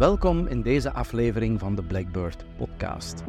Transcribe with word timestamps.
Welkom 0.00 0.46
in 0.46 0.62
deze 0.62 0.92
aflevering 0.92 1.58
van 1.58 1.74
de 1.74 1.82
Blackbird 1.82 2.44
Podcast. 2.56 3.22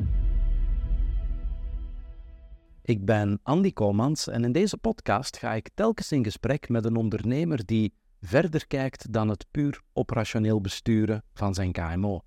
Ik 2.81 3.05
ben 3.05 3.39
Andy 3.43 3.73
Komans 3.73 4.27
en 4.27 4.43
in 4.43 4.51
deze 4.51 4.77
podcast 4.77 5.37
ga 5.37 5.53
ik 5.53 5.69
telkens 5.73 6.11
in 6.11 6.23
gesprek 6.23 6.69
met 6.69 6.85
een 6.85 6.95
ondernemer 6.95 7.65
die 7.65 7.93
verder 8.21 8.67
kijkt 8.67 9.13
dan 9.13 9.29
het 9.29 9.45
puur 9.51 9.81
operationeel 9.93 10.61
besturen 10.61 11.23
van 11.33 11.53
zijn 11.53 11.71
KMO. 11.71 12.21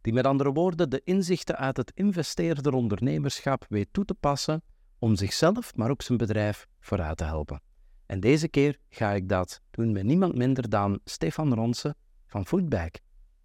Die 0.00 0.12
met 0.12 0.26
andere 0.26 0.52
woorden 0.52 0.90
de 0.90 1.00
inzichten 1.04 1.56
uit 1.56 1.76
het 1.76 1.92
investeerder 1.94 2.74
ondernemerschap 2.74 3.66
weet 3.68 3.88
toe 3.90 4.04
te 4.04 4.14
passen 4.14 4.62
om 4.98 5.16
zichzelf, 5.16 5.76
maar 5.76 5.90
ook 5.90 6.02
zijn 6.02 6.18
bedrijf 6.18 6.66
vooruit 6.80 7.16
te 7.16 7.24
helpen. 7.24 7.62
En 8.06 8.20
deze 8.20 8.48
keer 8.48 8.78
ga 8.88 9.12
ik 9.12 9.28
dat 9.28 9.60
doen 9.70 9.92
met 9.92 10.04
niemand 10.04 10.34
minder 10.34 10.68
dan 10.68 11.00
Stefan 11.04 11.54
Ronsen 11.54 11.96
van 12.26 12.46
Foodback. 12.46 13.00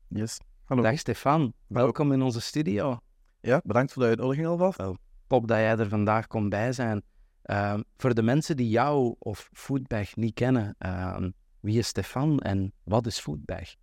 Yes. 0.07 0.39
Hallo. 0.65 0.81
Dag 0.81 0.99
Stefan, 0.99 1.53
welkom 1.67 2.11
in 2.11 2.21
onze 2.21 2.41
studio. 2.41 2.99
Ja, 3.41 3.61
bedankt 3.63 3.93
voor 3.93 4.01
de 4.01 4.07
uitnodiging 4.07 4.47
alvast. 4.47 4.79
Top 5.27 5.47
dat 5.47 5.57
jij 5.57 5.77
er 5.77 5.89
vandaag 5.89 6.27
kon 6.27 6.49
bij 6.49 6.73
zijn. 6.73 7.01
Ehm, 7.41 7.81
voor 7.97 8.13
de 8.13 8.21
mensen 8.21 8.57
die 8.57 8.69
jou 8.69 9.15
of 9.19 9.49
Foodbag 9.53 10.15
niet 10.15 10.33
kennen, 10.33 10.75
ehm, 10.77 11.29
wie 11.59 11.77
is 11.77 11.87
Stefan 11.87 12.39
en 12.39 12.73
wat 12.83 13.05
is 13.05 13.19
Foodbag? 13.19 13.75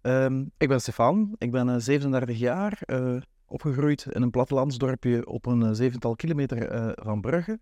Ehm, 0.00 0.44
ik 0.56 0.68
ben 0.68 0.80
Stefan, 0.80 1.34
ik 1.38 1.50
ben 1.50 1.68
eh, 1.68 1.76
37 1.78 2.38
jaar, 2.38 2.78
eh, 2.82 3.16
opgegroeid 3.46 4.06
in 4.10 4.22
een 4.22 4.30
plattelandsdorpje 4.30 5.26
op 5.26 5.46
een 5.46 5.62
eh, 5.62 5.70
zevental 5.72 6.16
kilometer 6.16 6.68
eh, 6.68 6.90
van 6.94 7.20
Brugge. 7.20 7.58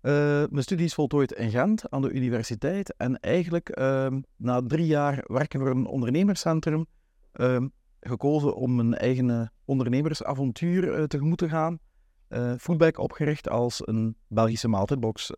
Eh, 0.00 0.12
mijn 0.50 0.62
studie 0.62 0.84
is 0.84 0.94
voltooid 0.94 1.32
in 1.32 1.50
Gent 1.50 1.90
aan 1.90 2.02
de 2.02 2.10
universiteit 2.10 2.96
en 2.96 3.20
eigenlijk 3.20 3.76
na 4.36 4.62
drie 4.62 4.86
jaar 4.86 5.24
werken 5.26 5.60
voor 5.60 5.70
een 5.70 5.86
ondernemerscentrum 5.86 6.86
gekozen 8.00 8.54
om 8.54 8.78
een 8.78 8.94
eigen 8.94 9.30
eh, 9.30 9.46
ondernemersavontuur 9.64 10.94
eh, 10.94 11.04
tegemoet 11.04 11.38
te 11.38 11.48
gaan. 11.48 11.78
Foodback 12.58 12.98
opgericht 12.98 13.48
als 13.48 13.80
een 13.84 14.16
Belgische 14.26 14.68
maaltijdbox. 14.68 15.30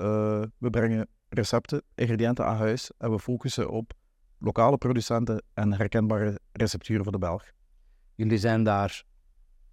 We 0.58 0.70
brengen 0.70 1.08
recepten, 1.28 1.82
ingrediënten 1.94 2.46
aan 2.46 2.56
huis 2.56 2.90
en 2.98 3.10
we 3.10 3.18
focussen 3.18 3.70
op 3.70 3.92
lokale 4.38 4.76
producenten 4.76 5.42
en 5.54 5.72
herkenbare 5.72 6.40
recepturen 6.52 7.02
voor 7.02 7.12
de 7.12 7.18
Belg. 7.18 7.44
Jullie 8.14 8.38
zijn 8.38 8.62
daar 8.62 9.04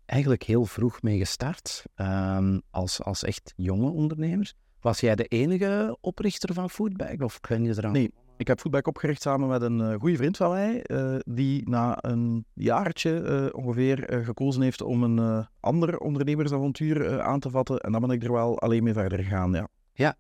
eigenlijk 0.06 0.44
heel 0.44 0.66
vroeg 0.66 1.02
mee 1.02 1.18
gestart, 1.18 1.84
ehm, 1.96 2.60
als, 2.70 3.04
als 3.04 3.24
echt 3.24 3.54
jonge 3.56 3.90
ondernemers. 3.90 4.54
Was 4.80 5.00
jij 5.00 5.16
de 5.16 5.26
enige 5.26 5.98
oprichter 6.02 6.54
van 6.54 6.70
Foodbag 6.70 7.18
of 7.18 7.40
ken 7.40 7.64
je 7.64 7.70
eraan? 7.78 7.92
Nee, 7.92 8.14
ik 8.38 8.48
heb 8.48 8.60
Foodback 8.60 8.88
opgericht 8.88 9.22
samen 9.22 9.48
met 9.48 9.62
een 9.62 9.80
uh, 9.80 9.94
goede 10.00 10.16
vriend 10.16 10.38
van 10.38 10.50
mij, 10.50 10.82
eh, 10.84 11.16
die 11.26 11.70
na 11.70 11.98
een 12.02 12.46
jaartje 12.54 13.22
eh, 13.22 13.64
ongeveer 13.64 14.04
eh, 14.04 14.26
gekozen 14.26 14.62
heeft 14.62 14.82
om 14.82 15.04
een 15.04 15.20
eh, 15.20 15.46
ander 15.60 16.00
ondernemersavontuur 16.00 17.06
eh, 17.06 17.20
aan 17.20 17.40
te 17.40 17.50
vatten. 17.50 17.80
En 17.80 17.92
dan 17.92 18.02
ben 18.02 18.10
ik 18.10 18.24
er 18.24 18.32
wel 18.32 18.60
alleen 18.60 18.84
mee 18.84 18.94
verder 18.94 19.20
gegaan, 19.20 19.70
ja. 19.94 20.18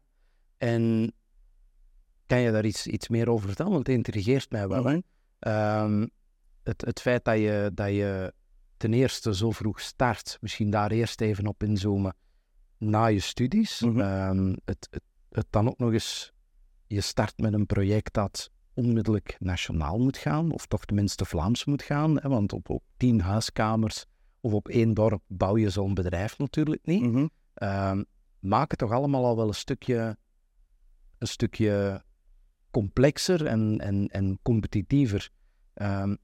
En 0.57 1.13
kan 2.25 2.39
je 2.39 2.51
daar 2.51 2.65
iets, 2.65 2.87
iets 2.87 3.07
meer 3.07 3.29
over 3.29 3.47
vertellen? 3.47 3.71
Want 3.71 3.87
het 3.87 3.95
intrigeert 3.95 4.52
mij 4.52 4.67
wel. 4.67 4.83
Mhm. 4.83 4.99
Ehm, 5.39 6.07
het, 6.63 6.85
het 6.85 7.02
feit 7.02 7.25
dat 7.25 7.37
je, 7.37 7.71
dat 7.73 7.89
je 7.89 8.33
ten 8.77 8.93
eerste 8.93 9.35
zo 9.35 9.52
vroeg 9.52 9.81
start, 9.81 10.37
misschien 10.41 10.69
daar 10.69 10.91
eerst 10.91 11.21
even 11.21 11.47
op 11.47 11.63
inzoomen, 11.63 12.15
na 12.77 13.05
je 13.05 13.19
studies. 13.19 13.81
Mhm. 13.81 13.99
Ehm, 13.99 14.55
het, 14.65 14.87
het, 14.91 15.03
het 15.29 15.45
dan 15.49 15.67
ook 15.67 15.77
nog 15.77 15.91
eens, 15.91 16.33
je 16.88 17.02
start 17.02 17.38
met 17.38 17.53
een 17.53 17.66
project 17.66 18.13
dat 18.13 18.52
onmiddellijk 18.73 19.35
nationaal 19.39 19.99
moet 19.99 20.17
gaan, 20.17 20.52
of 20.52 20.66
toch 20.66 20.85
tenminste 20.85 21.25
Vlaams 21.25 21.66
moet 21.66 21.81
gaan, 21.81 22.19
hè, 22.19 22.30
want 22.30 22.53
op, 22.53 22.69
op 22.69 22.83
tien 22.97 23.21
huiskamers 23.21 24.05
of 24.41 24.53
op 24.53 24.67
één 24.67 24.93
dorp 24.93 25.21
bouw 25.27 25.58
je 25.58 25.69
zo'n 25.69 25.93
bedrijf 25.93 26.38
natuurlijk 26.38 26.85
niet. 26.85 27.02
Mhm. 27.02 27.27
Ehm, 27.53 28.03
maak 28.39 28.70
het 28.70 28.80
toch 28.80 28.92
allemaal 28.92 29.25
al 29.25 29.36
wel 29.36 29.48
een 29.48 29.53
stukje, 29.53 30.17
een 31.17 31.27
stukje 31.27 32.03
complexer 32.71 33.45
en, 33.45 33.80
en, 33.80 34.08
en 34.08 34.39
competitiever. 34.42 35.30
Ehm, 35.73 36.15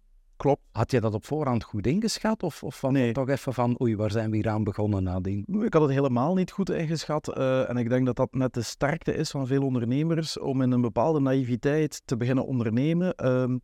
Klopt. 0.44 0.62
had 0.72 0.92
je 0.92 1.02
dat 1.02 1.14
op 1.14 1.26
voorhand 1.26 1.64
goed 1.64 1.88
ingeschat? 1.88 2.44
Of, 2.44 2.64
of 2.64 2.82
Nee. 2.82 3.12
toch 3.12 3.30
even 3.30 3.54
van, 3.54 3.82
oei, 3.82 3.96
waar 3.96 4.12
zijn 4.12 4.30
we 4.30 4.36
hier 4.36 4.50
aan 4.50 4.64
begonnen 4.64 5.04
nadien? 5.04 5.46
Ik 5.62 5.74
had 5.74 5.82
het 5.82 5.92
helemaal 5.92 6.34
niet 6.34 6.52
goed 6.52 6.70
ingeschat. 6.70 7.28
eh, 7.28 7.70
en 7.70 7.78
ik 7.78 7.90
denk 7.90 8.06
dat 8.06 8.16
dat 8.16 8.34
net 8.34 8.54
de 8.54 8.62
sterkte 8.62 9.14
is 9.16 9.30
van 9.30 9.48
veel 9.48 9.64
ondernemers 9.64 10.40
om 10.40 10.62
in 10.62 10.72
een 10.72 10.82
bepaalde 10.82 11.20
naïviteit 11.20 12.02
te 12.06 12.18
beginnen 12.18 12.46
ondernemen. 12.46 13.16
ehm, 13.16 13.58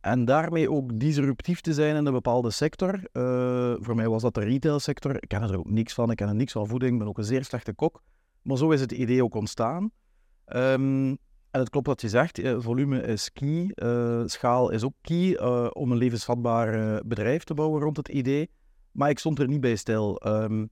en 0.00 0.24
daarmee 0.24 0.70
ook 0.70 0.98
disruptief 1.00 1.60
te 1.60 1.72
zijn 1.72 1.96
in 1.96 2.06
een 2.06 2.12
bepaalde 2.12 2.50
sector. 2.50 3.00
Eh, 3.12 3.74
voor 3.78 3.94
mij 3.94 4.08
was 4.08 4.22
dat 4.22 4.34
de 4.34 4.40
retailsector. 4.44 5.14
Ik 5.22 5.28
ken 5.28 5.42
er 5.42 5.58
ook 5.58 5.70
niks 5.70 5.94
van. 5.94 6.10
Ik 6.10 6.16
ken 6.16 6.28
er 6.28 6.34
niks 6.34 6.52
van 6.52 6.66
voeding. 6.66 6.92
Ik 6.92 6.98
ben 6.98 7.08
ook 7.08 7.18
een 7.18 7.24
zeer 7.24 7.44
slechte 7.44 7.74
kok. 7.74 8.02
Maar 8.42 8.56
zo 8.56 8.70
is 8.70 8.80
het 8.80 8.92
idee 8.92 9.24
ook 9.24 9.34
ontstaan. 9.34 9.90
Ehm, 10.44 11.14
en 11.54 11.60
het 11.60 11.70
klopt 11.70 11.86
wat 11.86 12.00
je 12.00 12.08
zegt, 12.08 12.38
eh, 12.38 12.56
volume 12.58 13.02
is 13.02 13.32
key, 13.32 13.70
eh, 13.74 14.22
schaal 14.24 14.70
is 14.70 14.84
ook 14.84 14.94
key 15.00 15.34
eh, 15.34 15.66
om 15.72 15.92
een 15.92 15.96
levensvatbaar 15.96 17.00
bedrijf 17.06 17.44
te 17.44 17.54
bouwen 17.54 17.82
rond 17.82 17.96
het 17.96 18.08
idee. 18.08 18.50
Maar 18.92 19.10
ik 19.10 19.18
stond 19.18 19.38
er 19.38 19.48
niet 19.48 19.60
bij 19.60 19.76
stil. 19.76 20.20
Ehm, 20.20 20.66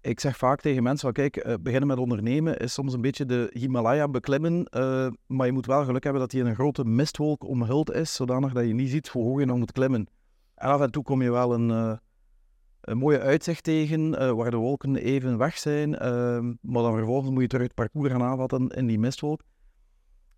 ik 0.00 0.20
zeg 0.20 0.36
vaak 0.36 0.60
tegen 0.60 0.82
mensen, 0.82 1.12
kijk, 1.12 1.58
beginnen 1.62 1.88
met 1.88 1.98
ondernemen 1.98 2.56
is 2.56 2.72
soms 2.72 2.92
een 2.92 3.00
beetje 3.00 3.24
de 3.24 3.50
Himalaya 3.52 4.08
beklimmen, 4.08 4.68
maar 5.26 5.46
je 5.46 5.52
moet 5.52 5.66
wel 5.66 5.84
geluk 5.84 6.02
hebben 6.02 6.22
dat 6.22 6.30
die 6.30 6.40
in 6.40 6.46
een 6.46 6.54
grote 6.54 6.84
mistwolk 6.84 7.44
omhuld 7.44 7.92
is, 7.92 8.14
zodanig 8.14 8.52
dat 8.52 8.66
je 8.66 8.74
niet 8.74 8.90
ziet 8.90 9.08
hoe 9.08 9.24
hoog 9.24 9.38
je 9.38 9.46
nog 9.46 9.58
moet 9.58 9.72
klimmen. 9.72 10.08
En 10.54 10.68
af 10.68 10.80
en 10.80 10.90
toe 10.90 11.02
kom 11.02 11.22
je 11.22 11.30
wel 11.30 11.54
een, 11.54 11.98
een 12.80 12.98
mooie 12.98 13.20
uitzicht 13.20 13.64
tegen, 13.64 14.36
waar 14.36 14.50
de 14.50 14.56
wolken 14.56 14.96
even 14.96 15.38
weg 15.38 15.58
zijn, 15.58 15.98
ehm, 15.98 16.44
maar 16.60 16.82
dan 16.82 16.94
vervolgens 16.94 17.30
moet 17.30 17.42
je 17.42 17.48
terug 17.48 17.64
het 17.64 17.74
parcours 17.74 18.10
gaan 18.10 18.22
aanvatten 18.22 18.68
in 18.68 18.86
die 18.86 18.98
mistwolk. 18.98 19.42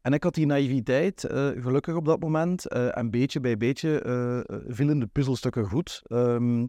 En 0.02 0.12
ik 0.12 0.22
had 0.22 0.34
die 0.34 0.46
naïviteit, 0.46 1.24
eh, 1.24 1.48
gelukkig 1.48 1.94
op 1.94 2.04
dat 2.04 2.20
moment, 2.20 2.68
eh, 2.68 2.96
en 2.96 3.10
beetje 3.10 3.40
bij 3.40 3.56
beetje 3.56 4.00
eh, 4.00 4.58
vielen 4.66 4.98
de 4.98 5.06
puzzelstukken 5.06 5.64
goed. 5.64 6.02
Ehm, 6.04 6.66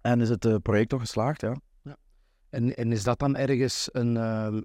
en 0.00 0.20
is 0.20 0.28
het 0.28 0.62
project 0.62 0.88
toch 0.88 1.00
geslaagd, 1.00 1.40
ja. 1.40 1.56
En, 2.50 2.76
en 2.76 2.92
is 2.92 3.02
dat 3.02 3.18
dan 3.18 3.36
ergens, 3.36 3.88
een, 3.92 4.16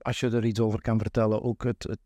als 0.01 0.19
je 0.19 0.29
er 0.29 0.45
iets 0.45 0.59
over 0.59 0.81
kan 0.81 0.99
vertellen, 0.99 1.41
ook 1.41 1.63
het, 1.63 1.83
het, 1.83 1.99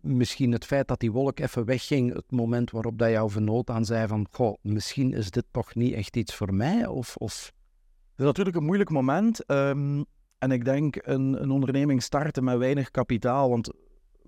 misschien 0.00 0.52
het 0.52 0.64
feit 0.64 0.88
dat 0.88 1.00
die 1.00 1.12
wolk 1.12 1.38
even 1.38 1.64
wegging, 1.64 2.14
het 2.14 2.30
moment 2.30 2.70
waarop 2.70 2.98
dat 2.98 3.10
jouw 3.10 3.30
vernoot 3.30 3.70
aan 3.70 3.84
zei 3.84 4.06
van, 4.06 4.26
goh, 4.30 4.56
misschien 4.62 5.12
is 5.12 5.30
dit 5.30 5.44
toch 5.50 5.74
niet 5.74 5.94
echt 5.94 6.16
iets 6.16 6.34
voor 6.34 6.54
mij? 6.54 6.86
Of, 6.86 7.16
of... 7.16 7.52
Het 8.10 8.18
is 8.20 8.24
natuurlijk 8.24 8.56
een 8.56 8.64
moeilijk 8.64 8.90
moment. 8.90 9.44
ehm, 9.44 10.02
en 10.38 10.50
ik 10.50 10.64
denk 10.64 10.96
een, 11.00 11.42
een 11.42 11.50
onderneming 11.50 12.02
starten 12.02 12.44
met 12.44 12.58
weinig 12.58 12.90
kapitaal. 12.90 13.48
Want 13.48 13.72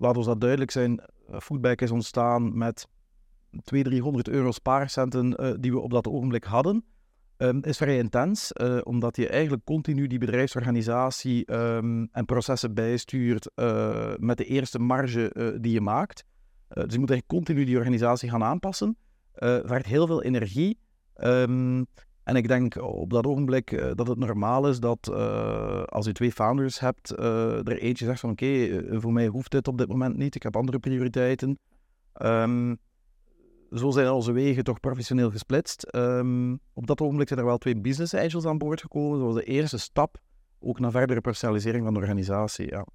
laat 0.03 0.17
ons 0.17 0.25
dat 0.25 0.39
duidelijk 0.39 0.71
zijn, 0.71 0.99
eh, 0.99 1.39
Foodback 1.39 1.81
is 1.81 1.91
ontstaan 1.91 2.57
met 2.57 2.87
200, 3.63 3.95
300 3.95 4.29
euro 4.29 4.51
spaarcenten 4.51 5.35
eh, 5.35 5.53
die 5.59 5.71
we 5.71 5.79
op 5.79 5.91
dat 5.91 6.07
ogenblik 6.07 6.43
hadden. 6.43 6.85
Ehm, 7.37 7.59
is 7.61 7.77
vrij 7.77 7.97
intens, 7.97 8.51
eh, 8.51 8.79
omdat 8.83 9.15
je 9.15 9.27
eigenlijk 9.27 9.63
continu 9.63 10.07
die 10.07 10.19
bedrijfsorganisatie 10.19 11.45
ehm, 11.45 12.05
en 12.11 12.25
processen 12.25 12.73
bijstuurt 12.73 13.51
met 14.19 14.37
de 14.37 14.45
eerste 14.45 14.79
marge 14.79 15.57
die 15.61 15.71
je 15.71 15.81
maakt. 15.81 16.25
Dus 16.67 16.93
je 16.93 16.99
moet 16.99 17.09
eigenlijk 17.09 17.27
continu 17.27 17.63
die 17.63 17.77
organisatie 17.77 18.29
gaan 18.29 18.43
aanpassen. 18.43 18.97
Eh 19.33 19.59
vergt 19.63 19.85
heel 19.85 20.07
veel 20.07 20.23
energie. 20.23 20.79
Ehm, 21.13 21.83
en 22.23 22.35
ik 22.35 22.47
denk 22.47 22.75
op 22.81 23.09
dat 23.09 23.25
ogenblik 23.25 23.71
eh, 23.71 23.91
dat 23.95 24.07
het 24.07 24.17
normaal 24.17 24.67
is 24.67 24.79
dat 24.79 25.07
eh, 25.07 25.83
als 25.83 26.05
je 26.05 26.11
twee 26.11 26.31
founders 26.31 26.79
hebt, 26.79 27.11
eh, 27.11 27.67
er 27.67 27.77
eentje 27.77 28.05
zegt 28.05 28.19
van 28.19 28.29
oké, 28.29 28.83
voor 28.99 29.13
mij 29.13 29.27
hoeft 29.27 29.51
dit 29.51 29.67
op 29.67 29.77
dit 29.77 29.87
moment 29.87 30.17
niet, 30.17 30.35
ik 30.35 30.43
heb 30.43 30.55
andere 30.55 30.79
prioriteiten. 30.79 31.59
Ehm, 32.13 32.75
zo 33.71 33.91
zijn 33.91 34.09
onze 34.09 34.31
wegen 34.31 34.63
toch 34.63 34.79
professioneel 34.79 35.31
gesplitst. 35.31 35.83
Ehm, 35.83 36.55
op 36.73 36.87
dat 36.87 37.01
ogenblik 37.01 37.27
zijn 37.27 37.39
er 37.39 37.45
wel 37.45 37.57
twee 37.57 37.77
business 37.77 38.13
angels 38.13 38.45
aan 38.45 38.57
boord 38.57 38.81
gekomen. 38.81 39.17
Dat 39.17 39.27
was 39.27 39.35
de 39.35 39.43
eerste 39.43 39.77
stap, 39.77 40.17
ook 40.59 40.79
naar 40.79 40.91
verdere 40.91 41.21
personalisering 41.21 41.83
van 41.83 41.93
de 41.93 41.99
organisatie. 41.99 42.67
Ja. 42.67 42.85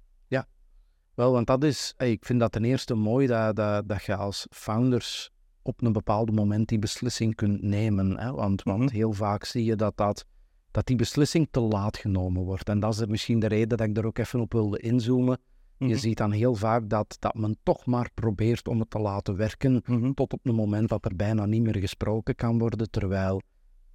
Wel, 1.19 1.31
want 1.31 1.47
dat 1.47 1.63
is, 1.63 1.93
ik 1.97 2.25
vind 2.25 2.39
dat 2.39 2.51
ten 2.51 2.63
eerste 2.63 2.95
mooi 2.95 3.27
dat, 3.27 3.55
dat, 3.55 3.87
dat 3.87 4.03
je 4.03 4.15
als 4.15 4.47
founders 4.49 5.31
op 5.69 5.81
een 5.81 5.91
bepaald 5.91 6.31
moment 6.31 6.67
die 6.67 6.79
beslissing 6.79 7.35
kunt 7.35 7.61
nemen. 7.61 8.17
Hè? 8.19 8.31
Want, 8.31 8.63
want 8.63 8.79
Mhm. 8.83 8.93
heel 8.93 9.13
vaak 9.13 9.43
zie 9.43 9.63
je 9.65 9.75
dat, 9.75 9.97
dat, 9.97 10.25
dat 10.71 10.85
die 10.85 10.95
beslissing 10.95 11.47
te 11.51 11.59
laat 11.59 11.97
genomen 11.97 12.43
wordt. 12.43 12.69
En 12.69 12.79
dat 12.79 12.93
is 12.93 13.05
misschien 13.05 13.39
de 13.39 13.47
reden 13.47 13.77
dat 13.77 13.87
ik 13.87 13.97
er 13.97 14.05
ook 14.05 14.17
even 14.17 14.39
op 14.39 14.53
wilde 14.53 14.79
inzoomen. 14.79 15.37
Je 15.77 15.85
Mhm. 15.85 15.95
ziet 15.97 16.17
dan 16.17 16.31
heel 16.31 16.55
vaak 16.55 16.89
dat, 16.89 17.17
dat 17.19 17.33
men 17.35 17.57
toch 17.63 17.85
maar 17.85 18.09
probeert 18.13 18.67
om 18.67 18.79
het 18.79 18.89
te 18.89 18.99
laten 18.99 19.35
werken, 19.35 19.81
Mhm. 19.85 20.11
tot 20.13 20.33
op 20.33 20.39
het 20.43 20.53
moment 20.53 20.89
dat 20.89 21.05
er 21.05 21.15
bijna 21.15 21.45
niet 21.45 21.61
meer 21.61 21.77
gesproken 21.77 22.35
kan 22.35 22.57
worden, 22.59 22.89
terwijl 22.91 23.41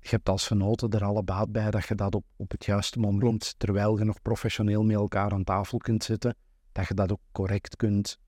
je 0.00 0.08
hebt 0.10 0.28
als 0.28 0.46
genoten 0.46 0.90
er 0.90 1.04
alle 1.04 1.22
baat 1.22 1.52
bij 1.52 1.70
dat 1.70 1.86
je 1.86 1.94
dat 1.94 2.14
op, 2.14 2.24
op 2.36 2.50
het 2.50 2.64
juiste 2.64 2.98
moment, 2.98 3.54
terwijl 3.58 3.98
je 3.98 4.04
nog 4.04 4.22
professioneel 4.22 4.82
met 4.84 4.96
elkaar 4.96 5.32
aan 5.32 5.44
tafel 5.44 5.78
kunt 5.78 6.04
zitten, 6.04 6.36
dat 6.72 6.88
je 6.88 6.94
dat 6.94 7.12
ook 7.12 7.20
correct 7.32 7.76
kunt 7.76 8.18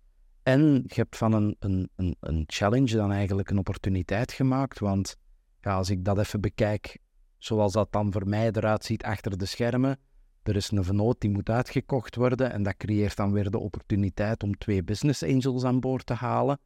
En 0.47 0.83
je 0.87 0.95
hebt 0.95 1.17
van 1.17 1.33
een, 1.33 1.57
een, 1.59 1.91
een, 1.97 2.17
een 2.21 2.45
challenge 2.47 2.97
dan 2.97 3.13
eigenlijk 3.13 3.51
een 3.51 3.59
opportuniteit 3.59 4.33
gemaakt. 4.33 4.79
Want 4.79 5.17
ja, 5.61 5.75
als 5.75 5.91
ik 5.91 6.05
dat 6.05 6.19
even 6.19 6.41
bekijk, 6.41 6.99
zoals 7.39 7.73
dat 7.73 7.93
dan 7.93 8.13
voor 8.13 8.29
mij 8.29 8.51
eruit 8.53 8.85
ziet 8.85 9.03
achter 9.03 9.39
de 9.39 9.45
schermen, 9.45 9.99
er 10.43 10.57
is 10.57 10.71
een 10.71 10.85
vennoot 10.85 11.21
die 11.21 11.31
moet 11.31 11.51
uitgekocht 11.51 12.17
worden 12.17 12.53
en 12.53 12.63
dat 12.63 12.77
creëert 12.77 13.17
dan 13.17 13.33
weer 13.33 13.51
de 13.51 13.59
opportuniteit 13.59 14.43
om 14.43 14.59
twee 14.59 14.85
business 14.85 15.23
angels 15.23 15.65
aan 15.65 15.81
boord 15.81 16.07
te 16.07 16.15
halen, 16.15 16.59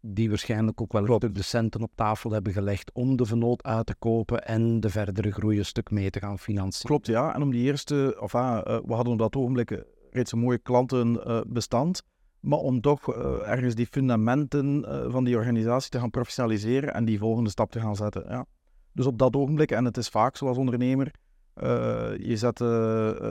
die 0.00 0.28
waarschijnlijk 0.28 0.80
ook 0.80 0.92
wel 0.92 1.18
de 1.18 1.42
centen 1.42 1.82
op 1.82 1.92
tafel 1.94 2.30
hebben 2.30 2.52
gelegd 2.52 2.92
om 2.92 3.16
de 3.16 3.24
vennoot 3.24 3.62
uit 3.62 3.86
te 3.86 3.94
kopen 3.94 4.46
en 4.46 4.80
de 4.80 4.90
verdere 4.90 5.32
groei 5.32 5.58
een 5.58 5.64
stuk 5.64 5.90
mee 5.90 6.10
te 6.10 6.20
gaan 6.20 6.38
financieren. 6.38 6.88
Klopt, 6.88 7.06
ja. 7.06 7.34
En 7.34 7.42
om 7.42 7.50
die 7.50 7.62
eerste, 7.62 8.16
of 8.20 8.34
ah, 8.34 8.56
uh, 8.56 8.80
we 8.86 8.94
hadden 8.94 9.12
op 9.12 9.18
dat 9.18 9.36
ogenblik 9.36 9.84
reeds 10.10 10.32
een 10.32 10.38
mooie 10.38 10.58
klantenbestand, 10.58 12.02
maar 12.46 12.58
om 12.58 12.80
toch 12.80 13.16
uh, 13.16 13.48
ergens 13.48 13.74
die 13.74 13.86
fundamenten 13.86 14.84
uh, 14.84 15.12
van 15.12 15.24
die 15.24 15.36
organisatie 15.36 15.90
te 15.90 15.98
gaan 15.98 16.10
professionaliseren 16.10 16.94
en 16.94 17.04
die 17.04 17.18
volgende 17.18 17.50
stap 17.50 17.70
te 17.70 17.80
gaan 17.80 17.96
zetten. 17.96 18.24
Ja. 18.28 18.46
Dus 18.92 19.06
op 19.06 19.18
dat 19.18 19.36
ogenblik, 19.36 19.70
en 19.70 19.84
het 19.84 19.96
is 19.96 20.08
vaak 20.08 20.36
zoals 20.36 20.56
ondernemer, 20.56 21.10
uh, 21.62 21.66
je 22.18 22.36
zet 22.36 22.56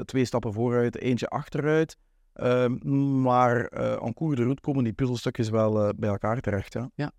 twee 0.07 0.25
stappen 0.25 0.53
vooruit, 0.53 0.97
eentje 0.97 1.27
achteruit. 1.27 1.97
Ehm, 2.33 3.21
maar 3.21 3.71
aan 3.99 4.13
koer 4.13 4.35
de 4.35 4.43
route 4.43 4.61
komen 4.61 4.83
die 4.83 4.93
puzzelstukjes 4.93 5.49
wel 5.49 5.93
bij 5.95 6.09
elkaar 6.09 6.39
terecht. 6.39 6.73
Ja. 6.73 6.89
ja. 6.95 7.11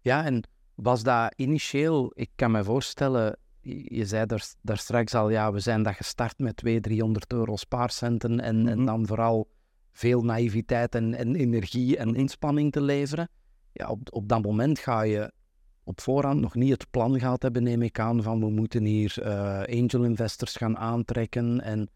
Ja, 0.00 0.24
en 0.24 0.48
was 0.74 1.02
dat 1.02 1.32
initieel, 1.36 2.12
ik 2.14 2.30
kan 2.34 2.50
me 2.50 2.64
voorstellen, 2.64 3.36
je 3.84 4.04
zei 4.04 4.26
daar, 4.26 4.44
daar 4.62 4.78
straks 4.78 5.14
al, 5.14 5.30
ja, 5.30 5.52
we 5.52 5.60
zijn 5.60 5.82
dat 5.82 5.94
gestart 5.94 6.38
met 6.38 6.56
200, 6.56 6.92
300 6.92 7.32
euro 7.32 7.56
spaarcenten 7.56 8.40
en, 8.40 8.56
mm 8.56 8.66
-hmm. 8.66 8.78
en 8.78 8.84
dan 8.84 9.06
vooral 9.06 9.48
veel 9.92 10.22
naïviteit 10.22 10.94
en, 10.94 11.14
en, 11.14 11.34
energie 11.34 11.96
en 11.96 12.14
inspanning 12.14 12.72
te 12.72 12.80
leveren. 12.80 13.28
Ja, 13.72 13.88
op, 13.88 14.00
op 14.10 14.28
dat 14.28 14.42
moment 14.42 14.78
ga 14.78 15.02
je 15.02 15.32
op 15.84 16.00
voorhand 16.00 16.40
nog 16.40 16.54
niet 16.54 16.70
het 16.70 16.90
plan 16.90 17.18
gehad 17.18 17.42
hebben, 17.42 17.62
neem 17.62 17.82
ik 17.82 17.98
aan, 17.98 18.22
van 18.22 18.40
we 18.40 18.50
moeten 18.50 18.84
hier 18.84 19.14
uh, 19.18 19.80
angel 19.80 20.04
investors 20.04 20.56
gaan 20.56 20.78
aantrekken. 20.78 21.60
En 21.60 21.88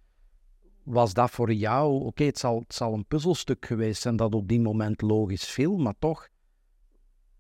was 0.83 1.15
dat 1.15 1.31
voor 1.31 1.53
jou, 1.53 2.05
oké, 2.05 2.25
het, 2.25 2.39
zal, 2.39 2.59
het 2.59 2.75
zal 2.75 2.93
een 2.93 3.07
puzzelstuk 3.07 3.67
geweest 3.67 4.03
zijn 4.03 4.17
dat 4.17 4.35
op 4.35 4.49
die 4.49 4.61
moment 4.61 5.03
logisch 5.03 5.45
viel, 5.45 5.77
maar 5.77 5.95
toch 5.99 6.29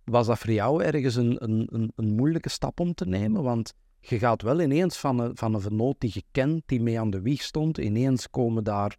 was 0.05 0.27
dat 0.27 0.39
voor 0.39 0.53
jou 0.53 0.83
ergens 0.83 1.15
een, 1.15 1.45
een, 1.45 1.93
een, 1.97 2.15
moeilijke 2.15 2.49
stap 2.49 2.81
om 2.81 2.95
te 2.95 3.07
nemen? 3.07 3.43
Want 3.43 3.75
je 4.01 4.19
gaat 4.19 4.43
wel 4.43 4.61
ineens 4.61 4.97
van 4.97 5.19
een, 5.19 5.37
van 5.37 5.55
een 5.55 5.61
vernoot 5.61 6.01
die 6.01 6.11
je 6.15 6.23
kent, 6.31 6.63
die 6.67 6.83
mee 6.83 7.01
aan 7.01 7.11
de 7.11 7.21
wieg 7.21 7.43
stond, 7.43 7.79
ineens 7.79 8.31
komen 8.31 8.65
daar 8.65 8.97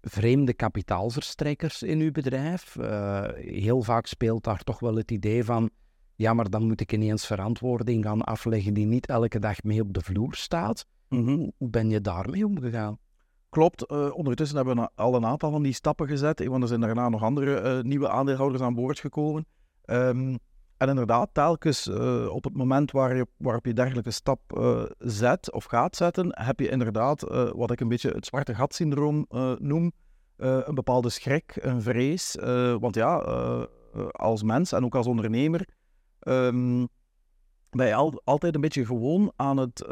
vreemde 0.00 0.52
kapitaalverstrekkers 0.54 1.82
in 1.82 2.00
uw 2.00 2.10
bedrijf. 2.10 2.76
Uh, 2.76 3.28
heel 3.34 3.82
vaak 3.82 4.06
speelt 4.06 4.44
daar 4.44 4.62
toch 4.62 4.80
wel 4.80 4.94
het 4.94 5.10
idee 5.10 5.44
van, 5.44 5.70
ja, 6.16 6.34
maar 6.34 6.50
dan 6.50 6.66
moet 6.66 6.80
ik 6.80 6.92
ineens 6.92 7.26
verantwoording 7.26 8.04
gaan 8.04 8.22
afleggen 8.22 8.74
die 8.74 8.86
niet 8.86 9.06
elke 9.06 9.38
dag 9.38 9.62
mee 9.62 9.80
op 9.80 9.92
de 9.94 10.00
vloer 10.00 10.34
staat. 10.34 10.86
Mm 11.08 11.26
-hmm. 11.26 11.52
Hoe 11.56 11.70
ben 11.70 11.90
je 11.90 12.00
daarmee 12.00 12.46
omgegaan? 12.46 12.98
Klopt, 13.48 13.92
uh, 13.92 14.16
ondertussen 14.16 14.56
hebben 14.56 14.76
we 14.76 14.90
al 14.94 15.14
een 15.14 15.26
aantal 15.26 15.50
van 15.50 15.62
die 15.62 15.72
stappen 15.72 16.08
gezet, 16.08 16.44
want 16.44 16.62
er 16.62 16.68
zijn 16.68 16.80
daarna 16.80 17.08
nog 17.08 17.22
andere 17.22 17.62
uh, 17.62 17.82
nieuwe 17.82 18.08
aandeelhouders 18.08 18.62
aan 18.62 18.74
boord 18.74 19.00
gekomen. 19.00 19.46
Um, 19.84 20.38
en 20.80 20.88
inderdaad, 20.88 21.28
telkens 21.32 21.86
uh, 21.86 22.26
op 22.28 22.44
het 22.44 22.56
moment 22.56 22.90
waar 22.90 23.16
je, 23.16 23.26
waarop 23.36 23.66
je 23.66 23.72
dergelijke 23.72 24.10
stap 24.10 24.40
uh, 24.58 24.82
zet 24.98 25.52
of 25.52 25.64
gaat 25.64 25.96
zetten, 25.96 26.28
heb 26.44 26.60
je 26.60 26.68
inderdaad 26.68 27.30
uh, 27.30 27.50
wat 27.52 27.70
ik 27.70 27.80
een 27.80 27.88
beetje 27.88 28.10
het 28.10 28.26
zwarte 28.26 28.54
gat 28.54 28.74
syndroom 28.74 29.26
noem. 29.58 29.92
een 30.36 30.74
bepaalde 30.74 31.08
schrik, 31.08 31.56
een 31.60 31.82
vrees. 31.82 32.36
want 32.80 32.94
ja, 32.94 33.16
als 34.10 34.42
mens 34.42 34.72
en 34.72 34.84
ook 34.84 34.94
als 34.94 35.06
ondernemer 35.06 35.68
um, 36.20 36.88
ben 37.70 37.86
je 37.86 37.94
al, 37.94 38.20
altijd 38.24 38.54
een 38.54 38.60
beetje 38.60 38.86
gewoon 38.86 39.32
aan 39.36 39.56
het 39.56 39.84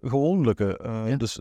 gewoonlijke. 0.00 0.80
Ja. 1.06 1.16
Dus 1.16 1.40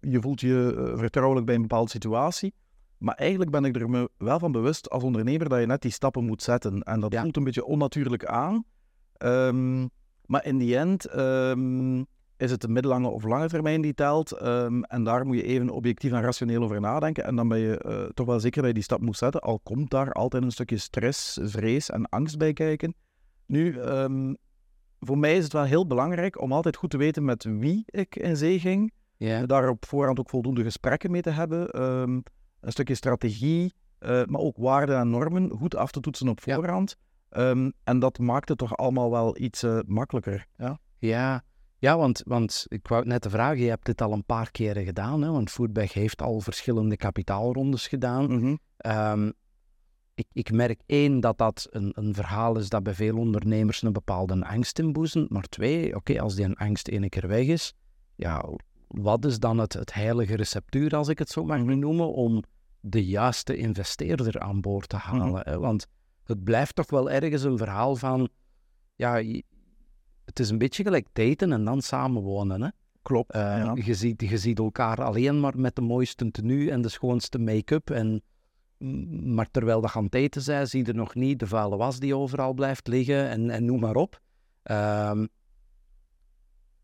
je 0.00 0.20
voelt 0.20 0.40
je 0.40 0.92
vertrouwelijk 0.96 1.46
bij 1.46 1.54
een 1.54 1.60
bepaalde 1.62 1.90
situatie. 1.90 2.54
Maar 2.98 3.14
eigenlijk 3.14 3.50
ben 3.50 3.64
ik 3.64 3.76
er 3.76 3.90
me 3.90 4.10
wel 4.18 4.38
van 4.38 4.52
bewust 4.52 4.90
als 4.90 5.02
ondernemer 5.02 5.48
dat 5.48 5.60
je 5.60 5.66
net 5.66 5.82
die 5.82 5.90
stappen 5.90 6.24
moet 6.24 6.42
zetten. 6.42 6.82
En 6.82 7.00
dat 7.00 7.14
voelt 7.14 7.36
een 7.36 7.44
beetje 7.44 7.64
onnatuurlijk 7.64 8.24
aan. 8.24 8.64
Um, 9.18 9.90
maar 10.26 10.46
in 10.46 10.58
die 10.58 10.76
end 10.76 11.16
um, 11.16 12.06
is 12.36 12.50
het 12.50 12.60
de 12.60 12.68
middellange 12.68 13.08
of 13.08 13.24
lange 13.24 13.48
termijn 13.48 13.80
die 13.80 13.94
telt. 13.94 14.42
Um, 14.42 14.84
en 14.84 15.04
daar 15.04 15.26
moet 15.26 15.36
je 15.36 15.42
even 15.42 15.70
objectief 15.70 16.12
en 16.12 16.22
rationeel 16.22 16.62
over 16.62 16.80
nadenken. 16.80 17.24
En 17.24 17.36
dan 17.36 17.48
ben 17.48 17.58
je 17.58 17.84
uh, 17.86 18.02
toch 18.14 18.26
wel 18.26 18.40
zeker 18.40 18.58
dat 18.58 18.68
je 18.68 18.74
die 18.74 18.82
stap 18.82 19.00
moet 19.00 19.16
zetten. 19.16 19.40
Al 19.40 19.60
komt 19.62 19.90
daar 19.90 20.12
altijd 20.12 20.42
een 20.42 20.50
stukje 20.50 20.78
stress, 20.78 21.38
vrees 21.42 21.90
en 21.90 22.08
angst 22.08 22.38
bij 22.38 22.52
kijken. 22.52 22.94
Nu, 23.46 23.78
voor 25.00 25.18
mij 25.18 25.36
is 25.36 25.44
het 25.44 25.52
wel 25.52 25.64
heel 25.64 25.86
belangrijk 25.86 26.40
om 26.40 26.52
altijd 26.52 26.76
goed 26.76 26.90
te 26.90 26.96
weten 26.96 27.24
met 27.24 27.44
wie 27.44 27.82
ik 27.86 28.16
in 28.16 28.36
zee 28.36 28.60
ging. 28.60 28.92
Yeah. 29.16 29.46
Daar 29.46 29.68
op 29.68 29.86
voorhand 29.86 30.18
ook 30.18 30.30
voldoende 30.30 30.62
gesprekken 30.62 31.10
mee 31.10 31.22
te 31.22 31.30
hebben 31.30 31.68
een 32.64 32.72
stukje 32.72 32.94
strategie, 32.94 33.72
uh, 34.00 34.24
maar 34.24 34.40
ook 34.40 34.56
waarden 34.56 34.98
en 34.98 35.10
normen 35.10 35.50
goed 35.50 35.76
af 35.76 35.90
te 35.90 36.00
toetsen 36.00 36.28
op 36.28 36.40
voorhand. 36.40 36.96
Ja. 37.30 37.50
Um, 37.50 37.72
en 37.84 37.98
dat 37.98 38.18
maakt 38.18 38.48
het 38.48 38.58
toch 38.58 38.76
allemaal 38.76 39.10
wel 39.10 39.38
iets 39.38 39.64
uh, 39.64 39.78
makkelijker. 39.86 40.46
Ja, 40.56 40.78
ja. 40.98 41.44
ja 41.78 41.96
want, 41.96 42.22
want 42.26 42.66
ik 42.68 42.88
wou 42.88 43.06
net 43.06 43.22
te 43.22 43.30
vragen, 43.30 43.58
je 43.58 43.68
hebt 43.68 43.86
dit 43.86 44.02
al 44.02 44.12
een 44.12 44.24
paar 44.24 44.50
keren 44.50 44.84
gedaan, 44.84 45.22
hè, 45.22 45.30
want 45.30 45.50
Foodbag 45.50 45.92
heeft 45.92 46.22
al 46.22 46.40
verschillende 46.40 46.96
kapitaalrondes 46.96 47.88
gedaan. 47.88 48.24
Mm 48.30 48.38
-hmm. 48.38 48.58
um, 48.92 49.32
ik, 50.14 50.26
ik, 50.32 50.52
merk 50.52 50.80
één 50.86 51.20
dat 51.20 51.38
dat 51.38 51.66
een, 51.70 51.92
een, 51.94 52.14
verhaal 52.14 52.58
is 52.58 52.68
dat 52.68 52.82
bij 52.82 52.94
veel 52.94 53.16
ondernemers 53.16 53.82
een 53.82 53.92
bepaalde 53.92 54.44
angst 54.44 54.78
inboezemt. 54.78 55.30
Maar 55.30 55.42
twee, 55.42 55.86
oké, 55.86 55.96
okay, 55.96 56.18
als 56.18 56.34
die 56.34 56.44
een 56.44 56.56
angst 56.56 56.88
ene 56.88 57.08
keer 57.08 57.28
weg 57.28 57.46
is, 57.46 57.74
ja, 58.16 58.44
wat 58.88 59.24
is 59.24 59.38
dan 59.38 59.58
het, 59.58 59.72
het 59.72 59.94
heilige 59.94 60.36
receptuur, 60.36 60.96
als 60.96 61.08
ik 61.08 61.18
het 61.18 61.28
zo 61.28 61.44
mag 61.44 61.58
mhm. 61.58 61.78
noemen, 61.78 62.12
om 62.12 62.42
de 62.86 63.06
juiste 63.06 63.56
investeerder 63.56 64.40
aan 64.40 64.60
boord 64.60 64.88
te 64.88 64.96
mhm. 64.96 65.04
halen. 65.06 65.42
hè? 65.44 65.58
Want 65.58 65.86
het 66.24 66.44
blijft 66.44 66.74
toch 66.74 66.90
wel 66.90 67.10
ergens 67.10 67.42
een 67.42 67.58
verhaal 67.58 67.96
van, 67.96 68.28
ja, 68.94 69.22
het 70.24 70.40
is 70.40 70.50
een 70.50 70.58
beetje 70.58 70.82
gelijk 70.82 71.08
daten 71.12 71.52
en 71.52 71.64
dan 71.64 71.82
samenwonen. 71.82 72.62
Hè? 72.62 72.68
Klopt. 73.02 73.34
Uh, 73.36 73.40
ja. 73.40 73.72
je, 73.74 73.94
ziet, 73.94 74.20
je 74.20 74.38
ziet 74.38 74.58
elkaar 74.58 75.02
alleen 75.02 75.40
maar 75.40 75.58
met 75.58 75.76
de 75.76 75.82
mooiste 75.82 76.30
tenue 76.30 76.70
en 76.70 76.82
de 76.82 76.88
schoonste 76.88 77.38
make-up. 77.38 77.90
En, 77.90 78.22
maar 79.34 79.50
terwijl 79.50 79.80
dat 79.80 79.90
gaan 79.90 80.06
daten 80.08 80.42
zijn, 80.42 80.66
zie 80.66 80.86
je 80.86 80.92
nog 80.92 81.14
niet 81.14 81.38
de 81.38 81.46
vuile 81.46 81.76
was 81.76 81.98
die 81.98 82.16
overal 82.16 82.54
blijft 82.54 82.86
liggen 82.86 83.28
en, 83.28 83.50
en 83.50 83.64
noem 83.64 83.80
maar 83.80 83.96
op. 83.96 84.20
Uh, 84.70 85.22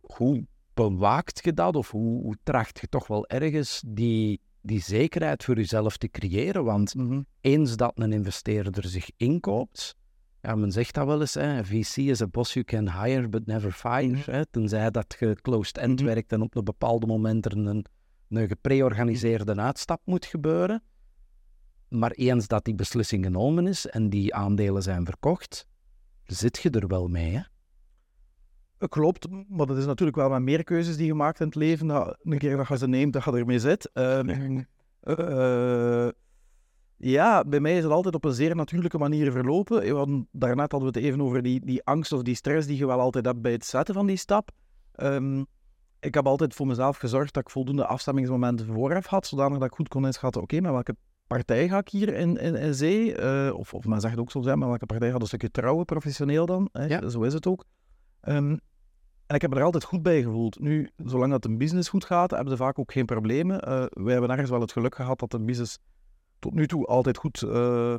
hoe 0.01 0.47
bewaakt 0.75 1.45
je 1.45 1.55
dat? 1.55 1.77
Of 1.77 1.91
hoe, 1.91 2.23
hoe 2.23 2.37
tracht 2.43 2.81
je 2.81 2.89
toch 2.89 3.07
wel 3.07 3.27
ergens 3.27 3.83
die 3.87 4.41
die 4.63 4.81
zekerheid 4.81 5.45
voor 5.45 5.57
jezelf 5.57 5.97
te 5.97 6.09
creëren. 6.09 6.65
Want 6.65 6.95
mm-hmm. 6.95 7.27
eens 7.41 7.77
dat 7.77 7.93
een 7.95 8.13
investeerder 8.13 8.85
zich 8.85 9.11
inkoopt, 9.17 9.95
ja, 10.41 10.55
men 10.55 10.73
zegt 10.73 10.95
dat 10.95 11.07
wel 11.07 11.21
eens, 11.21 11.35
hè, 11.35 11.65
VC 11.65 11.97
is 11.97 12.23
a 12.23 12.27
boss 12.27 12.53
you 12.53 12.65
can 12.65 13.03
hire 13.03 13.29
but 13.29 13.47
never 13.47 13.73
fire. 13.73 14.07
Mm-hmm. 14.07 14.35
Hè, 14.35 14.47
tenzij 14.47 14.91
dat 14.91 15.17
je 15.19 15.37
closed-end 15.43 15.91
mm-hmm. 15.91 16.15
werkt 16.15 16.33
en 16.33 16.41
op 16.43 16.57
een 16.57 16.65
bepaald 16.65 17.07
moment 17.07 17.45
er 17.45 17.57
een, 17.57 17.85
een 18.29 18.49
gepreorganiseerde 18.49 19.57
uitstap 19.57 20.01
moet 20.05 20.27
gebeuren. 20.27 20.83
Maar 21.89 22.11
eens 22.11 22.47
dat 22.47 22.65
die 22.65 22.75
beslissing 22.75 23.25
genomen 23.25 23.67
is 23.67 23.87
en 23.87 24.11
die 24.11 24.35
aandelen 24.35 24.83
zijn 24.83 25.05
verkocht, 25.05 25.67
zit 26.27 26.59
je 26.59 26.71
er 26.71 26.87
wel 26.87 27.09
mee. 27.09 27.31
Hè? 27.31 27.41
Klopt, 28.89 29.27
maar 29.49 29.67
dat 29.67 29.77
is 29.77 29.87
natuurlijk 29.87 30.17
wel 30.17 30.29
met 30.29 30.43
meer 30.43 30.65
keuzes 30.65 30.97
die 30.97 31.07
je 31.07 31.15
maakt 31.15 31.41
in 31.41 31.47
het 31.47 31.55
leven. 31.55 31.87
Dat 31.87 32.19
een 32.23 32.39
keer 32.39 32.57
dat 32.57 32.69
je 32.69 32.79
ze 32.79 32.89
neemt, 32.89 33.13
dat 33.13 33.25
je 33.25 33.33
ermee 33.33 33.59
zit. 33.59 33.91
Uh, 33.95 34.21
uh, 35.03 36.09
ja, 36.97 37.45
bij 37.45 37.61
mij 37.61 37.77
is 37.77 37.83
het 37.83 37.93
altijd 37.93 38.15
op 38.15 38.25
een 38.25 38.33
zeer 38.33 38.57
natuurlijke 38.57 38.99
manier 38.99 39.33
verlopen. 39.33 39.95
Want 39.95 40.27
daarnet 40.33 40.73
hadden 40.73 40.93
we 40.93 40.99
het 40.99 41.09
even 41.09 41.21
over 41.21 41.43
die, 41.43 41.65
die 41.65 41.85
angst 41.85 42.13
of 42.13 42.23
die 42.23 42.35
stress 42.35 42.67
die 42.67 42.77
je 42.77 42.87
wel 42.87 43.01
altijd 43.01 43.25
hebt 43.25 43.43
bij 43.43 43.53
het 43.53 43.65
zetten 43.65 43.95
van 43.95 44.07
die 44.07 44.17
stap. 44.17 44.51
Um, 44.97 45.47
ik 46.01 46.15
heb 46.15 46.27
altijd 46.27 46.55
voor 46.55 46.67
mezelf 46.67 46.97
gezorgd 46.97 47.35
dat 47.35 47.43
ik 47.43 47.51
voldoende 47.51 47.87
afstemmingsmomenten 47.87 48.67
vooraf 48.67 49.07
had, 49.07 49.27
zodanig 49.27 49.59
dat 49.59 49.69
ik 49.69 49.75
goed 49.75 49.89
kon 49.89 50.07
inschatten, 50.07 50.43
oké, 50.43 50.57
okay, 50.57 50.73
met 50.73 50.85
welke 50.85 51.01
partij 51.27 51.69
ga 51.69 51.79
ik 51.79 51.89
hier 51.89 52.15
in, 52.15 52.37
in, 52.37 52.55
in 52.55 52.75
zee? 52.75 53.21
Uh, 53.21 53.55
of, 53.55 53.75
of 53.75 53.85
men 53.85 54.01
zegt 54.01 54.19
ook 54.19 54.31
zo 54.31 54.43
zijn, 54.43 54.59
met 54.59 54.69
welke 54.69 54.87
partij 54.87 55.11
gaat 55.11 55.21
een 55.21 55.27
stukje 55.27 55.51
trouwen, 55.51 55.85
professioneel 55.85 56.47
dan? 56.47 56.69
Hè? 56.73 56.85
Ja. 56.85 57.09
Zo 57.09 57.23
is 57.23 57.33
het 57.33 57.47
ook. 57.47 57.65
Um, 58.23 58.61
en 59.31 59.37
ik 59.37 59.43
heb 59.43 59.55
er 59.55 59.63
altijd 59.63 59.85
goed 59.85 60.03
bij 60.03 60.23
gevoeld. 60.23 60.61
Nu, 60.61 60.91
zolang 60.97 61.31
dat 61.31 61.45
een 61.45 61.59
business 61.59 61.89
goed 61.89 62.05
gaat, 62.05 62.31
hebben 62.31 62.51
ze 62.51 62.57
vaak 62.57 62.79
ook 62.79 62.93
geen 62.93 63.07
problemen. 63.07 63.69
Uh, 63.69 63.85
wij 63.89 64.13
hebben 64.13 64.31
ergens 64.31 64.51
wel 64.51 64.61
het 64.61 64.73
geluk 64.73 64.95
gehad 64.95 65.19
dat 65.19 65.31
de 65.31 65.41
business 65.41 65.79
tot 66.39 66.55
nu 66.55 66.67
toe 66.67 66.87
altijd 66.87 67.17
goed 67.17 67.43
uh, 67.43 67.95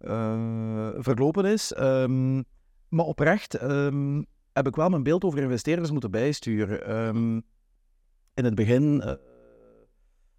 uh, 0.00 0.90
verlopen 0.96 1.44
is. 1.44 1.76
Um, 1.78 2.44
maar 2.88 3.04
oprecht 3.04 3.62
um, 3.62 4.26
heb 4.52 4.66
ik 4.66 4.76
wel 4.76 4.88
mijn 4.88 5.02
beeld 5.02 5.24
over 5.24 5.38
investeerders 5.38 5.90
moeten 5.90 6.10
bijsturen. 6.10 6.96
Um, 6.96 7.42
in 8.34 8.44
het 8.44 8.54
begin 8.54 9.18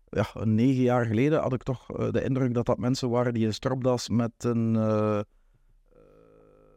ja, 0.10 0.28
negen 0.44 0.84
jaar 0.84 1.06
geleden 1.06 1.42
had 1.42 1.54
ik 1.54 1.64
toch 1.64 1.92
eh, 1.92 2.12
de 2.12 2.24
indruk 2.24 2.54
dat 2.54 2.66
dat 2.66 2.78
mensen 2.78 3.10
waren 3.10 3.34
die 3.34 3.46
een 3.46 3.54
stropdas 3.54 4.10
met 4.10 4.32
een, 4.38 4.76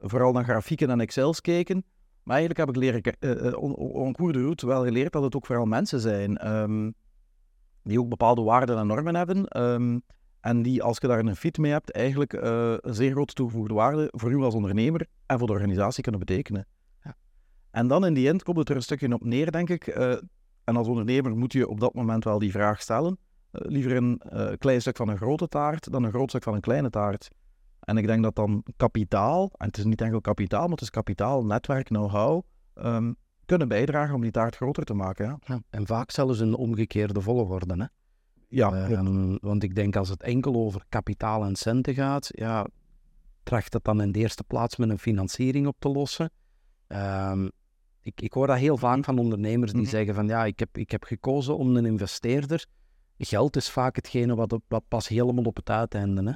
vooral 0.01 0.33
naar 0.33 0.45
grafieken 0.45 0.91
en 0.91 1.01
Excels 1.01 1.41
keken. 1.41 1.85
Maar 2.27 2.37
eigenlijk 2.37 2.67
heb 2.67 2.77
ik 2.77 2.83
leren, 2.83 3.03
uh, 3.21 3.59
on, 3.93 4.13
de 4.13 4.39
route 4.39 4.67
wel 4.67 4.85
geleerd 4.85 5.13
dat 5.13 5.23
het 5.23 5.37
ook 5.37 5.47
vooral 5.47 5.67
mensen 5.67 6.01
zijn 6.01 6.53
um, 6.53 6.95
die 7.83 8.01
ook 8.01 8.09
bepaalde 8.09 8.43
waarden 8.43 8.79
en 8.79 8.87
normen 8.87 9.15
hebben. 9.15 9.63
Um, 9.63 10.03
en 10.41 10.63
die, 10.63 10.83
als 10.83 10.99
je 11.01 11.07
daar 11.07 11.19
een 11.19 11.37
fit 11.37 11.59
mee 11.59 11.73
hebt, 11.73 11.93
eigenlijk 11.93 12.33
een 12.33 12.95
zeer 12.95 13.11
grote 13.11 13.35
toegevoegde 13.35 13.75
waarde 13.75 14.09
voor 14.11 14.31
u 14.31 14.37
als 14.37 14.55
ondernemer 14.55 15.07
en 15.27 15.39
voor 15.39 15.47
de 15.47 15.53
organisatie 15.53 16.03
kunnen 16.03 16.21
betekenen. 16.21 16.67
Ja. 17.05 17.17
En 17.71 17.89
dan 17.89 18.07
in 18.07 18.15
die 18.15 18.29
end 18.29 18.43
komt 18.43 18.59
het 18.59 18.69
er 18.69 18.77
een 18.77 18.83
stukje 18.83 19.15
op 19.15 19.25
neer, 19.25 19.51
denk 19.51 19.71
ik. 19.71 19.87
en 20.65 20.77
als 20.77 20.89
ondernemer 20.89 21.37
moet 21.37 21.53
je 21.53 21.69
op 21.69 21.81
dat 21.81 21.95
moment 21.95 22.25
wel 22.25 22.39
die 22.39 22.51
vraag 22.51 22.81
stellen. 22.81 23.19
Eh, 23.51 23.61
liever 23.65 23.97
een 23.97 24.21
klein 24.59 24.81
stuk 24.81 24.97
van 24.97 25.09
een 25.09 25.17
grote 25.17 25.49
taart 25.49 25.93
dan 25.93 26.03
een 26.03 26.11
groot 26.11 26.29
stuk 26.29 26.43
van 26.43 26.55
een 26.55 26.61
kleine 26.61 26.91
taart. 26.91 27.31
En 27.87 27.97
ik 27.97 28.07
denk 28.07 28.23
dat 28.23 28.35
dan 28.35 28.65
kapitaal, 28.77 29.51
en 29.57 29.67
het 29.67 29.79
is 29.79 29.85
niet 29.85 30.01
enkel 30.01 30.21
kapitaal, 30.21 30.63
maar 30.63 30.71
het 30.71 30.81
is 30.81 30.91
kapitaal, 30.91 31.45
netwerk, 31.45 31.87
know-how, 31.87 32.43
um, 32.75 33.17
kunnen 33.45 33.69
bijdragen 33.69 34.15
om 34.15 34.21
die 34.21 34.31
taart 34.31 34.57
groter 34.57 34.85
te 34.85 34.95
maken. 34.95 35.39
Ja. 35.45 35.61
en 35.71 35.87
vaak 35.87 36.11
zelfs 36.11 36.41
in 36.41 36.51
de 36.51 36.57
omgekeerde 36.57 37.21
volgorde. 37.21 37.75
Hè? 37.77 37.87
Ja, 38.49 38.89
uh, 38.89 39.35
want 39.41 39.63
ik 39.63 39.75
denk 39.75 39.97
als 39.97 40.09
het 40.09 40.23
enkel 40.23 40.55
over 40.55 40.85
kapitaal 40.89 41.45
en 41.45 41.57
centen 41.57 41.95
gaat, 41.95 42.29
ja, 42.33 42.67
tracht 43.43 43.73
het 43.73 43.85
dan 43.85 44.03
in 44.03 44.13
de 44.13 44.19
eerste 44.19 44.45
plaats 44.45 44.77
met 44.77 44.91
een 44.91 44.99
financiering 44.99 45.67
op 45.67 45.77
te 45.79 45.89
lossen. 45.89 46.31
Um, 46.89 47.51
ik, 48.01 48.21
ik 48.21 48.33
hoor 48.33 48.47
dat 48.47 48.57
heel 48.57 48.77
vaak 48.77 48.97
mhm. 48.97 49.05
van 49.05 49.19
ondernemers 49.19 49.73
die 49.73 49.81
mm 49.81 49.87
-hmm. 49.87 49.97
zeggen 49.97 50.15
van 50.15 50.29
ja, 50.29 50.45
ik 50.45 50.59
heb, 50.59 50.79
ik 50.79 50.91
heb 50.91 51.05
gekozen 51.05 51.57
om 51.57 51.77
een 51.77 51.87
investeerder 51.87 52.67
geld 53.19 53.57
is 53.57 53.71
vaak 53.71 53.97
hetgene 53.97 54.35
wat, 54.35 54.59
wat 54.69 54.85
pas 54.89 55.09
helemaal 55.09 55.45
op 55.45 55.57
het 55.57 55.71
uiteinde. 55.71 56.23
Hè. 56.23 56.33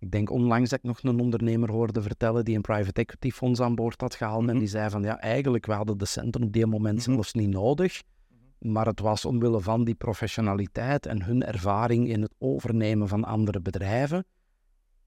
Ik 0.00 0.10
denk 0.10 0.30
onlangs 0.30 0.70
dat 0.70 0.78
ik 0.78 0.84
nog 0.84 1.02
een 1.02 1.20
ondernemer 1.20 1.70
hoorde 1.70 2.02
vertellen 2.02 2.44
die 2.44 2.56
een 2.56 2.62
private 2.62 3.00
equity 3.00 3.30
fonds 3.30 3.60
aan 3.60 3.74
boord 3.74 4.00
had 4.00 4.14
gehaald. 4.14 4.40
En 4.40 4.46
mhm. 4.46 4.58
die 4.58 4.68
zei 4.68 4.90
van 4.90 5.02
ja, 5.02 5.20
eigenlijk 5.20 5.66
we 5.66 5.72
hadden 5.72 5.98
de 5.98 6.06
centen 6.06 6.42
op 6.42 6.52
die 6.52 6.66
moment 6.66 7.06
mm 7.06 7.14
zelfs 7.14 7.32
niet 7.32 7.48
nodig. 7.48 8.02
Mhm. 8.28 8.72
Maar 8.72 8.86
het 8.86 9.00
was 9.00 9.24
omwille 9.24 9.60
van 9.60 9.84
die 9.84 9.94
professionaliteit 9.94 11.06
en 11.06 11.22
hun 11.22 11.42
ervaring 11.44 12.08
in 12.08 12.22
het 12.22 12.34
overnemen 12.38 13.08
van 13.08 13.24
andere 13.24 13.60
bedrijven, 13.60 14.24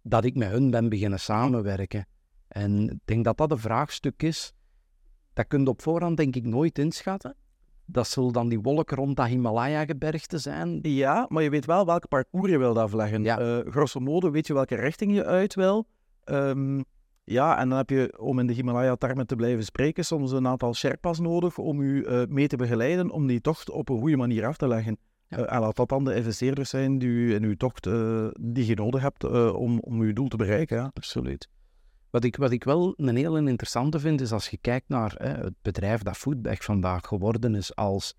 dat 0.02 0.26
ik 0.26 0.36
met 0.36 0.50
hun 0.50 0.70
ben 0.70 0.90
beginnen 0.90 1.20
samenwerken. 1.20 2.08
En 2.48 2.90
ik 2.90 3.00
denk 3.06 3.24
dat 3.24 3.38
dat 3.38 3.52
een 3.52 3.58
vraagstuk 3.58 4.24
is. 4.24 4.54
Dat 5.34 5.48
kun 5.48 5.62
je 5.62 5.68
op 5.68 5.82
voorhand 5.82 6.18
denk 6.18 6.36
ik 6.36 6.46
nooit 6.46 6.80
inschatten. 6.80 7.36
Dat 7.94 8.08
zullen 8.08 8.34
dan 8.34 8.50
die 8.50 8.62
wolken 8.62 8.98
rond 8.98 9.16
dat 9.16 9.28
Himalaya-gebergte 9.28 10.38
zijn. 10.38 10.80
Ja, 10.82 11.26
maar 11.30 11.44
je 11.44 11.50
weet 11.50 11.66
wel 11.66 11.86
welke 11.86 12.08
parcours 12.08 12.52
je 12.52 12.58
wilt 12.58 12.78
afleggen. 12.78 13.24
Ja. 13.24 13.42
Uh, 13.42 13.72
grosso 13.72 14.00
modo 14.00 14.32
weet 14.32 14.48
je 14.48 14.54
welke 14.54 14.76
richting 14.76 15.14
je 15.14 15.26
uit 15.26 15.56
wil. 15.56 15.86
Ehm, 16.24 16.82
ja, 17.24 17.60
en 17.60 17.70
dan 17.70 17.78
heb 17.78 17.90
je, 17.90 18.20
om 18.20 18.40
in 18.40 18.48
de 18.48 18.54
Himalaya-termen 18.54 19.28
te 19.28 19.36
blijven 19.36 19.64
spreken, 19.64 20.06
soms 20.06 20.32
een 20.32 20.48
aantal 20.48 20.74
Sherpas 20.74 21.20
nodig 21.20 21.58
om 21.58 21.82
u 21.82 22.06
uh, 22.06 22.22
mee 22.30 22.48
te 22.48 22.56
begeleiden, 22.56 23.12
om 23.12 23.28
die 23.28 23.42
tocht 23.42 23.70
op 23.70 23.90
een 23.90 24.00
goede 24.00 24.18
manier 24.18 24.46
af 24.46 24.58
te 24.58 24.68
leggen. 24.68 24.98
Ja. 25.28 25.38
Uh, 25.38 25.54
en 25.54 25.60
laat 25.60 25.76
dat 25.76 25.90
dan 25.90 26.04
de 26.04 26.16
investeerders 26.16 26.70
zijn 26.70 26.98
die 26.98 27.10
u 27.10 27.34
in 27.34 27.44
uw 27.44 27.56
tocht 27.56 27.84
die 28.40 28.66
je 28.66 28.76
nodig 28.76 29.02
hebt 29.02 29.24
om, 29.54 29.80
om 29.80 30.02
uw 30.02 30.14
doel 30.14 30.28
te 30.28 30.38
bereiken. 30.38 30.78
Ja. 30.78 30.92
Absoluut. 30.94 31.50
Wat 32.14 32.24
ik, 32.24 32.36
wat 32.36 32.52
ik 32.52 32.64
wel 32.64 32.94
een 32.98 33.16
heel 33.16 33.38
interessante 33.38 34.00
vind, 34.00 34.22
is 34.22 34.32
als 34.32 34.48
je 34.48 34.58
kijkt 34.58 34.90
naar 34.90 35.16
hè, 35.18 35.30
het 35.30 35.54
bedrijf 35.62 36.02
dat 36.02 36.18
Foodbag 36.18 36.64
vandaag 36.64 37.08
geworden 37.08 37.56
is 37.56 37.76
als, 37.76 38.16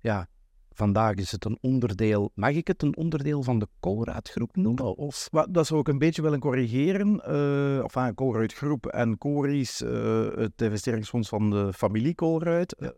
ja, 0.00 0.28
vandaag 0.72 1.14
is 1.14 1.32
het 1.32 1.44
een 1.44 1.58
onderdeel, 1.60 2.30
mag 2.34 2.50
ik 2.50 2.66
het 2.66 2.82
een 2.82 2.96
onderdeel 2.96 3.42
van 3.42 3.58
de 3.58 3.68
Colruyt-groep 3.80 4.56
noemen? 4.56 4.96
Of? 4.96 5.28
Dat 5.50 5.66
zou 5.66 5.80
ik 5.80 5.88
een 5.88 5.98
beetje 5.98 6.22
willen 6.22 6.38
corrigeren. 6.38 7.08
Uh, 7.08 7.84
of 7.84 7.96
enfin, 7.96 8.14
Colruyt-groep 8.14 8.86
en 8.86 9.18
Coris, 9.18 9.82
uh, 9.82 10.36
het 10.36 10.62
investeringsfonds 10.62 11.28
van 11.28 11.50
de 11.50 11.72
familie 11.72 12.14
Colruyt, 12.14 12.76
ja. 12.78 12.86
uh, 12.86 12.92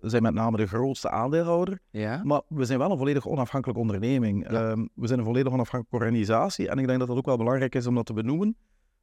zijn 0.00 0.22
met 0.22 0.34
name 0.34 0.56
de 0.56 0.66
grootste 0.66 1.10
aandeelhouder. 1.10 1.80
Ja. 1.90 2.20
Maar 2.24 2.42
we 2.48 2.64
zijn 2.64 2.78
wel 2.78 2.90
een 2.90 2.98
volledig 2.98 3.28
onafhankelijke 3.28 3.82
onderneming. 3.82 4.50
Ja. 4.50 4.70
Uh, 4.70 4.84
we 4.94 5.06
zijn 5.06 5.18
een 5.18 5.24
volledig 5.24 5.52
onafhankelijke 5.52 6.04
organisatie. 6.04 6.68
En 6.68 6.78
ik 6.78 6.86
denk 6.86 6.98
dat 6.98 7.08
dat 7.08 7.16
ook 7.16 7.26
wel 7.26 7.36
belangrijk 7.36 7.74
is 7.74 7.86
om 7.86 7.94
dat 7.94 8.06
te 8.06 8.12
benoemen 8.12 8.56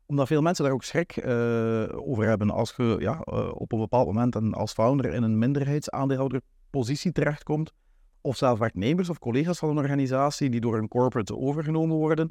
omdat 0.08 0.28
veel 0.28 0.42
mensen 0.42 0.64
daar 0.64 0.74
ook 0.74 0.84
schrik 0.84 1.18
uh, 1.18 1.28
over 2.10 2.26
hebben 2.26 2.50
als 2.50 2.74
je 2.78 2.96
ja, 3.00 3.22
uh, 3.26 3.52
op 3.54 3.72
een 3.72 3.80
bepaald 3.80 4.08
moment 4.08 4.36
en 4.36 4.54
als 4.54 4.74
founder 4.74 5.14
in 5.14 5.24
een 5.24 5.38
minderheidsaandeelhouderpositie 5.38 7.12
terechtkomt, 7.12 7.74
of 8.22 8.38
zelf 8.38 8.60
werknemers 8.60 9.10
of 9.10 9.20
collega's 9.20 9.60
van 9.60 9.70
een 9.70 9.78
organisatie 9.78 10.50
die 10.50 10.60
door 10.60 10.78
een 10.78 10.88
corporate 10.88 11.38
overgenomen 11.38 11.96
worden, 11.96 12.30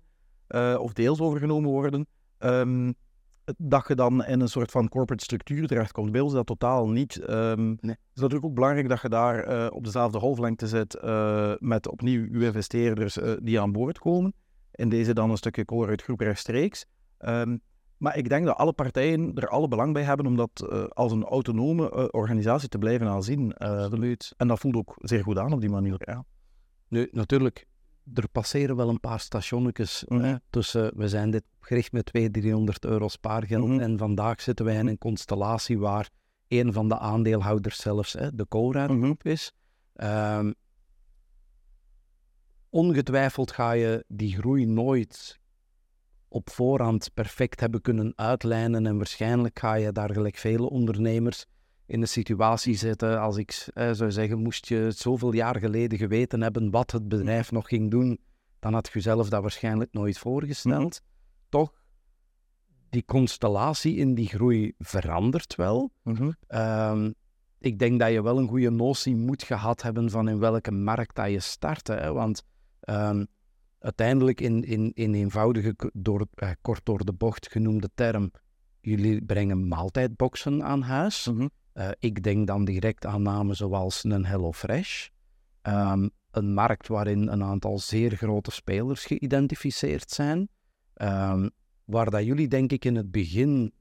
uh, 0.49 0.77
of 0.81 0.93
deels 0.93 1.21
overgenomen 1.21 1.71
worden, 1.71 2.07
um, 2.39 2.95
dat 3.57 3.89
je 3.89 3.95
dan 3.95 4.25
in 4.25 4.41
een 4.41 4.49
soort 4.49 4.71
van 4.71 4.89
corporate 4.89 5.25
structuur 5.25 5.67
terechtkomt. 5.67 6.13
Bij 6.13 6.21
ons 6.21 6.33
dat 6.33 6.47
totaal 6.47 6.89
niet. 6.89 7.31
Um, 7.31 7.67
nee. 7.67 7.77
Het 7.81 8.15
is 8.15 8.21
natuurlijk 8.21 8.45
ook 8.45 8.55
belangrijk 8.55 8.89
dat 8.89 9.01
je 9.01 9.09
daar 9.09 9.71
op 9.71 9.85
dezelfde 9.85 10.19
golflengte 10.19 10.67
zit 10.67 11.01
met 11.61 11.89
opnieuw 11.89 12.27
uw 12.31 12.41
investeerders 12.41 13.19
die 13.43 13.61
aan 13.61 13.73
boord 13.73 13.99
komen. 13.99 14.35
In 14.73 14.89
deze 14.89 15.15
dan 15.15 15.31
een 15.31 15.37
stukje 15.37 15.65
Colruyt 15.65 16.03
Groep 16.03 16.21
rechtstreeks. 16.21 16.87
Um, 17.19 17.61
maar 17.97 18.17
ik 18.17 18.29
denk 18.29 18.47
dat 18.47 18.57
alle 18.57 18.73
partijen 18.73 19.35
er 19.35 19.49
alle 19.49 19.69
belang 19.69 19.93
bij 19.93 20.03
hebben 20.03 20.27
om 20.27 20.37
dat 20.37 20.69
uh, 20.71 20.85
als 20.85 21.13
een 21.13 21.25
autonome 21.25 21.93
uh, 21.93 22.05
organisatie 22.11 22.69
te 22.69 22.79
blijven 22.79 23.07
aanzien. 23.07 23.55
Uh, 23.59 24.15
en 24.37 24.49
dat 24.49 24.59
voelt 24.59 24.77
ook 24.77 24.95
zeer 24.99 25.23
goed 25.23 25.39
aan 25.39 25.53
op 25.53 25.61
die 25.61 25.71
manier. 25.71 25.97
Ja. 25.99 26.25
Nu, 26.89 27.09
natuurlijk, 27.13 27.67
er 28.15 28.29
passeren 28.29 28.77
wel 28.77 28.89
een 28.89 29.01
paar 29.01 29.21
stationnetjes 29.21 30.05
mm 30.09 30.21
-hmm. 30.21 30.41
tussen, 30.51 30.93
we 30.97 31.09
zijn 31.09 31.31
dit 31.31 31.45
gericht 31.61 31.93
met 31.93 32.07
200, 32.07 32.43
300 32.43 32.85
euro 32.85 33.09
spaargeld 33.09 33.65
mm 33.65 33.71
-hmm. 33.71 33.81
en 33.81 33.99
vandaag 33.99 34.41
zitten 34.41 34.65
wij 34.65 34.77
in 34.77 34.87
een 34.87 34.99
constellatie 34.99 35.79
waar 35.79 36.11
een 36.49 36.73
van 36.73 36.89
de 36.89 36.99
aandeelhouders 36.99 37.77
zelfs 37.77 38.13
hè, 38.13 38.35
de 38.35 38.49
Cora 38.49 38.87
mm 38.87 39.03
-hmm. 39.03 39.17
is. 39.23 39.53
Um, 39.95 40.55
ongetwijfeld 42.71 43.53
ga 43.53 43.73
je 43.73 44.05
die 44.09 44.37
groei 44.37 44.67
nooit 44.67 45.39
op 46.37 46.51
voorhand 46.51 47.11
perfect 47.15 47.61
hebben 47.61 47.81
kunnen 47.81 48.13
uitlijnen. 48.17 48.87
En 48.87 48.97
waarschijnlijk 48.97 49.59
ga 49.59 49.75
je 49.75 49.93
daar 49.93 50.13
gelijk 50.13 50.37
vele 50.37 50.71
ondernemers 50.71 51.47
in 51.87 52.01
een 52.01 52.09
situatie 52.09 52.75
zitten. 52.75 53.21
Als 53.21 53.37
ik 53.37 53.69
eh, 53.75 53.91
zou 53.93 54.11
zeggen, 54.11 54.39
moest 54.39 54.69
je 54.69 54.91
zoveel 54.95 55.33
jaar 55.33 55.59
geleden 55.59 55.99
geweten 55.99 56.41
hebben 56.41 56.71
wat 56.71 56.91
het 56.91 57.09
bedrijf 57.09 57.53
nog 57.53 57.69
ging 57.69 57.91
doen, 57.91 58.19
dan 58.59 58.73
had 58.73 58.87
je 58.87 58.93
jezelf 58.93 59.29
dat 59.29 59.43
waarschijnlijk 59.43 59.93
nooit 59.93 60.19
voorgesteld. 60.19 61.01
Mhm. 61.03 61.11
Toch, 61.49 61.73
die 62.91 63.05
constellatie 63.05 63.97
in 63.97 64.15
die 64.15 64.29
groei 64.29 64.75
verandert 64.79 65.55
wel. 65.55 65.91
Mhm. 66.03 66.31
Ehm, 66.47 67.13
ik 67.59 67.79
denk 67.79 68.01
dat 68.01 68.13
je 68.13 68.23
wel 68.23 68.39
een 68.39 68.49
goede 68.49 68.71
notie 68.71 69.17
moet 69.17 69.43
gehad 69.43 69.83
hebben 69.83 70.11
van 70.11 70.29
in 70.29 70.39
welke 70.39 70.73
markt 70.73 71.15
dat 71.15 71.31
je 71.31 71.41
start. 71.41 71.87
Hè? 71.87 72.13
Want 72.13 72.43
um, 72.89 73.27
uiteindelijk 73.79 74.41
in, 74.41 74.65
in, 74.65 74.93
in 74.95 75.15
eenvoudige, 75.15 75.75
door, 75.93 76.27
eh, 76.35 76.51
kort 76.63 76.81
door 76.85 77.05
de 77.05 77.13
bocht 77.13 77.51
genoemde 77.51 77.91
term, 77.95 78.31
jullie 78.81 79.25
brengen 79.25 79.69
maaltijdboxen 79.69 80.65
aan 80.65 80.83
huis. 80.83 81.29
Mm 81.33 81.51
ik 81.99 82.23
denk 82.23 82.47
dan 82.47 82.65
direct 82.65 83.07
aan 83.07 83.23
namen 83.23 83.57
zoals 83.57 84.05
een 84.05 84.25
HelloFresh. 84.25 85.09
Um, 85.63 86.11
een 86.31 86.55
markt 86.55 86.89
waarin 86.89 87.29
een 87.29 87.43
aantal 87.43 87.79
zeer 87.79 88.17
grote 88.17 88.51
spelers 88.51 89.05
geïdentificeerd 89.05 90.11
zijn. 90.11 90.49
Um, 90.95 91.51
waar 91.85 92.11
dat 92.11 92.25
jullie 92.25 92.49
denk 92.49 92.73
ik 92.73 92.85
in 92.85 92.97
het 92.97 93.11
begin 93.11 93.73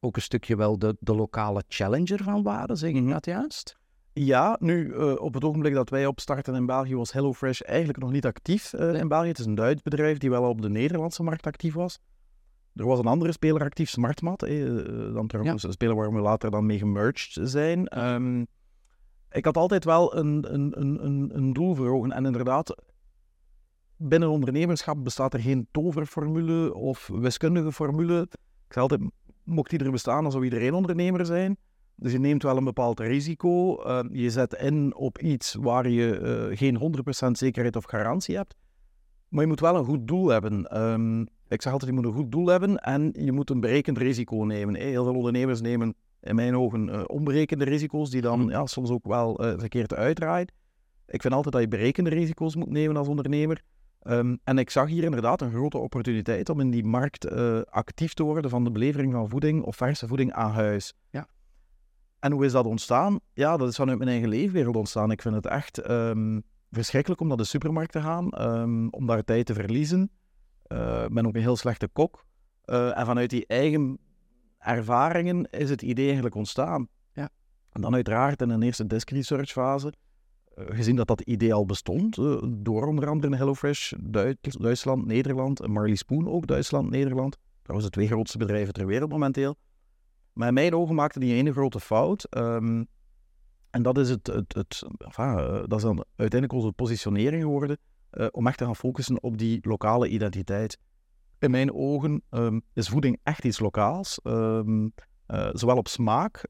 ook 0.00 0.16
een 0.16 0.22
stukje 0.22 0.56
wel 0.56 0.78
de, 0.78 0.96
de 1.00 1.14
lokale 1.14 1.64
challenger 1.68 2.22
van 2.22 2.42
waren, 2.42 2.76
zeg 2.76 2.90
ik 2.90 3.02
mm 3.02 3.10
dat 3.10 3.26
juist? 3.26 3.76
Ja, 4.14 4.56
nu 4.60 4.86
uh, 4.86 5.14
op 5.20 5.34
het 5.34 5.44
ogenblik 5.44 5.74
dat 5.74 5.90
wij 5.90 6.06
opstarten 6.06 6.54
in 6.54 6.66
België 6.66 6.96
was 6.96 7.12
HelloFresh 7.12 7.60
eigenlijk 7.60 7.98
nog 7.98 8.10
niet 8.10 8.26
actief 8.26 8.72
uh, 8.72 8.94
in 8.94 9.08
België. 9.08 9.28
Het 9.28 9.38
is 9.38 9.46
een 9.46 9.54
Duits 9.54 9.82
bedrijf 9.82 10.18
die 10.18 10.30
wel 10.30 10.48
op 10.48 10.62
de 10.62 10.68
Nederlandse 10.68 11.22
markt 11.22 11.46
actief 11.46 11.74
was. 11.74 11.98
Er 12.74 12.86
was 12.86 12.98
een 12.98 13.06
andere 13.06 13.32
speler 13.32 13.62
actief, 13.62 13.90
Smartmat. 13.90 14.42
Eh, 14.42 14.64
dan 15.14 15.26
trouwens 15.26 15.62
ja. 15.62 15.68
een 15.68 15.74
speler 15.74 15.96
waar 15.96 16.12
we 16.12 16.20
later 16.20 16.50
dan 16.50 16.66
mee 16.66 16.78
gemerged 16.78 17.38
zijn. 17.42 17.98
Um, 18.04 18.46
ik 19.30 19.44
had 19.44 19.56
altijd 19.56 19.84
wel 19.84 20.16
een, 20.16 20.54
een, 20.54 20.80
een, 20.80 21.30
een 21.36 21.52
doel 21.52 21.74
voor 21.74 21.88
ogen. 21.88 22.12
En 22.12 22.26
inderdaad, 22.26 22.82
binnen 23.96 24.28
ondernemerschap 24.28 25.04
bestaat 25.04 25.34
er 25.34 25.40
geen 25.40 25.68
toverformule 25.70 26.74
of 26.74 27.10
wiskundige 27.12 27.72
formule. 27.72 28.20
Ik 28.66 28.72
zei 28.72 28.88
altijd, 28.88 29.10
mocht 29.42 29.70
die 29.70 29.84
er 29.84 29.90
bestaan, 29.90 30.22
dan 30.22 30.32
zou 30.32 30.44
iedereen 30.44 30.74
ondernemer 30.74 31.26
zijn. 31.26 31.56
Dus 32.02 32.12
je 32.12 32.18
neemt 32.18 32.42
wel 32.42 32.56
een 32.56 32.64
bepaald 32.64 33.00
risico. 33.00 33.82
Uh, 33.86 34.00
je 34.10 34.30
zet 34.30 34.54
in 34.54 34.94
op 34.94 35.18
iets 35.18 35.54
waar 35.54 35.88
je 35.88 36.20
uh, 36.50 36.56
geen 36.56 37.04
100% 37.26 37.30
zekerheid 37.30 37.76
of 37.76 37.84
garantie 37.84 38.36
hebt. 38.36 38.54
Maar 39.28 39.42
je 39.42 39.48
moet 39.48 39.60
wel 39.60 39.76
een 39.76 39.84
goed 39.84 40.08
doel 40.08 40.28
hebben. 40.28 40.82
Um, 40.82 41.20
ik 41.48 41.62
zeg 41.62 41.72
altijd, 41.72 41.90
je 41.90 41.96
moet 41.96 42.06
een 42.06 42.12
goed 42.18 42.32
doel 42.32 42.46
hebben 42.46 42.76
en 42.76 43.12
je 43.18 43.32
moet 43.32 43.50
een 43.50 43.60
berekend 43.60 43.98
risico 43.98 44.36
nemen. 44.36 44.74
Heel 44.74 45.04
veel 45.04 45.14
ondernemers 45.14 45.60
nemen 45.60 45.94
in 46.20 46.34
mijn 46.34 46.56
ogen 46.56 46.88
uh, 46.88 47.02
onberekende 47.06 47.64
risico's, 47.64 48.10
die 48.10 48.20
dan 48.20 48.40
mhm. 48.40 48.50
ja, 48.50 48.66
soms 48.66 48.90
ook 48.90 49.06
wel 49.06 49.34
verkeerd 49.58 49.94
uitdraaien. 49.94 50.52
Ik 51.06 51.20
vind 51.20 51.34
altijd 51.34 51.54
dat 51.54 51.62
je 51.62 51.68
berekende 51.68 52.10
risico's 52.10 52.56
moet 52.56 52.70
nemen 52.70 52.96
als 52.96 53.08
ondernemer. 53.08 53.62
Ehm, 54.02 54.36
en 54.44 54.58
ik 54.58 54.70
zag 54.70 54.88
hier 54.88 55.04
inderdaad 55.04 55.40
een 55.40 55.50
grote 55.50 55.78
opportuniteit 55.78 56.48
om 56.48 56.60
in 56.60 56.70
die 56.70 56.84
markt 56.84 57.24
eh, 57.24 57.60
actief 57.62 58.14
te 58.14 58.22
worden 58.22 58.50
van 58.50 58.64
de 58.64 58.70
belevering 58.70 59.12
van 59.12 59.28
voeding 59.28 59.62
of 59.62 59.76
verse 59.76 60.06
voeding 60.08 60.32
aan 60.32 60.50
huis. 60.50 60.94
Ja. 61.10 61.26
En 62.22 62.32
hoe 62.32 62.44
is 62.44 62.52
dat 62.52 62.66
ontstaan? 62.66 63.20
Ja, 63.34 63.56
dat 63.56 63.68
is 63.68 63.76
vanuit 63.76 63.98
mijn 63.98 64.10
eigen 64.10 64.28
leefwereld 64.28 64.76
ontstaan. 64.76 65.10
Ik 65.10 65.22
vind 65.22 65.34
het 65.34 65.46
echt 65.46 65.78
ehm, 65.78 66.40
verschrikkelijk 66.70 67.20
om 67.20 67.28
naar 67.28 67.36
de 67.36 67.44
supermarkt 67.44 67.92
te 67.92 68.00
gaan, 68.00 68.30
ehm, 68.30 68.88
om 68.88 69.06
daar 69.06 69.24
tijd 69.24 69.46
te 69.46 69.54
verliezen. 69.54 70.10
Eh, 70.62 71.04
ik 71.04 71.14
ben 71.14 71.26
ook 71.26 71.34
een 71.34 71.40
heel 71.40 71.56
slechte 71.56 71.88
kok. 71.88 72.24
Eh, 72.64 72.98
en 72.98 73.06
vanuit 73.06 73.30
die 73.30 73.46
eigen 73.46 73.98
ervaringen 74.58 75.50
is 75.50 75.70
het 75.70 75.82
idee 75.82 76.04
eigenlijk 76.04 76.34
ontstaan. 76.34 76.88
Ja. 77.12 77.28
En 77.70 77.80
dan 77.80 77.94
uiteraard 77.94 78.42
in 78.42 78.50
een 78.50 78.62
eerste 78.62 78.86
desk 78.86 79.10
research 79.10 79.50
fase 79.50 79.92
eh, 80.54 80.64
gezien 80.68 80.96
dat 80.96 81.06
dat 81.06 81.20
idee 81.20 81.54
al 81.54 81.66
bestond, 81.66 82.16
door 82.48 82.86
onder 82.86 83.08
andere 83.08 83.36
HelloFresh, 83.36 83.92
Duits, 84.00 84.56
Duitsland, 84.56 85.06
Nederland, 85.06 85.66
Marley 85.66 85.94
Spoon 85.96 86.28
ook 86.28 86.46
Duitsland, 86.46 86.90
Nederland. 86.90 87.38
Trouwens 87.62 87.90
de 87.90 87.96
twee 87.96 88.08
grootste 88.08 88.38
bedrijven 88.38 88.72
ter 88.72 88.86
wereld 88.86 89.10
momenteel. 89.10 89.56
Maar 90.32 90.48
in 90.48 90.54
mijn 90.54 90.74
ogen 90.74 90.94
maakte 90.94 91.18
die 91.18 91.34
ene 91.34 91.52
grote 91.52 91.80
fout. 91.80 92.36
Um, 92.36 92.86
en 93.70 93.82
dat 93.82 93.98
is, 93.98 94.10
het, 94.10 94.26
het, 94.26 94.54
het 94.54 94.82
enfin, 94.98 95.24
uh, 95.24 95.62
dat 95.66 95.72
is 95.72 95.82
dan 95.82 96.04
uiteindelijk 96.16 96.52
onze 96.52 96.72
positionering 96.72 97.42
geworden, 97.42 97.78
om 98.30 98.46
echt 98.46 98.58
te 98.58 98.64
gaan 98.64 98.76
focussen 98.76 99.22
op 99.22 99.38
die 99.38 99.58
lokale 99.62 100.08
identiteit. 100.08 100.78
In 101.38 101.50
mijn 101.50 101.72
ogen 101.72 102.22
um, 102.30 102.62
is 102.72 102.88
voeding 102.88 103.20
echt 103.22 103.44
iets 103.44 103.58
lokaals, 103.58 104.20
um, 104.22 104.92
zowel 105.52 105.76
op 105.76 105.88
smaak 105.88 106.48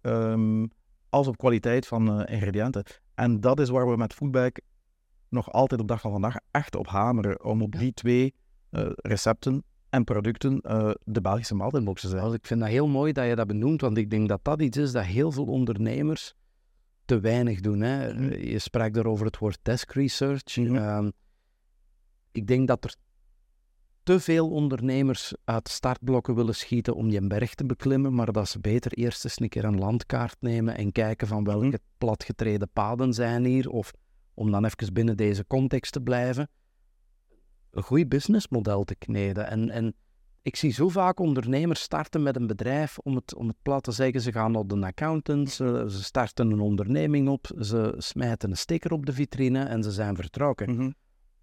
als 1.09 1.27
op 1.27 1.37
kwaliteit 1.37 1.87
van 1.87 2.27
ingrediënten. 2.27 2.85
En 3.15 3.41
dat 3.41 3.61
is 3.61 3.69
waar 3.69 3.91
we 3.91 3.97
met 3.97 4.15
Foodback 4.15 4.61
nog 5.29 5.53
altijd 5.53 5.81
op 5.81 5.89
dag 5.89 6.01
van 6.01 6.11
vandaag 6.11 6.37
echt 6.51 6.77
op 6.77 6.87
hameren. 6.87 7.45
Om 7.45 7.63
op 7.63 7.73
die 7.73 7.93
twee 7.93 8.35
recepten 8.97 9.65
en 9.93 10.05
producten 10.05 10.61
uh, 10.67 10.91
de 11.05 11.21
Belgische 11.21 11.55
maaltijdbox 11.55 12.01
te 12.01 12.09
zijn. 12.09 12.25
Dus 12.25 12.35
ik 12.35 12.47
vind 12.47 12.61
dat 12.61 12.69
heel 12.69 12.89
mooi 12.89 13.13
dat 13.13 13.27
je 13.27 13.35
dat 13.35 13.47
benoemt, 13.47 13.81
want 13.81 13.97
ik 13.97 14.11
denk 14.11 14.29
dat 14.29 14.41
dat 14.43 14.63
iets 14.63 14.77
is 14.77 14.93
dat 14.93 15.05
heel 15.05 15.33
veel 15.33 15.45
ondernemers 15.45 16.35
te 17.05 17.21
weinig 17.21 17.61
doen. 17.61 17.81
Hè. 17.81 18.15
Mm. 18.15 18.33
Je 18.33 18.59
spreekt 18.59 18.97
er 18.97 19.07
over 19.07 19.27
het 19.27 19.39
woord 19.39 19.59
desk 19.63 19.93
research. 19.93 20.57
Mhm. 20.57 20.75
Uh, 20.75 21.09
ik 22.33 22.47
denk 22.47 22.69
dat 22.69 22.85
er 22.85 22.95
te 24.03 24.21
veel 24.21 24.51
ondernemers 24.51 25.35
uit 25.45 25.69
startblokken 25.69 26.35
willen 26.35 26.55
schieten 26.55 26.95
om 26.95 27.09
die 27.09 27.27
berg 27.27 27.55
te 27.55 27.67
beklimmen, 27.67 28.15
maar 28.15 28.33
dat 28.33 28.49
ze 28.49 28.61
beter 28.61 28.93
eerst 28.93 29.25
eens 29.25 29.41
een 29.41 29.49
keer 29.49 29.65
een 29.65 29.79
landkaart 29.79 30.37
nemen 30.41 30.77
en 30.77 30.93
kijken 30.93 31.27
van 31.27 31.45
welke 31.45 31.67
Mhm. 31.67 31.77
platgetreden 31.99 32.71
paden 32.73 33.13
zijn 33.13 33.45
hier, 33.45 33.69
of 33.71 33.93
om 34.35 34.51
dan 34.51 34.65
even 34.65 34.93
binnen 34.93 35.17
deze 35.17 35.47
context 35.47 35.93
te 35.93 36.01
blijven, 36.01 36.49
een 37.73 37.83
goed 37.83 38.09
businessmodel 38.09 38.85
te 38.85 38.95
kneden. 38.95 39.47
En, 39.51 39.71
en 39.71 39.95
ik 40.43 40.57
zie 40.57 40.73
zo 40.73 40.89
vaak 40.89 41.21
ondernemers 41.21 41.81
starten 41.81 42.23
met 42.23 42.37
een 42.37 42.47
bedrijf, 42.47 42.99
om 42.99 43.15
het, 43.15 43.35
om 43.35 43.47
het 43.49 43.57
plat 43.63 43.83
te 43.83 43.93
zeggen, 43.93 44.21
ze 44.21 44.33
gaan 44.33 44.53
naar 44.53 44.63
een 44.69 44.85
accountant, 44.85 45.51
ze, 45.51 45.85
ze 45.89 46.03
starten 46.03 46.51
een 46.51 46.61
onderneming 46.61 47.29
op, 47.29 47.47
ze 47.61 47.95
smijten 47.99 48.51
een 48.51 48.57
sticker 48.57 48.93
op 48.93 49.07
de 49.07 49.13
vitrine 49.13 49.63
en 49.65 49.83
ze 49.83 49.91
zijn 49.91 50.17
vertrokken 50.17 50.75
Mhm. 50.75 50.91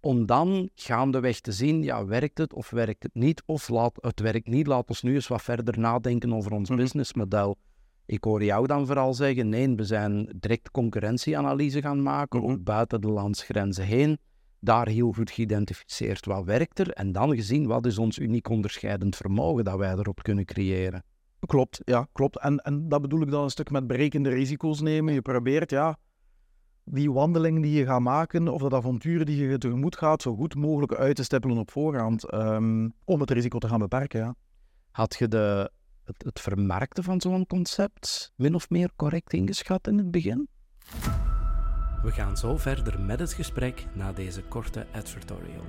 om 0.00 0.26
dan 0.26 0.70
gaandeweg 0.74 1.40
te 1.40 1.52
zien, 1.52 1.82
ja, 1.82 2.04
werkt 2.06 2.38
het 2.38 2.52
of 2.54 2.70
werkt 2.70 3.02
het 3.02 3.14
niet? 3.14 3.42
Of 3.46 3.68
laat, 3.68 3.92
het 4.00 4.20
werkt 4.20 4.46
niet, 4.48 4.66
laat 4.66 4.88
ons 4.88 5.02
nu 5.02 5.14
eens 5.14 5.28
wat 5.28 5.42
verder 5.42 5.78
nadenken 5.78 6.34
over 6.34 6.52
ons 6.52 6.68
Mhm. 6.68 6.78
businessmodel. 6.78 7.58
Ik 8.06 8.24
hoor 8.24 8.44
jou 8.44 8.66
dan 8.66 8.86
vooral 8.86 9.14
zeggen, 9.14 9.48
nee, 9.48 9.74
we 9.74 9.84
zijn 9.84 10.32
direct 10.36 10.70
concurrentieanalyse 10.70 11.80
gaan 11.80 12.02
maken, 12.02 12.40
Mhm. 12.40 12.50
ook 12.50 12.64
buiten 12.64 13.00
de 13.00 13.08
landsgrenzen 13.08 13.84
heen. 13.84 14.18
Daar 14.60 14.88
heel 14.88 15.12
goed 15.12 15.30
geïdentificeerd 15.30 16.26
wat 16.26 16.44
werkt 16.44 16.78
er 16.78 16.90
en 16.90 17.12
dan 17.12 17.34
gezien 17.34 17.66
wat 17.66 17.86
is 17.86 17.98
ons 17.98 18.18
uniek 18.18 18.48
onderscheidend 18.48 19.16
vermogen 19.16 19.64
dat 19.64 19.78
wij 19.78 19.92
erop 19.92 20.22
kunnen 20.22 20.44
creëren. 20.44 21.02
Klopt, 21.46 21.80
ja, 21.84 22.06
klopt. 22.12 22.38
En, 22.38 22.58
en 22.58 22.88
dat 22.88 23.02
bedoel 23.02 23.22
ik 23.22 23.30
dan 23.30 23.42
een 23.42 23.50
stuk 23.50 23.70
met 23.70 23.86
berekende 23.86 24.28
risico's 24.28 24.80
nemen. 24.80 25.14
Je 25.14 25.22
probeert, 25.22 25.70
ja, 25.70 25.98
die 26.84 27.12
wandeling 27.12 27.62
die 27.62 27.72
je 27.72 27.84
gaat 27.84 28.00
maken, 28.00 28.48
of 28.48 28.60
dat 28.60 28.74
avontuur 28.74 29.24
die 29.24 29.46
je 29.46 29.58
tegemoet 29.58 29.96
gaat, 29.96 30.22
zo 30.22 30.34
goed 30.34 30.54
mogelijk 30.54 30.94
uit 30.94 31.16
te 31.16 31.24
stippelen 31.24 31.58
op 31.58 31.70
voorhand, 31.70 32.30
ehm, 32.30 32.88
om 33.04 33.20
het 33.20 33.30
risico 33.30 33.58
te 33.58 33.68
gaan 33.68 33.78
beperken, 33.78 34.20
ja. 34.20 34.34
Had 34.90 35.16
je 35.18 35.28
de, 35.28 35.70
het, 36.04 36.22
het 36.24 36.40
vermarkten 36.40 37.04
van 37.04 37.20
zo'n 37.20 37.46
concept 37.46 38.32
min 38.36 38.54
of 38.54 38.70
meer 38.70 38.90
correct 38.96 39.32
ingeschat 39.32 39.86
in 39.86 39.98
het 39.98 40.10
begin? 40.10 40.48
We 42.02 42.10
gaan 42.10 42.36
zo 42.36 42.56
verder 42.56 43.00
met 43.00 43.20
het 43.20 43.32
gesprek 43.32 43.86
na 43.92 44.12
deze 44.12 44.42
korte 44.42 44.86
advertorial. 44.92 45.62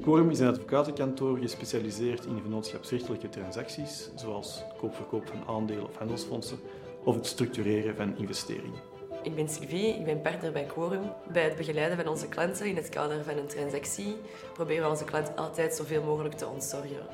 Quorum 0.00 0.30
is 0.30 0.38
een 0.38 0.48
advocatenkantoor 0.48 1.38
gespecialiseerd 1.38 2.24
in 2.24 2.40
vennootschapsrechtelijke 2.40 3.28
transacties, 3.28 4.10
zoals 4.14 4.64
koopverkoop 4.78 5.26
van 5.26 5.54
aandelen 5.54 5.84
of 5.88 5.96
handelsfondsen, 5.96 6.58
of 7.04 7.14
het 7.14 7.26
structureren 7.26 7.96
van 7.96 8.16
investeringen. 8.16 8.80
Ik 9.22 9.34
ben 9.34 9.48
Sylvie, 9.48 9.94
ik 9.94 10.04
ben 10.04 10.20
partner 10.20 10.52
bij 10.52 10.64
Quorum. 10.64 11.12
Bij 11.32 11.44
het 11.44 11.56
begeleiden 11.56 11.96
van 11.96 12.08
onze 12.08 12.28
klanten 12.28 12.66
in 12.66 12.76
het 12.76 12.88
kader 12.88 13.24
van 13.24 13.36
een 13.36 13.46
transactie 13.46 14.16
proberen 14.52 14.84
we 14.84 14.90
onze 14.90 15.04
klant 15.04 15.36
altijd 15.36 15.74
zoveel 15.74 16.02
mogelijk 16.02 16.34
te 16.34 16.46
ontzorgen. 16.46 17.06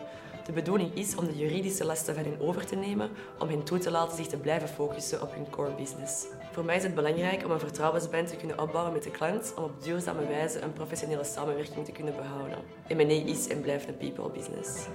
De 0.47 0.53
bedoeling 0.53 0.95
is 0.95 1.17
om 1.17 1.27
de 1.27 1.37
juridische 1.37 1.85
lasten 1.85 2.15
van 2.15 2.25
hen 2.25 2.41
over 2.41 2.67
te 2.67 2.77
nemen, 2.77 3.11
om 3.39 3.49
hen 3.49 3.65
toe 3.65 3.79
te 3.79 3.91
laten 3.91 4.17
zich 4.17 4.27
te 4.27 4.37
blijven 4.37 4.69
focussen 4.69 5.23
op 5.23 5.35
hun 5.35 5.51
core 5.51 5.75
business. 5.75 6.27
Voor 6.55 6.65
mij 6.65 6.77
is 6.77 6.83
het 6.83 6.95
belangrijk 6.95 7.45
om 7.45 7.51
een 7.51 7.59
vertrouwensband 7.59 8.29
te 8.29 8.37
kunnen 8.37 8.59
opbouwen 8.59 8.93
met 8.93 9.03
de 9.03 9.11
klant, 9.11 9.55
om 9.57 9.65
op 9.65 9.83
duurzame 9.83 10.27
wijze 10.27 10.61
een 10.61 10.73
professionele 10.73 11.25
samenwerking 11.25 11.85
te 11.85 11.93
kunnen 11.93 12.17
behouden. 12.17 12.59
M&A 12.89 13.31
is 13.31 13.49
en 13.49 13.61
blijft 13.61 13.89
een 13.89 13.97
people 13.97 14.31
business. 14.31 14.87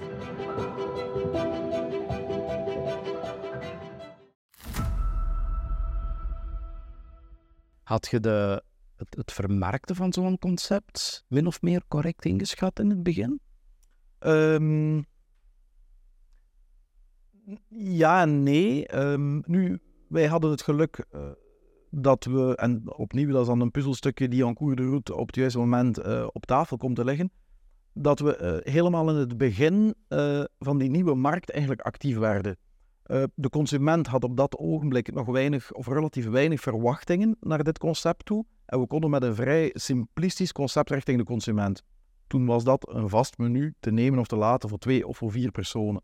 Had 7.82 8.08
je 8.10 8.20
de, 8.20 8.62
het, 8.96 9.14
het 9.16 9.32
vermarkten 9.32 9.96
van 9.96 10.12
zo'n 10.12 10.38
concept 10.38 11.24
min 11.28 11.46
of 11.46 11.62
meer 11.62 11.82
correct 11.88 12.24
ingeschat 12.24 12.78
in 12.78 12.90
het 12.90 13.02
begin? 13.02 13.40
Ehm, 14.18 15.02
ja 17.68 18.22
en 18.22 18.42
nee. 18.42 18.86
Ehm, 18.86 19.40
nu, 19.44 19.80
wij 20.08 20.26
hadden 20.26 20.50
het 20.50 20.62
geluk 20.62 21.06
eh, 21.10 21.30
dat 21.90 22.24
we, 22.24 22.56
en 22.56 22.82
opnieuw, 22.96 23.30
dat 23.30 23.40
is 23.40 23.46
dan 23.46 23.60
een 23.60 23.70
puzzelstukje 23.70 24.28
die 24.28 24.44
en 24.44 24.54
cours 24.54 24.76
de 24.76 24.82
route 24.82 25.16
op 25.16 25.26
het 25.26 25.36
juiste 25.36 25.58
moment 25.58 25.98
eh, 25.98 26.26
op 26.32 26.46
tafel 26.46 26.76
komt 26.76 26.96
te 26.96 27.04
liggen, 27.04 27.32
dat 27.92 28.20
we 28.20 28.36
eh, 28.36 28.72
helemaal 28.72 29.10
in 29.10 29.16
het 29.16 29.36
begin 29.36 29.94
eh, 30.08 30.44
van 30.58 30.78
die 30.78 30.90
nieuwe 30.90 31.14
markt 31.14 31.50
eigenlijk 31.50 31.80
actief 31.80 32.16
werden. 32.16 32.56
De 33.34 33.48
consument 33.48 34.06
had 34.06 34.24
op 34.24 34.36
dat 34.36 34.56
ogenblik 34.56 35.12
nog 35.12 35.26
weinig 35.26 35.72
of 35.72 35.86
relatief 35.86 36.28
weinig 36.28 36.60
verwachtingen 36.60 37.36
naar 37.40 37.64
dit 37.64 37.78
concept 37.78 38.24
toe. 38.24 38.44
En 38.66 38.80
we 38.80 38.86
konden 38.86 39.10
met 39.10 39.22
een 39.22 39.34
vrij 39.34 39.70
simplistisch 39.72 40.52
concept 40.52 40.90
richting 40.90 41.18
de 41.18 41.24
consument. 41.24 41.82
Toen 42.26 42.46
was 42.46 42.64
dat 42.64 42.88
een 42.94 43.08
vast 43.08 43.38
menu 43.38 43.74
te 43.80 43.90
nemen 43.90 44.18
of 44.18 44.26
te 44.26 44.36
laten 44.36 44.68
voor 44.68 44.78
twee 44.78 45.06
of 45.06 45.16
voor 45.16 45.30
vier 45.30 45.50
personen. 45.50 46.02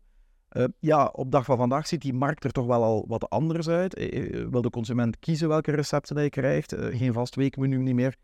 Uh, 0.51 0.63
ja, 0.79 1.05
op 1.05 1.31
dag 1.31 1.45
van 1.45 1.57
vandaag 1.57 1.87
ziet 1.87 2.01
die 2.01 2.13
markt 2.13 2.43
er 2.43 2.51
toch 2.51 2.65
wel 2.65 2.83
al 2.83 3.05
wat 3.07 3.29
anders 3.29 3.67
uit. 3.69 3.99
Uh, 3.99 4.47
wil 4.49 4.61
de 4.61 4.69
consument 4.69 5.19
kiezen 5.19 5.47
welke 5.47 5.71
recepten 5.71 6.15
hij 6.15 6.29
krijgt? 6.29 6.75
Geen 6.77 7.13
vast 7.13 7.35
weekmenu 7.35 7.77
niet 7.77 7.95
meer. 7.95 8.15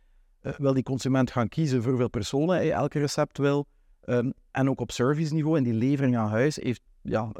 wil 0.57 0.73
die 0.73 0.83
consument 0.83 1.31
gaan 1.31 1.49
kiezen 1.49 1.81
voor 1.81 1.91
hoeveel 1.91 2.09
personen 2.09 2.55
hij 2.55 2.71
elke 2.71 2.99
recept 2.99 3.37
wil? 3.37 3.67
Um, 4.05 4.33
en 4.51 4.69
ook 4.69 4.79
op 4.79 4.91
serviceniveau, 4.91 5.57
in 5.57 5.63
die 5.63 5.73
levering 5.73 6.17
aan 6.17 6.29
huis, 6.29 6.55
heeft, 6.55 6.81
ja, 7.01 7.31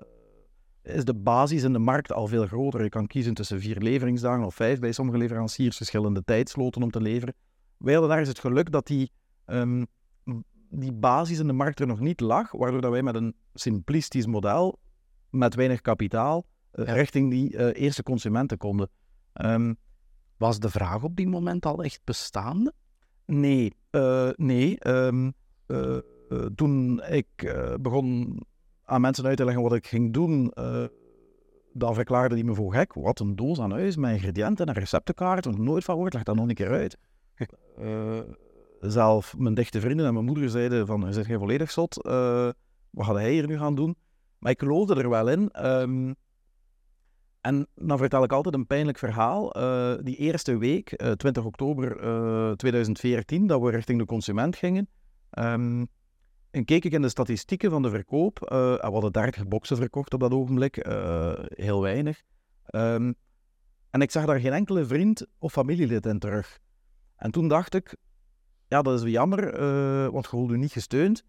is 0.82 1.06
de 1.06 1.14
basis 1.14 1.64
in 1.64 1.74
de 1.74 1.80
markt 1.80 2.12
al 2.12 2.28
veel 2.28 2.48
groter. 2.48 2.84
Je 2.84 2.90
kan 2.90 3.08
kiezen 3.08 3.34
tussen 3.34 3.60
vier 3.60 3.78
leveringsdagen 3.78 4.46
of 4.46 4.56
vijf 4.56 4.80
bij 4.80 4.92
sommige 4.92 5.18
leveranciers, 5.18 5.78
verschillende 5.78 6.24
tijdsloten 6.24 6.84
om 6.84 6.92
te 6.92 7.02
leveren. 7.02 7.34
Wij 7.78 7.94
hadden 7.94 8.12
daar 8.12 8.20
eens 8.20 8.28
het 8.28 8.40
geluk 8.40 8.72
dat 8.72 8.88
die, 8.88 9.12
um, 9.46 9.86
die 10.70 10.92
basis 10.92 11.40
in 11.40 11.48
de 11.48 11.54
markt 11.54 11.80
er 11.80 11.88
nog 11.88 12.00
niet 12.00 12.20
lag, 12.20 12.52
waardoor 12.52 12.82
dat 12.82 12.92
wij 12.92 13.04
met 13.04 13.16
een 13.16 13.36
simplistisch 13.54 14.26
model, 14.26 14.80
met 15.30 15.56
weinig 15.56 15.82
kapitaal, 15.82 16.46
uh, 16.74 16.86
ja. 16.86 16.94
richting 16.94 17.30
die 17.30 17.54
uh, 17.54 17.82
eerste 17.82 18.04
consumenten 18.04 18.58
konden. 18.58 18.90
Um, 19.34 19.78
Was 20.38 20.60
de 20.60 20.70
vraag 20.70 21.04
op 21.04 21.16
die 21.16 21.28
moment 21.28 21.66
al 21.66 21.84
echt 21.84 22.02
bestaande? 22.04 22.74
Nee, 23.26 23.74
uh, 23.92 24.30
nee. 24.36 24.88
Um, 24.88 25.34
toen 26.56 27.04
ik 27.04 27.56
begon 27.82 28.42
aan 28.84 29.02
mensen 29.02 29.26
uit 29.26 29.38
te 29.38 29.46
leggen 29.46 29.64
wat 29.64 29.74
ik 29.74 29.88
ging 29.88 30.14
doen, 30.14 30.54
dan 31.74 31.94
verklaarde 31.94 32.36
die 32.36 32.44
me 32.44 32.54
voor 32.54 32.74
gek. 32.74 32.94
Wat 32.94 33.20
een 33.20 33.36
doos 33.36 33.60
aan 33.60 33.72
huis 33.72 33.96
met 33.96 34.12
ingrediënten 34.12 34.66
en 34.66 34.74
receptenkaart. 34.74 35.46
Ik 35.46 35.58
nooit 35.58 35.84
van 35.84 35.94
gehoord, 35.94 36.14
leg 36.14 36.24
dat 36.24 36.36
nog 36.36 36.48
een 36.48 36.56
keer 36.56 36.70
uit. 36.70 36.98
zelf 38.80 39.38
mijn 39.38 39.54
dichte 39.54 39.80
vrienden 39.80 40.06
en 40.06 40.14
mijn 40.14 40.26
moeder 40.26 40.50
zeiden 40.50 40.86
van, 40.86 41.02
je 41.06 41.14
zit 41.14 41.26
geen 41.26 41.40
volledig 41.40 41.72
zot. 41.72 42.04
Wat 42.94 43.06
gaat 43.06 43.16
hij 43.16 43.32
hier 43.32 43.48
nu 43.48 43.58
gaan 43.58 43.76
doen? 43.76 43.96
Maar 44.40 44.52
ik 44.52 44.60
geloofde 44.60 44.96
er 44.96 45.10
wel 45.10 45.30
in. 45.30 45.66
Um, 45.66 46.16
En 47.42 47.68
dan 47.76 47.98
vertel 47.98 48.24
ik 48.24 48.32
altijd 48.32 48.56
een 48.56 48.68
pijnlijk 48.68 48.98
verhaal. 48.98 49.58
Uh, 49.58 49.94
die 50.04 50.16
eerste 50.16 50.58
week, 50.58 51.02
uh, 51.02 51.12
20 51.12 51.44
oktober 51.46 51.98
2014, 52.58 53.48
dat 53.48 53.62
we 53.62 53.70
richting 53.70 54.00
de 54.00 54.06
consument 54.06 54.56
gingen, 54.56 54.88
um, 55.40 55.88
en 56.52 56.66
keek 56.66 56.86
ik 56.86 56.92
in 56.92 57.02
de 57.02 57.10
statistieken 57.10 57.70
van 57.70 57.82
de 57.82 57.90
verkoop. 57.90 58.40
We 58.40 58.80
hadden 58.82 59.12
30 59.12 59.48
boxen 59.48 59.78
verkocht 59.78 60.14
op 60.14 60.20
dat 60.20 60.32
ogenblik, 60.32 60.76
heel 61.56 61.82
weinig. 61.82 62.22
Um, 62.70 63.16
en 63.90 64.02
ik 64.02 64.12
zag 64.12 64.26
daar 64.26 64.40
geen 64.40 64.54
enkele 64.54 64.86
vriend 64.86 65.26
of 65.38 65.52
familielid 65.52 66.06
in 66.06 66.20
terug. 66.20 66.60
En 67.16 67.32
toen 67.32 67.48
dacht 67.48 67.74
ik, 67.74 67.96
ja, 68.68 68.82
dat 68.82 69.04
is 69.04 69.12
jammer, 69.12 69.60
uh, 69.60 70.08
want 70.08 70.26
je 70.26 70.30
voelt 70.30 70.50
je 70.50 70.58
niet 70.58 70.72
gesteund. 70.72 71.24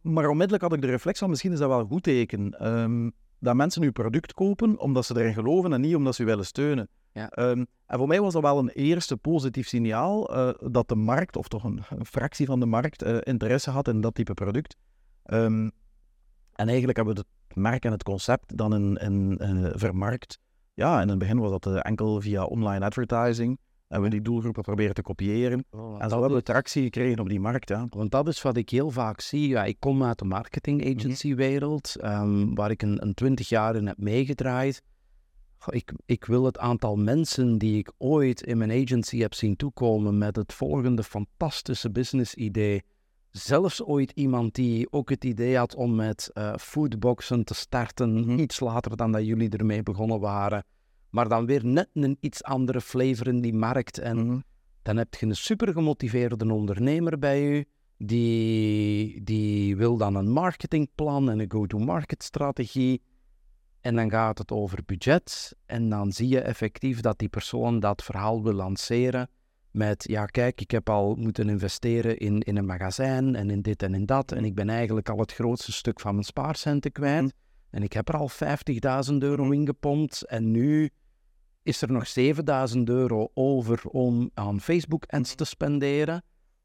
Maar 0.00 0.28
onmiddellijk 0.28 0.62
had 0.62 0.72
ik 0.72 0.80
de 0.80 0.86
reflex 0.86 1.18
van, 1.18 1.30
misschien 1.30 1.52
is 1.52 1.58
dat 1.58 1.68
wel 1.68 1.80
een 1.80 1.86
goed 1.86 2.02
teken. 2.02 2.68
Um, 2.68 3.12
dat 3.38 3.54
mensen 3.54 3.82
uw 3.82 3.92
product 3.92 4.32
kopen 4.32 4.78
omdat 4.78 5.04
ze 5.04 5.18
erin 5.18 5.34
geloven 5.34 5.72
en 5.72 5.80
niet 5.80 5.94
omdat 5.94 6.14
ze 6.14 6.22
u 6.22 6.26
willen 6.26 6.46
steunen. 6.46 6.88
Ja. 7.12 7.38
Um, 7.38 7.66
en 7.86 7.98
voor 7.98 8.08
mij 8.08 8.20
was 8.20 8.32
dat 8.32 8.42
wel 8.42 8.58
een 8.58 8.68
eerste 8.68 9.16
positief 9.16 9.68
signaal 9.68 10.36
uh, 10.36 10.70
dat 10.70 10.88
de 10.88 10.94
markt, 10.94 11.36
of 11.36 11.48
toch 11.48 11.64
een, 11.64 11.82
een 11.88 12.06
fractie 12.06 12.46
van 12.46 12.60
de 12.60 12.66
markt, 12.66 13.04
uh, 13.04 13.18
interesse 13.20 13.70
had 13.70 13.88
in 13.88 14.00
dat 14.00 14.14
type 14.14 14.34
product. 14.34 14.76
Um, 15.26 15.70
en 16.52 16.66
eigenlijk 16.66 16.96
hebben 16.96 17.14
we 17.14 17.20
het 17.20 17.56
merk 17.56 17.84
en 17.84 17.92
het 17.92 18.02
concept 18.02 18.56
dan 18.56 18.74
in, 18.74 18.96
in, 18.96 19.36
in 19.36 19.72
vermarkt 19.74 20.38
ja, 20.80 21.00
in 21.00 21.08
het 21.08 21.18
begin 21.18 21.38
was 21.38 21.50
dat 21.50 21.82
enkel 21.82 22.20
via 22.20 22.44
online 22.44 22.84
advertising. 22.84 23.58
En 23.90 24.02
we 24.02 24.08
die 24.08 24.22
doelgroepen 24.22 24.62
proberen 24.62 24.94
te 24.94 25.02
kopiëren. 25.02 25.64
Oh, 25.70 26.02
en 26.02 26.10
zo 26.10 26.20
hebben 26.20 26.38
we 26.38 26.44
tractie 26.44 26.82
gekregen 26.82 27.18
op 27.18 27.28
die 27.28 27.40
markt. 27.40 27.68
Ja. 27.68 27.86
Want 27.88 28.10
dat 28.10 28.28
is 28.28 28.42
wat 28.42 28.56
ik 28.56 28.70
heel 28.70 28.90
vaak 28.90 29.20
zie. 29.20 29.48
Ja, 29.48 29.64
ik 29.64 29.76
kom 29.78 30.04
uit 30.04 30.18
de 30.18 30.24
marketing 30.24 30.80
mhm. 30.80 30.96
agency 30.96 31.34
wereld, 31.34 31.96
um, 32.04 32.54
waar 32.54 32.70
ik 32.70 32.82
een, 32.82 33.02
een 33.02 33.14
twintig 33.14 33.48
jaar 33.48 33.76
in 33.76 33.86
heb 33.86 33.98
meegedraaid. 33.98 34.82
Ik, 35.66 35.92
ik 36.06 36.24
wil 36.24 36.44
het 36.44 36.58
aantal 36.58 36.96
mensen 36.96 37.58
die 37.58 37.78
ik 37.78 37.92
ooit 37.98 38.42
in 38.42 38.58
mijn 38.58 38.70
agency 38.70 39.18
heb 39.18 39.34
zien 39.34 39.56
toekomen 39.56 40.18
met 40.18 40.36
het 40.36 40.52
volgende 40.52 41.02
fantastische 41.02 41.90
business 41.90 42.34
idee. 42.34 42.82
Zelfs 43.30 43.82
ooit 43.82 44.10
iemand 44.10 44.54
die 44.54 44.92
ook 44.92 45.10
het 45.10 45.24
idee 45.24 45.56
had 45.56 45.74
om 45.74 45.94
met 45.94 46.30
uh, 46.34 46.56
foodboxen 46.56 47.44
te 47.44 47.54
starten, 47.54 48.20
mhm. 48.20 48.38
iets 48.38 48.60
later 48.60 48.96
dan 48.96 49.12
dat 49.12 49.26
jullie 49.26 49.50
ermee 49.50 49.82
begonnen 49.82 50.20
waren. 50.20 50.64
Maar 51.10 51.28
dan 51.28 51.46
weer 51.46 51.66
net 51.66 51.88
een 51.94 52.16
iets 52.20 52.42
andere 52.42 52.80
flavor 52.80 53.26
in 53.26 53.40
die 53.40 53.54
markt. 53.54 53.98
En 53.98 54.26
mhm. 54.26 54.40
dan 54.82 54.96
heb 54.96 55.14
je 55.14 55.26
een 55.26 55.36
super 55.36 55.72
gemotiveerde 55.72 56.52
ondernemer 56.52 57.18
bij 57.18 57.42
je, 57.42 57.66
die, 57.96 59.22
die 59.22 59.76
wil 59.76 59.96
dan 59.96 60.14
een 60.14 60.30
marketingplan 60.30 61.30
en 61.30 61.38
een 61.38 61.50
go-to-market 61.50 62.22
strategie. 62.22 63.02
En 63.80 63.96
dan 63.96 64.10
gaat 64.10 64.38
het 64.38 64.52
over 64.52 64.78
budget. 64.86 65.56
En 65.66 65.88
dan 65.88 66.12
zie 66.12 66.28
je 66.28 66.40
effectief 66.40 67.00
dat 67.00 67.18
die 67.18 67.28
persoon 67.28 67.80
dat 67.80 68.02
verhaal 68.02 68.42
wil 68.42 68.52
lanceren 68.52 69.28
met, 69.70 70.04
ja 70.08 70.26
kijk, 70.26 70.60
ik 70.60 70.70
heb 70.70 70.90
al 70.90 71.14
moeten 71.14 71.48
investeren 71.48 72.18
in, 72.18 72.40
in 72.40 72.56
een 72.56 72.66
magazijn 72.66 73.34
en 73.34 73.50
in 73.50 73.62
dit 73.62 73.82
en 73.82 73.94
in 73.94 74.06
dat. 74.06 74.32
En 74.32 74.44
ik 74.44 74.54
ben 74.54 74.68
eigenlijk 74.68 75.08
al 75.08 75.18
het 75.18 75.32
grootste 75.32 75.72
stuk 75.72 76.00
van 76.00 76.12
mijn 76.12 76.24
spaarcenten 76.24 76.92
kwijt. 76.92 77.22
Mm. 77.22 77.30
En 77.70 77.82
ik 77.82 77.92
heb 77.92 78.08
er 78.08 78.16
al 78.16 78.30
50.000 79.10 79.14
euro 79.18 79.50
in 79.50 79.66
gepompt. 79.66 80.22
En 80.22 80.50
nu 80.50 80.90
is 81.62 81.82
er 81.82 81.92
nog 81.92 82.06
7000 82.06 82.88
euro 82.88 83.30
over 83.34 83.82
om 83.84 84.30
aan 84.34 84.60
Facebook-ads 84.60 85.34
te 85.34 85.44
spenderen. 85.44 86.22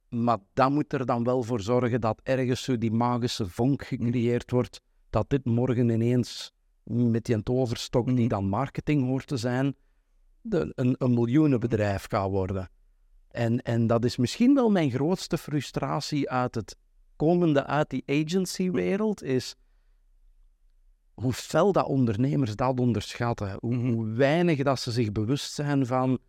Maar 0.09 0.37
dat 0.53 0.71
moet 0.71 0.93
er 0.93 1.05
dan 1.05 1.23
wel 1.23 1.43
voor 1.43 1.61
zorgen 1.61 2.01
dat 2.01 2.21
ergens 2.23 2.63
zo 2.63 2.77
die 2.77 2.91
magische 2.91 3.47
vonk 3.47 3.85
gecreëerd 3.85 4.51
wordt. 4.51 4.81
Dat 5.09 5.29
dit 5.29 5.45
morgen 5.45 5.89
ineens 5.89 6.53
met 6.83 7.25
die 7.25 7.43
toverstok 7.43 8.05
die 8.05 8.15
mm. 8.15 8.27
dan 8.27 8.47
marketing 8.47 9.05
hoort 9.05 9.27
te 9.27 9.37
zijn, 9.37 9.75
de, 10.41 10.71
een, 10.75 10.95
een 10.97 11.13
miljoenenbedrijf 11.13 12.07
kan 12.07 12.31
worden. 12.31 12.69
En, 13.27 13.61
en 13.61 13.87
dat 13.87 14.05
is 14.05 14.17
misschien 14.17 14.53
wel 14.53 14.71
mijn 14.71 14.91
grootste 14.91 15.37
frustratie 15.37 16.29
uit 16.29 16.55
het 16.55 16.77
komende 17.15 17.65
uit 17.65 17.89
die 17.89 18.03
agency-wereld, 18.05 19.23
is 19.23 19.55
hoe 21.15 21.33
fel 21.33 21.71
dat 21.71 21.85
ondernemers 21.85 22.55
dat 22.55 22.79
onderschatten. 22.79 23.57
Hoe, 23.59 23.75
mhm. 23.75 23.91
hoe, 23.91 24.07
weinig 24.07 24.63
dat 24.63 24.79
ze 24.79 24.91
zich 24.91 25.11
bewust 25.11 25.53
zijn 25.53 25.85
van, 25.85 26.19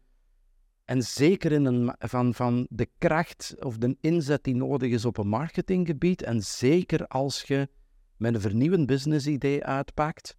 en 0.84 1.02
zeker 1.02 1.52
in 1.52 1.64
een, 1.64 1.94
van, 1.98 2.34
van 2.34 2.66
de 2.70 2.88
kracht 2.98 3.54
of 3.64 3.76
de 3.76 3.96
inzet 4.00 4.44
die 4.44 4.54
nodig 4.54 4.90
is 4.90 5.04
op 5.04 5.18
een 5.18 5.28
marketinggebied. 5.28 6.22
En 6.22 6.42
zeker 6.42 7.06
als 7.06 7.42
je 7.42 7.68
met 8.16 8.34
een 8.34 8.40
vernieuwend 8.40 8.86
businessidee 8.86 9.64
uitpakt, 9.64 10.36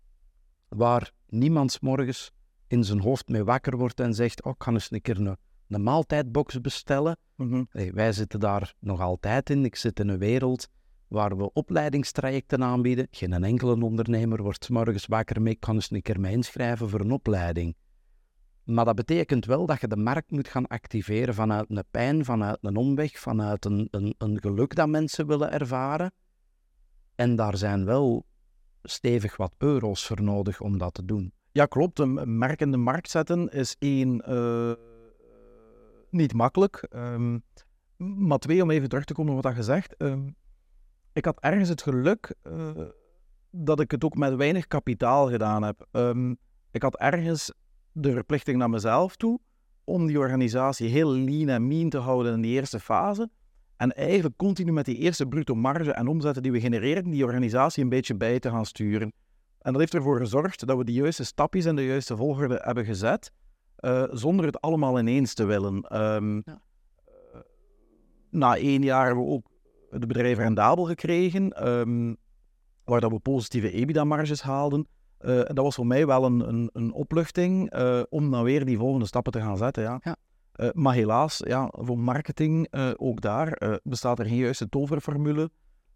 waar 0.68 1.12
niemand 1.28 1.82
morgens 1.82 2.32
in 2.68 2.84
zijn 2.84 3.00
hoofd 3.00 3.28
mee 3.28 3.44
wakker 3.44 3.78
wordt 3.78 4.00
en 4.00 4.14
zegt, 4.14 4.44
oh, 4.44 4.52
ik 4.52 4.64
ga 4.64 4.72
eens 4.72 4.92
een 4.92 5.02
keer 5.02 5.20
een 5.20 5.38
een 5.68 5.84
maaltijdbox 5.84 6.62
bestellen. 6.62 7.18
Mhm. 7.36 7.64
wij 7.72 8.12
zitten 8.12 8.40
daar 8.40 8.74
nog 8.80 9.02
altijd 9.02 9.50
in. 9.50 9.66
Ik 9.66 9.76
zit 9.76 10.00
in 10.00 10.08
een 10.08 10.18
wereld 10.18 10.68
waar 11.08 11.38
we 11.38 11.54
opleidingstrajecten 11.54 12.64
aanbieden. 12.64 13.08
Geen 13.12 13.44
enkele 13.44 13.84
ondernemer 13.84 14.44
wordt 14.44 14.70
morgens 14.70 15.06
wakker 15.06 15.42
mee, 15.42 15.56
kan 15.56 15.76
eens 15.76 15.92
een 15.92 16.02
keer 16.02 16.20
mij 16.20 16.32
inschrijven 16.32 16.90
voor 16.90 17.00
een 17.00 17.12
opleiding. 17.12 17.76
Maar 18.64 18.86
dat 18.86 18.96
betekent 18.96 19.46
wel 19.46 19.66
dat 19.66 19.82
je 19.82 19.88
de 19.88 19.98
markt 19.98 20.32
moet 20.32 20.48
gaan 20.48 20.68
activeren 20.68 21.34
vanuit 21.34 21.66
een 21.70 21.84
pijn, 21.92 22.26
vanuit 22.26 22.58
een 22.62 22.76
omweg, 22.76 23.20
vanuit 23.20 23.66
een, 23.66 23.88
een, 24.18 24.40
geluk 24.42 24.76
dat 24.76 24.88
mensen 24.88 25.28
willen 25.28 25.52
ervaren. 25.52 26.12
En 27.16 27.36
daar 27.36 27.58
zijn 27.58 27.86
wel 27.86 28.26
stevig 28.84 29.38
wat 29.38 29.54
euro's 29.58 30.06
voor 30.06 30.22
nodig 30.22 30.62
om 30.62 30.78
dat 30.78 30.94
te 30.94 31.06
doen. 31.06 31.34
Ja, 31.52 31.66
klopt. 31.66 32.00
Een 32.00 32.38
merk 32.38 32.62
in 32.62 32.72
de 32.72 32.78
markt 32.78 33.10
zetten 33.10 33.50
is 33.50 33.76
één. 33.80 34.24
Uh 34.28 34.74
niet 36.10 36.34
makkelijk. 36.34 36.88
Um, 36.96 37.44
maar 37.98 38.38
twee, 38.38 38.62
om 38.62 38.72
even 38.72 38.90
terug 38.90 39.04
te 39.04 39.14
komen 39.14 39.36
op 39.36 39.44
wat 39.44 39.56
je 39.56 39.64
zegt. 39.64 39.96
Um, 39.98 40.36
ik 41.18 41.26
had 41.26 41.40
ergens 41.40 41.70
het 41.70 41.82
geluk 41.82 42.36
uh, 42.44 42.70
dat 43.52 43.80
ik 43.80 43.92
het 43.92 44.04
ook 44.04 44.16
met 44.16 44.36
weinig 44.36 44.68
kapitaal 44.68 45.30
gedaan 45.30 45.64
heb. 45.64 45.88
Um, 45.92 46.38
ik 46.72 46.82
had 46.82 46.98
ergens 46.98 47.54
de 47.92 48.12
verplichting 48.12 48.58
naar 48.58 48.70
mezelf 48.70 49.16
toe 49.16 49.40
om 49.84 50.08
die 50.08 50.20
organisatie 50.20 50.90
heel 50.90 51.12
lean 51.12 51.50
en 51.50 51.68
mean 51.68 51.90
te 51.90 51.98
houden 51.98 52.34
in 52.34 52.42
die 52.42 52.52
eerste 52.52 52.80
fase. 52.80 53.30
En 53.76 53.96
eigenlijk 53.96 54.38
continu 54.38 54.72
met 54.72 54.86
die 54.86 54.98
eerste 54.98 55.26
bruto 55.26 55.56
marge 55.56 55.92
en 55.92 56.08
omzetten 56.08 56.44
die 56.44 56.52
we 56.52 56.60
genereren, 56.60 57.10
die 57.10 57.24
organisatie 57.24 57.84
een 57.84 57.90
beetje 57.90 58.16
bij 58.16 58.40
te 58.40 58.50
gaan 58.50 58.66
sturen. 58.66 59.14
En 59.60 59.72
dat 59.72 59.82
heeft 59.82 59.94
ervoor 59.94 60.20
gezorgd 60.20 60.68
dat 60.68 60.78
we 60.78 60.84
de 60.84 60.94
juiste 60.94 61.26
stapjes 61.26 61.66
en 61.66 61.76
de 61.76 61.86
juiste 61.86 62.16
volgorde 62.16 62.62
hebben 62.64 62.86
gezet. 62.86 63.32
Eh, 63.76 64.04
zonder 64.12 64.46
het 64.46 64.62
allemaal 64.62 65.00
ineens 65.00 65.34
te 65.34 65.46
willen. 65.46 66.02
Um, 66.14 66.42
ja. 66.46 66.62
uh, 67.08 67.42
na 68.30 68.58
één 68.58 68.82
jaar 68.82 69.06
hebben 69.06 69.24
we 69.24 69.32
ook 69.32 69.48
het 69.90 70.08
bedrijf 70.08 70.38
rendabel 70.38 70.84
gekregen, 70.84 71.68
um, 71.68 72.18
waar 72.84 73.02
dat 73.02 73.12
we 73.12 73.20
positieve 73.20 73.72
EBITDA-marges 73.72 74.42
haalden. 74.42 74.88
Uh, 75.22 75.50
en 75.50 75.56
dat 75.56 75.64
was 75.64 75.76
voor 75.76 75.88
mij 75.88 76.08
wel 76.08 76.26
een, 76.26 76.48
een, 76.48 76.70
een 76.74 76.92
opluchting 76.92 77.74
om 78.10 78.32
dan 78.32 78.44
weer 78.44 78.66
die 78.66 78.78
volgende 78.78 79.06
stappen 79.06 79.32
te 79.32 79.42
gaan 79.42 79.58
zetten. 79.58 79.84
Ja. 79.84 80.00
ja. 80.04 80.16
maar 80.74 80.94
helaas, 80.94 81.42
ja, 81.46 81.70
voor 81.72 82.00
marketing, 82.00 82.74
ook 82.98 83.22
daar, 83.22 83.80
bestaat 83.84 84.20
er 84.20 84.26
geen 84.26 84.36
juiste 84.36 84.70
toverformule. 84.70 85.50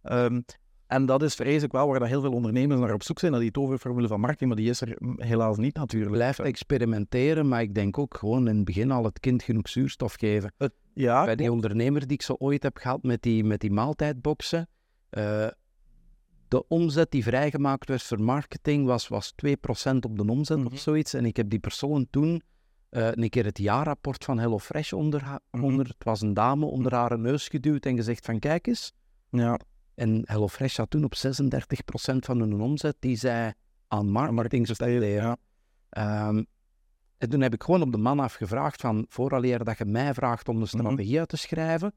Um, 0.03 0.43
en 0.91 1.05
dat 1.05 1.23
is 1.23 1.35
vreselijk 1.35 1.73
wel 1.73 1.87
waar 1.87 1.99
dat 1.99 2.07
heel 2.07 2.21
veel 2.21 2.31
ondernemers 2.31 2.79
naar 2.79 2.93
op 2.93 3.03
zoek 3.03 3.19
zijn, 3.19 3.31
naar 3.31 3.41
die 3.41 3.51
toverformule 3.51 4.07
van 4.07 4.19
marketing, 4.19 4.49
maar 4.49 4.59
die 4.59 4.69
is 4.69 4.81
er 4.81 4.97
helaas 5.15 5.57
niet 5.57 5.75
natuurlijk. 5.75 6.11
Blijf 6.11 6.39
experimenteren, 6.39 7.47
maar 7.47 7.61
ik 7.61 7.75
denk 7.75 7.97
ook 7.97 8.17
gewoon 8.17 8.47
in 8.47 8.55
het 8.55 8.65
begin 8.65 8.91
al 8.91 9.03
het 9.03 9.19
kind 9.19 9.43
genoeg 9.43 9.69
zuurstof 9.69 10.13
geven. 10.13 10.53
Het, 10.57 10.73
ja, 10.93 11.25
Bij 11.25 11.35
die 11.35 11.51
ondernemer 11.51 12.01
die 12.01 12.17
ik 12.17 12.21
zo 12.21 12.35
ooit 12.37 12.63
heb 12.63 12.77
gehad 12.77 13.03
met 13.03 13.21
die, 13.21 13.43
met 13.43 13.59
die 13.59 13.71
maaltijdboxen, 13.71 14.67
uh, 15.11 15.47
de 16.47 16.67
omzet 16.67 17.11
die 17.11 17.23
vrijgemaakt 17.23 17.87
werd 17.87 18.03
voor 18.03 18.21
marketing 18.21 18.85
was, 18.85 19.07
was 19.07 19.33
2% 19.45 19.47
op 19.99 20.17
de 20.17 20.25
omzet 20.27 20.57
of 20.57 20.63
mhm. 20.63 20.75
zoiets. 20.75 21.13
En 21.13 21.25
ik 21.25 21.37
heb 21.37 21.49
die 21.49 21.59
persoon 21.59 22.07
toen 22.09 22.41
uh, 22.89 23.07
een 23.11 23.29
keer 23.29 23.45
het 23.45 23.57
jaarrapport 23.57 24.23
van 24.23 24.39
HelloFresh 24.39 24.93
onder, 24.93 25.39
mhm. 25.51 25.63
onder, 25.63 25.87
het 25.87 26.03
was 26.03 26.21
een 26.21 26.33
dame, 26.33 26.65
onder 26.65 26.93
haar 26.93 27.19
neus 27.19 27.47
geduwd 27.47 27.85
en 27.85 27.95
gezegd 27.95 28.25
van 28.25 28.39
kijk 28.39 28.67
eens, 28.67 28.93
ja. 29.29 29.59
En 30.01 30.21
HelloFresh 30.25 30.77
had 30.77 30.89
toen 30.89 31.03
op 31.03 31.15
36% 31.15 31.19
van 32.17 32.39
hun 32.39 32.61
omzet 32.61 32.95
die 32.99 33.15
zij 33.15 33.53
aan 33.87 34.09
marketing 34.09 34.67
steden. 34.67 35.07
Ja. 35.07 35.37
Um, 36.27 36.45
en 37.17 37.29
toen 37.29 37.41
heb 37.41 37.53
ik 37.53 37.63
gewoon 37.63 37.81
op 37.81 37.91
de 37.91 37.97
man 37.97 38.19
afgevraagd 38.19 38.81
van, 38.81 39.05
vooraleer 39.09 39.63
dat 39.63 39.77
je 39.77 39.85
mij 39.85 40.13
vraagt 40.13 40.47
om 40.47 40.55
de 40.55 40.65
mhm. 40.65 40.77
strategie 40.77 41.19
uit 41.19 41.29
te 41.29 41.37
schrijven, 41.37 41.93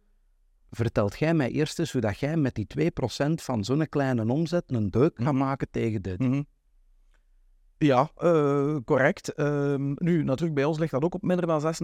vertelt 0.71 1.19
jij 1.19 1.35
mij 1.35 1.51
eerst 1.51 1.79
eens 1.79 1.93
hoe 1.93 2.01
dat 2.01 2.19
jij 2.19 2.37
met 2.37 2.55
die 2.55 2.67
2% 2.79 2.91
van 3.35 3.65
zo'n 3.65 3.89
kleine 3.89 4.33
omzet 4.33 4.65
een 4.67 4.91
deuk 4.91 5.17
gaat 5.17 5.33
mhm. 5.33 5.37
maken 5.37 5.71
tegen 5.71 6.03
dit. 6.03 6.19
Mhm. 6.19 6.43
Ja, 7.79 8.11
uh, 8.19 8.77
correct. 8.85 9.33
Uh, 9.37 9.75
nu, 9.95 10.23
natuurlijk, 10.25 10.55
bij 10.55 10.65
ons 10.65 10.79
ligt 10.79 10.93
dat 10.93 11.03
ook 11.03 11.15
op 11.15 11.23
minder 11.23 11.47
dan 11.47 11.75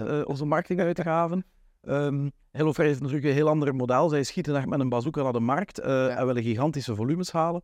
36%, 0.00 0.04
uh, 0.04 0.22
onze 0.24 0.44
marketinguitgaven. 0.44 1.44
Um, 1.88 2.32
HelloFresh 2.50 2.86
heeft 2.86 3.00
natuurlijk 3.00 3.26
een 3.26 3.34
heel 3.34 3.48
ander 3.48 3.74
model. 3.74 4.08
Zij 4.08 4.22
schieten 4.22 4.56
echt 4.56 4.66
met 4.66 4.80
een 4.80 4.88
bazooka 4.88 5.22
naar 5.22 5.32
de 5.32 5.40
markt 5.40 5.80
uh, 5.80 6.18
en 6.18 6.26
willen 6.26 6.42
gigantische 6.42 6.94
volumes 6.94 7.32
halen. 7.32 7.62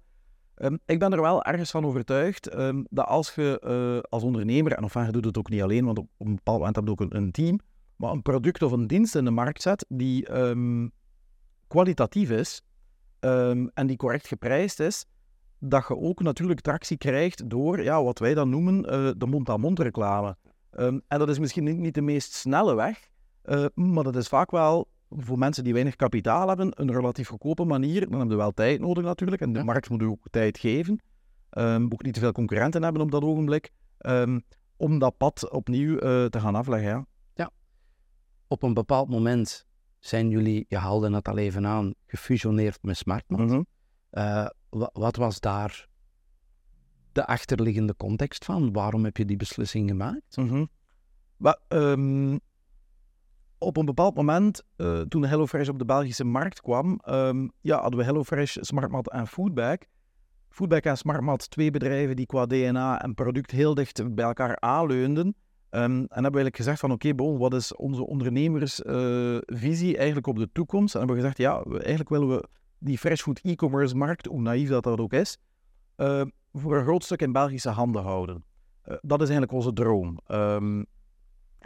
Ehm, 0.54 0.76
ik 0.87 0.98
ben 0.98 1.12
er 1.12 1.20
wel 1.20 1.42
ergens 1.42 1.70
van 1.70 1.85
overtuigd 1.85 2.46
ehm, 2.46 2.83
dat 2.90 3.07
als 3.07 3.35
je 3.35 3.61
eh, 3.61 4.11
als 4.11 4.22
ondernemer, 4.22 4.72
en 4.72 4.83
enfin 4.83 5.04
je 5.04 5.12
doet 5.12 5.24
het 5.24 5.38
ook 5.38 5.48
niet 5.48 5.62
alleen, 5.62 5.85
want 5.85 5.98
op, 5.98 6.09
op 6.16 6.26
een 6.26 6.35
bepaald 6.35 6.59
moment 6.59 6.76
heb 6.76 6.85
je 6.85 6.90
ook 6.90 7.00
een, 7.00 7.16
een 7.16 7.31
team, 7.31 7.61
maar 7.96 8.12
een 8.12 8.22
product 8.22 8.62
of 8.62 8.72
een 8.72 8.87
dienst 8.87 9.14
in 9.14 9.24
de 9.24 9.31
markt 9.31 9.62
zet 9.62 9.87
die 9.88 10.26
ehm, 10.26 10.88
kwalitatief 11.66 12.31
is 12.31 12.62
en 13.20 13.87
die 13.87 13.96
correct 13.96 14.26
geprijsd 14.26 14.81
is, 14.81 15.04
dat 15.59 15.85
je 15.88 15.96
ook 15.96 16.22
natuurlijk 16.22 16.61
tractie 16.61 16.96
krijgt 16.96 17.50
door 17.50 17.83
ja, 17.83 18.02
wat 18.02 18.18
wij 18.18 18.35
dan 18.35 18.48
noemen 18.48 18.76
uh, 18.78 19.11
de 19.16 19.26
mond-aan-mond 19.26 19.78
reclame. 19.78 20.37
en 20.70 21.02
dat 21.09 21.28
is 21.28 21.38
misschien 21.38 21.64
niet, 21.64 21.78
niet 21.78 21.94
de 21.94 22.00
meest 22.00 22.33
snelle 22.33 22.74
weg, 22.74 23.09
uh, 23.48 23.64
maar 23.74 24.04
dat 24.04 24.16
is 24.16 24.28
vaak 24.28 24.50
wel 24.50 24.88
voor 25.11 25.38
mensen 25.38 25.64
die 25.64 25.72
weinig 25.72 25.96
kapitaal 25.96 26.48
hebben, 26.48 26.80
een 26.80 26.92
relatief 26.92 27.28
goedkope 27.28 27.64
manier. 27.64 28.00
Dan 28.00 28.11
hebben 28.18 28.28
we 28.28 28.42
wel 28.42 28.52
tijd 28.52 28.80
nodig 28.80 29.04
natuurlijk. 29.04 29.42
En 29.42 29.52
de 29.52 29.64
markt 29.64 29.90
moet 29.90 30.02
ook 30.02 30.26
tijd 30.30 30.58
geven. 30.58 31.02
Um, 31.50 31.84
ook 31.92 32.02
niet 32.02 32.14
te 32.14 32.20
veel 32.20 32.32
concurrenten 32.32 32.82
hebben 32.82 33.02
op 33.02 33.11
dat 33.11 33.22
ogenblik. 33.22 33.70
Um, 33.98 34.42
om 34.76 34.98
dat 34.98 35.16
pad 35.16 35.50
opnieuw 35.50 35.92
uh, 35.92 36.24
te 36.24 36.40
gaan 36.40 36.54
afleggen. 36.54 36.90
Ja. 36.90 37.06
ja. 37.34 37.50
Op 38.48 38.62
een 38.62 38.74
bepaald 38.74 39.08
moment 39.08 39.66
zijn 39.98 40.30
jullie, 40.30 40.64
je 40.68 40.76
haalde 40.76 41.14
het 41.14 41.28
al 41.28 41.38
even 41.38 41.66
aan, 41.66 41.94
gefusioneerd 42.06 42.82
met 42.82 42.96
Smartmat. 42.96 43.40
Mm 43.40 43.48
-hmm. 43.48 43.66
uh, 44.11 44.46
wat 44.92 45.16
was 45.16 45.40
daar 45.40 45.88
de 47.12 47.26
achterliggende 47.26 47.96
context 47.96 48.44
van? 48.44 48.72
Waarom 48.72 49.04
heb 49.04 49.16
je 49.16 49.24
die 49.24 49.37
beslissing 49.37 49.88
gemaakt? 49.88 50.37
Mm 50.37 50.48
-hmm. 50.48 50.68
um, 51.68 52.40
op 53.58 53.76
een 53.76 53.84
bepaald 53.84 54.14
moment, 54.14 54.62
uh, 54.76 55.00
toen 55.00 55.24
HelloFresh 55.24 55.68
op 55.68 55.78
de 55.78 55.84
Belgische 55.84 56.24
markt 56.24 56.60
kwam, 56.60 57.00
um, 57.08 57.50
ja, 57.60 57.80
hadden 57.80 57.98
we 57.98 58.04
HelloFresh, 58.04 58.56
SmartMat 58.60 59.10
en 59.10 59.26
Foodback. 59.26 59.86
Foodback 60.48 60.84
en 60.84 60.96
SmartMat, 60.96 61.50
twee 61.50 61.70
bedrijven 61.70 62.16
die 62.16 62.26
qua 62.26 62.46
DNA 62.46 63.02
en 63.02 63.14
product 63.14 63.50
heel 63.50 63.74
dicht 63.74 64.14
bij 64.14 64.24
elkaar 64.24 64.60
aanleunden. 64.60 65.26
Um, 65.26 65.80
en 65.80 65.90
hebben 65.90 66.08
we 66.08 66.22
eigenlijk 66.22 66.56
gezegd 66.56 66.80
van 66.80 66.92
oké, 66.92 67.08
okay, 67.08 67.38
wat 67.38 67.54
is 67.54 67.76
onze 67.76 68.06
ondernemersvisie 68.06 69.92
uh, 69.92 69.96
eigenlijk 69.96 70.26
op 70.26 70.36
de 70.36 70.48
toekomst? 70.52 70.94
En 70.94 70.98
hebben 70.98 71.16
we 71.16 71.22
gezegd, 71.22 71.38
ja, 71.38 71.62
eigenlijk 71.62 72.08
willen 72.08 72.28
we 72.28 72.48
die 72.78 72.98
freshfood 72.98 73.40
e-commerce 73.42 73.96
markt, 73.96 74.26
hoe 74.26 74.40
naïef 74.40 74.68
dat 74.68 74.82
dat 74.82 75.00
ook 75.00 75.12
is, 75.12 75.38
uh, 75.96 76.22
voor 76.52 76.76
een 76.76 76.82
groot 76.82 77.04
stuk 77.04 77.22
in 77.22 77.32
Belgische 77.32 77.68
handen 77.68 78.02
houden. 78.02 78.44
dat 78.82 79.20
is 79.20 79.28
eigenlijk 79.28 79.52
onze 79.52 79.72
droom. 79.72 80.18
Um, 80.28 80.86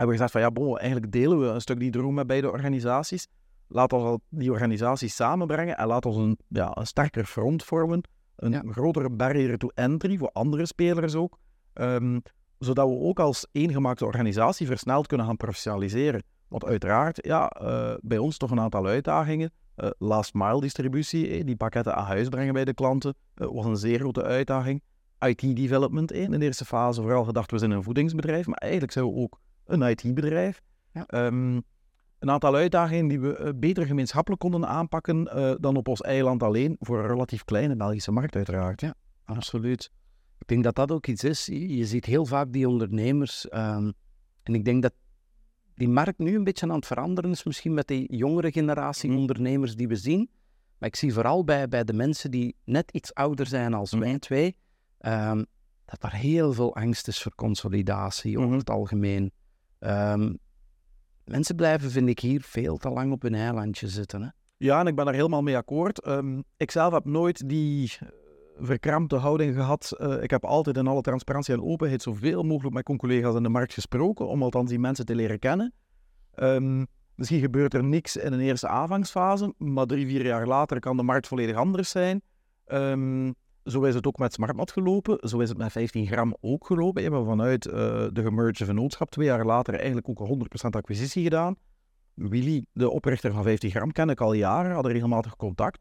hebben 0.02 0.18
we 0.18 0.22
gezegd 0.24 0.32
van 0.32 0.40
ja, 0.40 0.50
bon, 0.50 0.78
eigenlijk 0.78 1.12
delen 1.12 1.40
we 1.40 1.46
een 1.46 1.60
stuk 1.60 1.78
die 1.78 1.90
droom 1.90 2.14
met 2.14 2.26
beide 2.26 2.50
organisaties. 2.50 3.28
Laat 3.68 3.92
ons 3.92 4.18
die 4.28 4.50
organisaties 4.50 5.14
samenbrengen 5.14 5.76
en 5.76 5.86
laat 5.86 6.06
ons 6.06 6.16
een, 6.16 6.38
ja, 6.48 6.70
een 6.74 6.86
sterker 6.86 7.24
front 7.24 7.64
vormen. 7.64 8.02
Een 8.36 8.72
grotere 8.72 9.10
barrière 9.10 9.56
to 9.56 9.68
entry 9.74 10.16
voor 10.16 10.30
andere 10.32 10.66
spelers 10.66 11.14
ook. 11.14 11.38
Um, 11.74 12.22
zodat 12.58 12.88
we 12.88 12.94
ook 12.94 13.18
als 13.18 13.46
eengemaakte 13.52 14.04
organisatie 14.04 14.66
versneld 14.66 15.06
kunnen 15.06 15.26
gaan 15.26 15.36
professionaliseren. 15.36 16.22
Want 16.48 16.64
uiteraard, 16.64 17.18
ja, 17.26 17.56
uh, 17.62 17.94
bij 18.00 18.18
ons 18.18 18.36
toch 18.36 18.50
een 18.50 18.60
aantal 18.60 18.86
uitdagingen. 18.86 19.52
Uh, 19.76 19.90
last 19.98 20.34
mile 20.34 20.60
distributie, 20.60 21.28
eh, 21.28 21.44
die 21.44 21.56
pakketten 21.56 21.94
aan 21.94 22.04
huis 22.04 22.28
brengen 22.28 22.54
bij 22.54 22.64
de 22.64 22.74
klanten, 22.74 23.14
uh, 23.36 23.48
was 23.52 23.64
een 23.64 23.76
zeer 23.76 23.98
grote 23.98 24.22
uitdaging. 24.22 24.82
IT 25.18 25.56
development 25.56 26.12
in 26.12 26.30
de 26.30 26.44
eerste 26.44 26.64
fase, 26.64 27.00
vooral 27.00 27.24
gedacht 27.24 27.50
we 27.50 27.58
zijn 27.58 27.70
een 27.70 27.82
voedingsbedrijf, 27.82 28.46
maar 28.46 28.58
eigenlijk 28.58 28.92
zijn 28.92 29.04
we 29.04 29.12
ook 29.14 29.40
een 29.64 29.82
IT-bedrijf. 29.82 30.62
Ja. 30.92 31.26
Um, 31.26 31.62
een 32.18 32.30
aantal 32.30 32.54
uitdagingen 32.54 33.08
die 33.08 33.20
we 33.20 33.38
uh, 33.38 33.48
beter 33.56 33.86
gemeenschappelijk 33.86 34.40
konden 34.40 34.66
aanpakken 34.66 35.28
uh, 35.36 35.54
dan 35.60 35.76
op 35.76 35.88
ons 35.88 36.00
eiland 36.00 36.42
alleen, 36.42 36.76
voor 36.78 36.98
een 36.98 37.06
relatief 37.06 37.44
kleine 37.44 37.76
Belgische 37.76 38.12
markt 38.12 38.36
uiteraard. 38.36 38.80
Ja, 38.80 38.94
absoluut. 39.24 39.90
Ik 40.38 40.46
denk 40.46 40.64
dat 40.64 40.74
dat 40.74 40.90
ook 40.90 41.06
iets 41.06 41.24
is. 41.24 41.46
Je 41.46 41.86
ziet 41.86 42.04
heel 42.04 42.26
vaak 42.26 42.52
die 42.52 42.68
ondernemers, 42.68 43.46
um, 43.52 43.92
en 44.42 44.54
ik 44.54 44.64
denk 44.64 44.82
dat 44.82 44.92
die 45.74 45.88
markt 45.88 46.18
nu 46.18 46.34
een 46.34 46.44
beetje 46.44 46.66
aan 46.66 46.74
het 46.74 46.86
veranderen 46.86 47.30
is, 47.30 47.44
misschien 47.44 47.74
met 47.74 47.86
die 47.86 48.16
jongere 48.16 48.52
generatie 48.52 49.10
mm. 49.10 49.16
ondernemers 49.16 49.76
die 49.76 49.88
we 49.88 49.96
zien. 49.96 50.30
Maar 50.78 50.88
ik 50.88 50.96
zie 50.96 51.12
vooral 51.12 51.44
bij, 51.44 51.68
bij 51.68 51.84
de 51.84 51.92
mensen 51.92 52.30
die 52.30 52.56
net 52.64 52.90
iets 52.92 53.14
ouder 53.14 53.46
zijn 53.46 53.74
als 53.74 53.92
mm. 53.92 54.00
wij 54.00 54.18
twee, 54.18 54.56
um, 55.00 55.46
dat 55.84 56.00
daar 56.00 56.14
heel 56.14 56.52
veel 56.52 56.74
angst 56.74 57.08
is 57.08 57.22
voor 57.22 57.34
consolidatie 57.34 58.38
over 58.38 58.56
het 58.56 58.70
algemeen. 58.70 59.32
Um, 59.86 60.38
mensen 61.24 61.56
blijven, 61.56 61.90
vind 61.90 62.08
ik, 62.08 62.18
hier 62.18 62.42
veel 62.42 62.76
te 62.76 62.90
lang 62.90 63.12
op 63.12 63.22
hun 63.22 63.34
eilandje 63.34 63.88
zitten. 63.88 64.22
Hè? 64.22 64.28
Ja, 64.56 64.80
en 64.80 64.86
ik 64.86 64.94
ben 64.94 65.06
er 65.06 65.14
helemaal 65.14 65.42
mee 65.42 65.56
akkoord. 65.56 66.06
Um, 66.06 66.44
ik 66.56 66.70
zelf 66.70 66.92
heb 66.92 67.04
nooit 67.04 67.48
die 67.48 67.92
eh, 68.00 68.08
verkrampte 68.58 69.16
houding 69.16 69.54
gehad. 69.54 69.96
Uh, 69.98 70.22
ik 70.22 70.30
heb 70.30 70.44
altijd 70.44 70.76
in 70.76 70.86
alle 70.86 71.00
transparantie 71.00 71.54
en 71.54 71.62
openheid 71.62 72.02
zoveel 72.02 72.42
mogelijk 72.42 72.74
met 72.74 72.98
collega's 72.98 73.34
in 73.34 73.42
de 73.42 73.48
markt 73.48 73.72
gesproken, 73.72 74.26
om 74.26 74.42
althans 74.42 74.70
die 74.70 74.78
mensen 74.78 75.06
te 75.06 75.14
leren 75.14 75.38
kennen. 75.38 75.72
Um, 76.34 76.86
misschien 77.14 77.40
gebeurt 77.40 77.74
er 77.74 77.84
niks 77.84 78.16
in 78.16 78.32
een 78.32 78.40
eerste 78.40 78.68
aanvangsfase, 78.68 79.54
maar 79.58 79.86
drie, 79.86 80.06
vier 80.06 80.24
jaar 80.24 80.46
later 80.46 80.80
kan 80.80 80.96
de 80.96 81.02
markt 81.02 81.26
volledig 81.26 81.56
anders 81.56 81.90
zijn. 81.90 82.22
Um, 82.66 83.34
zo 83.64 83.82
is 83.82 83.94
het 83.94 84.06
ook 84.06 84.18
met 84.18 84.32
SmartMat 84.32 84.72
gelopen. 84.72 85.28
Zo 85.28 85.38
is 85.38 85.48
het 85.48 85.58
met 85.58 85.72
15 85.72 86.06
gram 86.06 86.36
ook 86.40 86.66
gelopen. 86.66 86.94
We 86.94 87.00
hebben 87.02 87.24
vanuit 87.24 87.66
uh, 87.66 87.72
de 88.12 88.22
gemerged 88.22 88.66
vennootschap 88.66 89.10
twee 89.10 89.26
jaar 89.26 89.44
later 89.44 89.74
eigenlijk 89.74 90.08
ook 90.08 90.28
100% 90.28 90.68
acquisitie 90.70 91.22
gedaan. 91.22 91.56
Willy, 92.14 92.64
de 92.72 92.90
oprichter 92.90 93.32
van 93.32 93.42
15 93.42 93.70
gram, 93.70 93.92
ken 93.92 94.10
ik 94.10 94.20
al 94.20 94.32
jaren, 94.32 94.72
hadden 94.72 94.92
regelmatig 94.92 95.36
contact. 95.36 95.78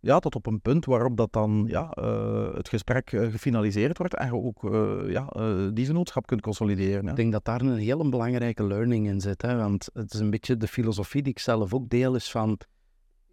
Ja, 0.00 0.18
tot 0.18 0.34
op 0.34 0.46
een 0.46 0.60
punt 0.60 0.84
waarop 0.84 1.16
dat 1.16 1.32
dan 1.32 1.64
ja, 1.68 1.96
uh, 1.98 2.54
het 2.54 2.68
gesprek 2.68 3.12
uh, 3.12 3.30
gefinaliseerd 3.30 3.98
wordt 3.98 4.14
en 4.14 4.26
je 4.26 4.34
ook 4.34 4.62
ja, 5.08 5.26
die 5.70 5.86
vennootschap 5.86 6.26
kunt 6.26 6.40
consolideren. 6.40 7.08
Ik 7.08 7.16
denk 7.16 7.32
dat 7.32 7.44
daar 7.44 7.60
een 7.60 7.76
hele 7.76 8.08
belangrijke 8.08 8.64
learning 8.64 9.06
in 9.06 9.20
zit. 9.20 9.42
Hè? 9.42 9.56
Want 9.56 9.88
het 9.92 10.14
is 10.14 10.20
een 10.20 10.30
beetje 10.30 10.56
de 10.56 10.68
filosofie 10.68 11.22
die 11.22 11.32
ik 11.32 11.38
zelf 11.38 11.74
ook 11.74 11.88
deel, 11.88 12.14
is 12.14 12.30
van 12.30 12.58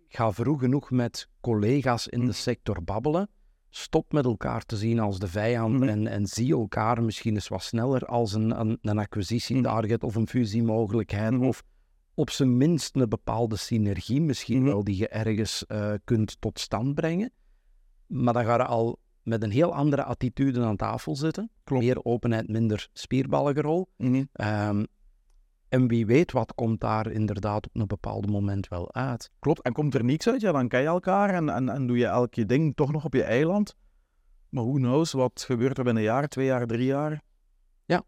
ga 0.08 0.32
vroeg 0.32 0.60
genoeg 0.60 0.91
met 0.91 1.27
collega's 1.41 2.08
in 2.08 2.19
de 2.19 2.25
mhm. 2.25 2.36
sector 2.36 2.84
babbelen 2.84 3.30
Stop 3.73 4.12
met 4.12 4.25
elkaar 4.25 4.65
te 4.65 4.77
zien 4.77 4.99
als 4.99 5.19
de 5.19 5.27
vijand 5.27 5.73
mm. 5.73 5.84
en, 5.84 6.07
en 6.07 6.27
zie 6.27 6.53
elkaar 6.53 7.03
misschien 7.03 7.34
eens 7.34 7.47
wat 7.47 7.63
sneller 7.63 8.05
als 8.05 8.34
een, 8.34 8.60
een, 8.60 8.77
een 8.81 8.97
acquisitietarget 8.97 10.01
mm. 10.01 10.07
of 10.07 10.15
een 10.15 10.27
fusiemogelijkheid. 10.27 11.31
Mm. 11.31 11.47
Of 11.47 11.63
op 12.13 12.29
zijn 12.29 12.57
minst 12.57 12.95
een 12.95 13.10
bepaalde 13.10 13.57
synergie 13.57 14.21
misschien 14.21 14.63
wel 14.63 14.84
die 14.84 14.97
je 14.97 15.07
ergens 15.07 15.65
uh, 15.67 15.93
kunt 16.03 16.41
tot 16.41 16.60
stand 16.60 16.95
brengen. 16.95 17.31
Maar 18.07 18.34
dan 18.34 18.45
ga 18.45 18.55
je 18.55 18.65
al 18.65 18.99
met 19.23 19.43
een 19.43 19.51
heel 19.51 19.73
andere 19.73 20.03
attitude 20.03 20.63
aan 20.63 20.75
tafel 20.75 21.15
zitten. 21.15 21.49
Klopt. 21.63 21.84
Meer 21.84 22.03
openheid, 22.03 22.47
minder 22.47 22.89
spierballengerol. 22.93 23.89
Um, 23.97 24.88
en 25.71 25.88
wie 25.88 26.05
weet 26.05 26.31
wat 26.31 26.55
komt 26.55 26.79
daar 26.79 27.12
inderdaad 27.12 27.67
op 27.67 27.75
een 27.75 27.88
bepaald 27.88 28.29
moment 28.29 28.67
wel 28.67 28.93
uit. 28.93 29.31
Klopt, 29.39 29.62
en 29.62 29.73
komt 29.73 29.93
er 29.93 30.03
niets 30.03 30.27
uit, 30.27 30.41
ja, 30.41 30.51
dan 30.51 30.67
ken 30.67 30.81
je 30.81 30.88
elkaar 30.88 31.29
en, 31.29 31.49
en, 31.49 31.69
en 31.69 31.88
doe 31.88 31.97
je 31.97 32.05
elk 32.05 32.34
je 32.34 32.45
ding 32.45 32.75
toch 32.75 32.91
nog 32.91 33.05
op 33.05 33.13
je 33.13 33.23
eiland. 33.23 33.75
Maar 34.49 34.63
who 34.63 34.73
knows, 34.73 35.12
wat 35.12 35.43
gebeurt 35.45 35.77
er 35.77 35.84
binnen 35.84 36.03
een 36.03 36.10
jaar, 36.10 36.27
twee 36.27 36.45
jaar, 36.45 36.67
drie 36.67 36.86
jaar? 36.86 37.21
Ja. 37.86 38.03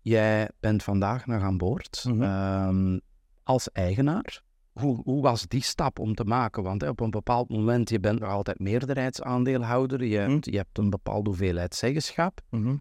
Jij 0.00 0.50
bent 0.60 0.82
vandaag 0.82 1.26
nog 1.26 1.42
aan 1.42 1.58
boord 1.58 2.04
mm 2.08 2.22
-hmm. 2.22 3.00
als 3.42 3.70
eigenaar. 3.70 4.42
Hoe, 4.72 5.02
hoe, 5.02 5.22
was 5.22 5.46
die 5.48 5.62
stap 5.62 5.98
om 5.98 6.14
te 6.14 6.24
maken? 6.24 6.62
Want 6.62 6.80
hè, 6.80 6.88
op 6.88 7.00
een 7.00 7.10
bepaald 7.10 7.48
moment, 7.48 7.90
je 7.90 8.00
bent 8.00 8.20
nog 8.20 8.28
altijd 8.28 8.58
meerderheidsaandeelhouder, 8.58 10.04
je, 10.04 10.18
mm 10.18 10.24
-hmm. 10.24 10.32
hebt, 10.32 10.44
je 10.44 10.56
hebt 10.56 10.78
een 10.78 10.90
bepaalde 10.90 11.28
hoeveelheid 11.28 11.74
zeggenschap. 11.74 12.40
Mm 12.50 12.64
-hmm 12.64 12.80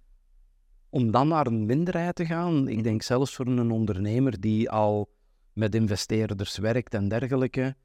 om 0.91 1.12
dan 1.12 1.27
naar 1.27 1.47
een 1.47 1.65
minderheid 1.65 2.15
te 2.15 2.25
gaan, 2.25 2.67
ik 2.67 2.84
denk 2.84 3.01
zelfs 3.01 3.36
voor 3.36 3.45
een 3.47 3.71
ondernemer 3.71 4.39
die 4.39 4.69
al 4.69 5.10
met 5.54 5.75
investeerders 5.75 6.58
werkt 6.58 6.93
en 6.93 7.08
dergelijke, 7.08 7.75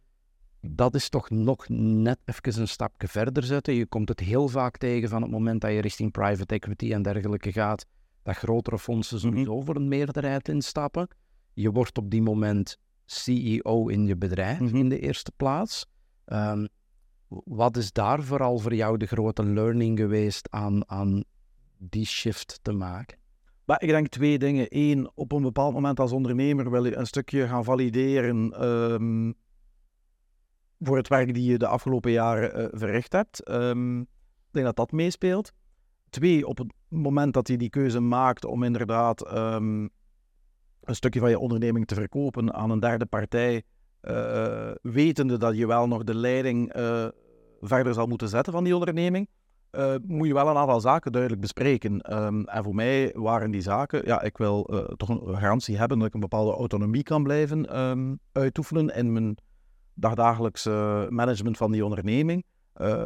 dat 0.60 0.94
is 0.94 1.08
toch 1.08 1.30
nog 1.30 1.68
net 1.68 2.18
even 2.24 2.60
een 2.60 2.68
stapje 2.68 3.08
verder 3.08 3.42
zetten. 3.42 3.74
Je 3.74 3.86
komt 3.86 4.08
het 4.08 4.20
heel 4.20 4.48
vaak 4.48 4.76
tegen 4.76 5.08
van 5.08 5.22
het 5.22 5.30
moment 5.30 5.60
dat 5.60 5.70
je 5.70 5.80
richting 5.80 6.12
private 6.12 6.54
equity 6.54 6.92
en 6.92 7.02
dergelijke 7.02 7.52
gaat, 7.52 7.86
dat 8.22 8.36
grotere 8.36 8.78
fondsen 8.78 9.20
sowieso 9.20 9.50
mm 9.50 9.56
-hmm. 9.56 9.66
voor 9.66 9.76
een 9.76 9.88
meerderheid 9.88 10.48
instappen. 10.48 11.08
Je 11.52 11.70
wordt 11.70 11.98
op 11.98 12.10
die 12.10 12.22
moment 12.22 12.78
CEO 13.04 13.88
in 13.88 14.06
je 14.06 14.16
bedrijf 14.16 14.60
mm 14.60 14.66
-hmm. 14.66 14.76
in 14.76 14.88
de 14.88 14.98
eerste 14.98 15.32
plaats. 15.36 15.86
Um, 16.26 16.68
wat 17.28 17.76
is 17.76 17.92
daar 17.92 18.22
vooral 18.22 18.58
voor 18.58 18.74
jou 18.74 18.96
de 18.96 19.06
grote 19.06 19.44
learning 19.44 19.98
geweest 19.98 20.50
aan, 20.50 20.90
aan 20.90 21.24
die 21.78 22.06
shift 22.06 22.58
te 22.62 22.72
maken? 22.72 23.18
Maar 23.64 23.82
ik 23.82 23.88
denk 23.88 24.08
twee 24.08 24.38
dingen. 24.38 24.66
Eén, 24.68 25.10
op 25.14 25.32
een 25.32 25.42
bepaald 25.42 25.72
moment 25.72 26.00
als 26.00 26.12
ondernemer 26.12 26.70
wil 26.70 26.84
je 26.84 26.96
een 26.96 27.06
stukje 27.06 27.46
gaan 27.46 27.64
valideren 27.64 28.64
um, 28.64 29.34
voor 30.78 30.96
het 30.96 31.08
werk 31.08 31.34
die 31.34 31.50
je 31.50 31.58
de 31.58 31.66
afgelopen 31.66 32.10
jaren 32.10 32.60
uh, 32.60 32.66
verricht 32.70 33.12
hebt. 33.12 33.50
Um, 33.50 34.00
ik 34.00 34.06
denk 34.50 34.66
dat 34.66 34.76
dat 34.76 34.92
meespeelt. 34.92 35.52
Twee, 36.10 36.46
op 36.46 36.58
het 36.58 36.72
moment 36.88 37.34
dat 37.34 37.48
je 37.48 37.56
die 37.56 37.70
keuze 37.70 38.00
maakt 38.00 38.44
om 38.44 38.62
inderdaad 38.62 39.32
um, 39.36 39.90
een 40.82 40.94
stukje 40.94 41.20
van 41.20 41.30
je 41.30 41.38
onderneming 41.38 41.86
te 41.86 41.94
verkopen 41.94 42.54
aan 42.54 42.70
een 42.70 42.80
derde 42.80 43.06
partij, 43.06 43.62
uh, 44.02 44.70
wetende 44.82 45.36
dat 45.36 45.56
je 45.56 45.66
wel 45.66 45.88
nog 45.88 46.04
de 46.04 46.14
leiding 46.14 46.72
verder 47.60 47.94
zal 47.94 48.06
moeten 48.06 48.28
zetten 48.28 48.52
van 48.52 48.64
die 48.64 48.76
onderneming, 48.76 49.28
uh, 49.76 49.94
moet 50.06 50.26
je 50.26 50.34
wel 50.34 50.48
een 50.48 50.56
aantal 50.56 50.80
zaken 50.80 51.12
duidelijk 51.12 51.42
bespreken. 51.42 52.00
Ehm, 52.00 52.42
en 52.42 52.64
voor 52.64 52.74
mij 52.74 53.12
waren 53.14 53.50
die 53.50 53.60
zaken, 53.60 54.02
ja, 54.04 54.22
ik 54.22 54.38
wil 54.38 54.84
toch 54.96 55.08
een 55.08 55.36
garantie 55.36 55.78
hebben 55.78 55.98
dat 55.98 56.06
ik 56.06 56.14
een 56.14 56.20
bepaalde 56.20 56.52
autonomie 56.52 57.02
kan 57.02 57.22
blijven 57.22 57.80
um, 57.80 58.18
uitoefenen 58.32 58.94
in 58.94 59.12
mijn 59.12 59.36
dagdagelijkse 59.94 61.06
management 61.10 61.56
van 61.56 61.72
die 61.72 61.84
onderneming. 61.84 62.44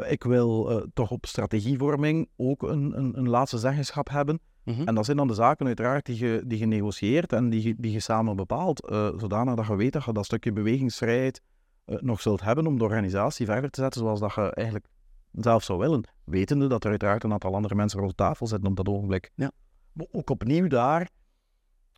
ik 0.09 0.24
wil 0.24 0.83
toch 0.94 1.11
op 1.11 1.26
strategievorming 1.26 2.28
ook 2.37 2.62
een, 2.62 2.98
een, 2.98 3.18
een 3.18 3.28
laatste 3.28 3.59
zeggenschap 3.59 4.09
hebben. 4.09 4.40
Mhm. 4.64 4.83
En 4.88 4.94
dat 4.94 5.04
zijn 5.04 5.16
dan 5.16 5.28
de 5.28 5.35
zaken 5.35 5.66
uiteraard 5.66 6.06
die 6.06 6.18
je, 6.18 6.42
die 6.46 6.59
je 6.59 7.22
en 7.26 7.50
die, 7.50 7.74
die 7.78 7.92
je 7.92 8.00
samen 8.00 8.37
bepaalt, 8.37 8.92
zodanig 9.16 9.54
dat 9.54 9.66
je 9.66 9.76
weet 9.76 9.92
dat 9.92 10.04
je 10.04 10.12
dat 10.12 10.24
stukje 10.24 10.52
bewegingsvrijheid 10.52 11.42
nog 11.85 12.20
zult 12.20 12.40
hebben 12.40 12.66
om 12.66 12.78
de 12.78 12.85
organisatie 12.85 13.46
verder 13.46 13.70
te 13.70 13.80
zetten 13.80 14.00
zoals 14.00 14.20
dat 14.20 14.35
je 14.35 14.54
eigenlijk 14.54 14.87
zelf 15.32 15.62
zou 15.62 15.78
willen. 15.78 16.08
Wetende 16.24 16.66
dat 16.66 16.84
er 16.84 16.90
uiteraard 16.90 17.24
een 17.24 17.32
aantal 17.32 17.54
andere 17.54 17.74
mensen 17.74 17.98
rond 17.98 18.10
de 18.10 18.24
tafel 18.24 18.46
zitten 18.46 18.70
op 18.70 18.76
dat 18.76 18.88
ogenblik. 18.88 19.30
Ja. 19.34 19.50
Maar 19.92 20.06
ook 20.10 20.30
opnieuw 20.30 20.66
daar, 20.66 21.10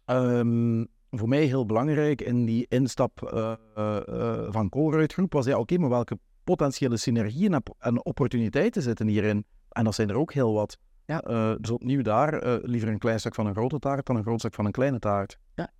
um, 0.06 0.86
voor 1.10 1.28
mij 1.28 1.44
heel 1.44 1.66
belangrijk 1.66 2.20
in 2.20 2.44
die 2.44 2.66
instap 2.68 3.30
uh, 3.34 4.46
van 4.50 4.68
Colruyt 4.68 5.12
Groep 5.12 5.32
was 5.32 5.46
ja, 5.46 5.58
oké, 5.58 5.78
maar 5.78 5.90
welke 5.90 6.18
potentiële 6.44 6.96
synergieën 6.96 7.62
en 7.78 8.04
opportuniteiten 8.04 8.82
zitten 8.82 9.06
hierin? 9.06 9.44
En 9.68 9.84
dat 9.84 9.94
zijn 9.94 10.08
er 10.08 10.16
ook 10.16 10.32
heel 10.32 10.52
wat. 10.52 10.78
Ja. 11.04 11.28
Uh, 11.28 11.54
dus 11.60 11.70
opnieuw 11.70 12.02
daar, 12.02 12.46
uh, 12.46 12.54
liever 12.62 12.88
een 12.88 12.98
klein 12.98 13.18
stuk 13.20 13.34
van 13.34 13.46
een 13.46 13.54
grote 13.54 13.78
taart 13.78 14.06
dan 14.06 14.16
een 14.16 14.22
groot 14.22 14.38
stuk 14.38 14.54
van 14.54 14.64
een 14.64 14.72
kleine 14.72 14.98
taart. 14.98 15.38
Ja. 15.54 15.70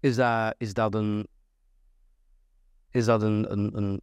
Is 0.00 0.16
dat, 0.16 0.54
is 0.58 0.74
dat 0.74 0.94
een, 0.94 1.26
is 2.90 3.04
dat 3.04 3.22
een, 3.22 3.52
een, 3.52 3.76
een 3.76 4.00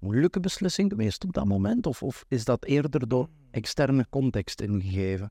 moeilijke 0.00 0.40
beslissing 0.40 0.90
geweest 0.90 1.24
op 1.24 1.32
dat 1.32 1.44
moment? 1.44 1.86
Of, 1.86 2.02
of 2.02 2.24
is 2.28 2.44
dat 2.44 2.64
eerder 2.64 3.08
door 3.08 3.28
externe 3.50 4.06
context 4.10 4.60
ingegeven? 4.60 5.30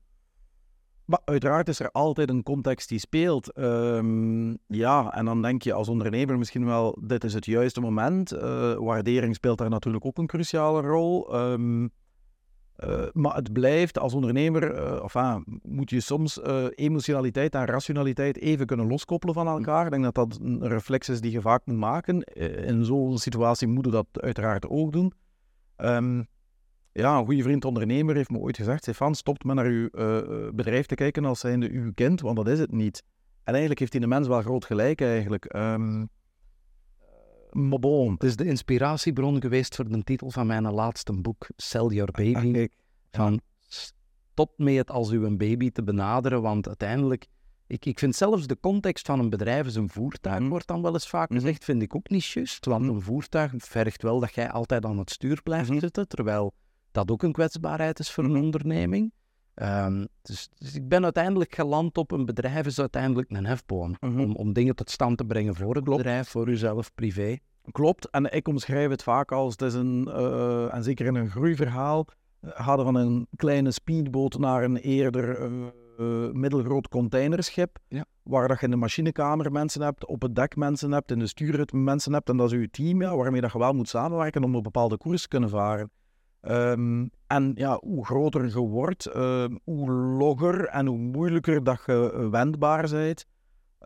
Maar 1.04 1.20
uiteraard 1.24 1.68
is 1.68 1.80
er 1.80 1.90
altijd 1.90 2.28
een 2.28 2.42
context 2.42 2.88
die 2.88 2.98
speelt. 2.98 3.58
Um, 3.58 4.58
ja, 4.66 5.14
en 5.14 5.24
dan 5.24 5.42
denk 5.42 5.62
je 5.62 5.72
als 5.72 5.88
ondernemer 5.88 6.38
misschien 6.38 6.64
wel, 6.64 6.98
dit 7.00 7.24
is 7.24 7.34
het 7.34 7.46
juiste 7.46 7.80
moment. 7.80 8.32
Uh, 8.32 8.74
waardering 8.74 9.34
speelt 9.34 9.58
daar 9.58 9.70
natuurlijk 9.70 10.04
ook 10.04 10.18
een 10.18 10.26
cruciale 10.26 10.80
rol. 10.80 11.36
Um, 11.36 11.90
uh, 12.84 13.06
maar 13.12 13.34
het 13.34 13.52
blijft 13.52 13.98
als 13.98 14.14
ondernemer, 14.14 14.74
uh, 14.74 15.02
of 15.02 15.16
ah, 15.16 15.36
moet 15.62 15.90
je 15.90 16.00
soms 16.00 16.38
uh, 16.38 16.64
emotionaliteit 16.74 17.54
en 17.54 17.64
rationaliteit 17.64 18.38
even 18.38 18.66
kunnen 18.66 18.86
loskoppelen 18.86 19.34
van 19.34 19.46
elkaar. 19.46 19.84
Ik 19.84 19.90
denk 19.90 20.02
dat 20.02 20.14
dat 20.14 20.38
een 20.42 20.68
reflex 20.68 21.08
is 21.08 21.20
die 21.20 21.32
je 21.32 21.40
vaak 21.40 21.62
moet 21.64 21.76
maken. 21.76 22.22
in 22.66 22.84
zo'n 22.84 23.18
situatie 23.18 23.68
moet 23.68 23.84
je 23.84 23.90
dat 23.90 24.06
uiteraard 24.12 24.68
ook 24.68 24.92
doen. 24.92 25.12
Um, 25.76 26.26
ja, 26.92 27.18
een 27.18 27.24
goede 27.24 27.42
vriend 27.42 27.64
ondernemer 27.64 28.14
heeft 28.14 28.30
me 28.30 28.38
ooit 28.38 28.56
gezegd, 28.56 28.82
Stefan, 28.82 29.14
stopt 29.14 29.44
maar 29.44 29.54
naar 29.54 29.66
uw 29.66 29.88
bedrijf 30.52 30.86
te 30.86 30.94
kijken 30.94 31.24
als 31.24 31.40
zijnde 31.40 31.70
uw 31.70 31.92
kind, 31.94 32.20
want 32.20 32.36
dat 32.36 32.48
is 32.48 32.58
het 32.58 32.72
niet. 32.72 33.02
En 33.44 33.50
eigenlijk 33.50 33.78
heeft 33.78 33.92
die 33.92 34.00
de 34.00 34.06
mens 34.06 34.28
wel 34.28 34.42
groot 34.42 34.64
gelijk 34.64 35.00
eigenlijk. 35.00 35.54
Um, 35.54 36.08
maar 37.58 37.78
bon. 37.78 38.12
Het 38.12 38.22
is 38.22 38.36
de 38.36 38.44
inspiratiebron 38.44 39.40
geweest 39.40 39.74
voor 39.74 39.88
de 39.88 40.04
titel 40.04 40.30
van 40.30 40.46
mijn 40.46 40.72
laatste 40.72 41.12
boek, 41.12 41.46
Sell 41.56 41.86
Your 41.86 42.12
Baby. 42.12 42.58
Ah, 42.58 42.68
van 43.10 43.40
stop 43.66 44.52
met 44.56 44.76
het 44.76 44.90
als 44.90 45.10
uw 45.10 45.36
baby 45.36 45.70
te 45.70 45.82
benaderen, 45.82 46.42
want 46.42 46.66
uiteindelijk... 46.66 47.26
Ik, 47.66 47.86
ik 47.86 47.98
vind 47.98 48.16
zelfs 48.16 48.46
de 48.46 48.60
context 48.60 49.06
van 49.06 49.18
een 49.18 49.30
bedrijf 49.30 49.64
als 49.64 49.74
een 49.74 49.88
voertuig, 49.88 50.40
mm. 50.40 50.48
wordt 50.48 50.66
dan 50.66 50.82
wel 50.82 50.92
eens 50.92 51.08
vaak 51.08 51.28
mhm. 51.28 51.38
gezegd, 51.38 51.64
vind 51.64 51.82
ik 51.82 51.94
ook 51.94 52.08
niet 52.08 52.24
juist. 52.24 52.64
Want 52.64 52.84
mhm. 52.84 52.94
een 52.94 53.00
voertuig 53.00 53.52
vergt 53.56 54.02
wel 54.02 54.20
dat 54.20 54.34
jij 54.34 54.50
altijd 54.50 54.84
aan 54.84 54.98
het 54.98 55.10
stuur 55.10 55.42
blijft 55.42 55.70
mhm. 55.70 55.78
zitten, 55.78 56.08
terwijl 56.08 56.54
dat 56.92 57.10
ook 57.10 57.22
een 57.22 57.32
kwetsbaarheid 57.32 57.98
is 57.98 58.10
voor 58.10 58.24
een 58.24 58.36
onderneming. 58.36 59.12
Um, 59.62 60.08
dus, 60.22 60.48
dus, 60.58 60.74
ik 60.74 60.88
ben 60.88 61.04
uiteindelijk 61.04 61.54
geland 61.54 61.98
op 61.98 62.10
een 62.10 62.24
bedrijf 62.24 62.66
is 62.66 62.80
uiteindelijk 62.80 63.30
een 63.30 63.46
hefboom. 63.46 63.96
Mhm. 64.00 64.20
om, 64.20 64.34
om 64.34 64.52
dingen 64.52 64.74
tot 64.74 64.90
stand 64.90 65.18
te 65.18 65.24
brengen 65.24 65.54
voor 65.54 65.74
het 65.74 65.84
bedrijf, 65.84 66.28
voor 66.28 66.48
uzelf, 66.48 66.94
privé. 66.94 67.38
Klopt, 67.70 68.10
en 68.10 68.32
ik 68.32 68.48
omschrijf 68.48 68.90
het 68.90 69.02
vaak 69.02 69.32
als, 69.32 69.52
het 69.52 69.62
is 69.62 69.74
een, 69.74 70.08
uh, 70.08 70.74
en 70.74 70.84
zeker 70.84 71.06
in 71.06 71.14
een 71.14 71.30
groeiverhaal, 71.30 72.06
hadden 72.40 72.84
van 72.84 72.94
een 72.94 73.26
kleine 73.36 73.70
speedboot 73.70 74.38
naar 74.38 74.64
een 74.64 74.76
eerder 74.76 75.50
uh, 75.98 76.30
middelgroot 76.32 76.88
containerschip, 76.88 77.78
ja. 77.88 78.04
waar 78.22 78.48
dat 78.48 78.58
je 78.58 78.64
in 78.64 78.70
de 78.70 78.76
machinekamer 78.76 79.52
mensen 79.52 79.82
hebt, 79.82 80.06
op 80.06 80.22
het 80.22 80.34
dek 80.34 80.56
mensen 80.56 80.92
hebt, 80.92 81.10
in 81.10 81.18
de 81.18 81.26
stuurhut 81.26 81.72
mensen 81.72 82.12
hebt, 82.12 82.28
en 82.28 82.36
dat 82.36 82.52
is 82.52 82.60
je 82.60 82.70
team, 82.70 83.02
ja, 83.02 83.16
waarmee 83.16 83.40
dat 83.40 83.52
je 83.52 83.58
wel 83.58 83.72
moet 83.72 83.88
samenwerken 83.88 84.44
om 84.44 84.54
een 84.54 84.62
bepaalde 84.62 84.96
koers 84.96 85.22
te 85.22 85.28
kunnen 85.28 85.50
varen. 85.50 85.90
Um, 86.42 87.10
en 87.26 87.52
ja, 87.54 87.78
hoe 87.80 88.06
groter 88.06 88.44
je 88.44 88.58
wordt, 88.58 89.08
uh, 89.16 89.44
hoe 89.64 89.90
logger 89.90 90.66
en 90.66 90.86
hoe 90.86 90.98
moeilijker 90.98 91.64
dat 91.64 91.82
je 91.86 92.28
wendbaar 92.30 92.88
bent. 92.90 93.26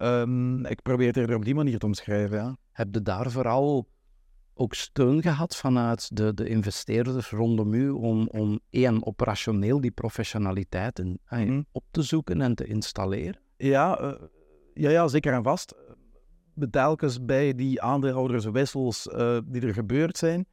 Um, 0.03 0.67
ik 0.67 0.83
probeer 0.83 1.07
het 1.07 1.17
er 1.17 1.35
op 1.35 1.45
die 1.45 1.55
manier 1.55 1.79
te 1.79 1.87
omschrijven. 1.87 2.39
Ja. 2.39 2.57
Heb 2.73 2.89
je 2.95 3.03
daar 3.03 3.31
vooral 3.31 3.89
ook 4.55 4.75
steun 4.75 5.23
gehad 5.23 5.57
vanuit 5.57 6.17
de, 6.17 6.35
de 6.35 6.49
investeerders 6.49 7.31
rondom 7.31 7.75
u 7.75 7.91
om, 7.91 8.29
om 8.29 8.61
één, 8.71 9.07
operationeel 9.07 9.81
die 9.81 9.91
professionaliteit 9.91 10.99
in, 10.99 11.21
mm. 11.29 11.67
op 11.73 11.85
te 11.91 12.03
zoeken 12.03 12.41
en 12.41 12.55
te 12.55 12.65
installeren? 12.65 13.41
Ja, 13.57 14.03
uh, 14.03 14.13
ja, 14.75 14.91
ja, 14.91 15.09
zeker 15.09 15.33
en 15.33 15.43
vast. 15.43 15.75
Telkens 16.71 17.25
bij 17.25 17.55
die 17.55 17.83
aandeelhouderswissels 17.83 19.07
uh, 19.07 19.39
die 19.45 19.63
er 19.63 19.75
gebeurd 19.75 20.17
zijn, 20.17 20.47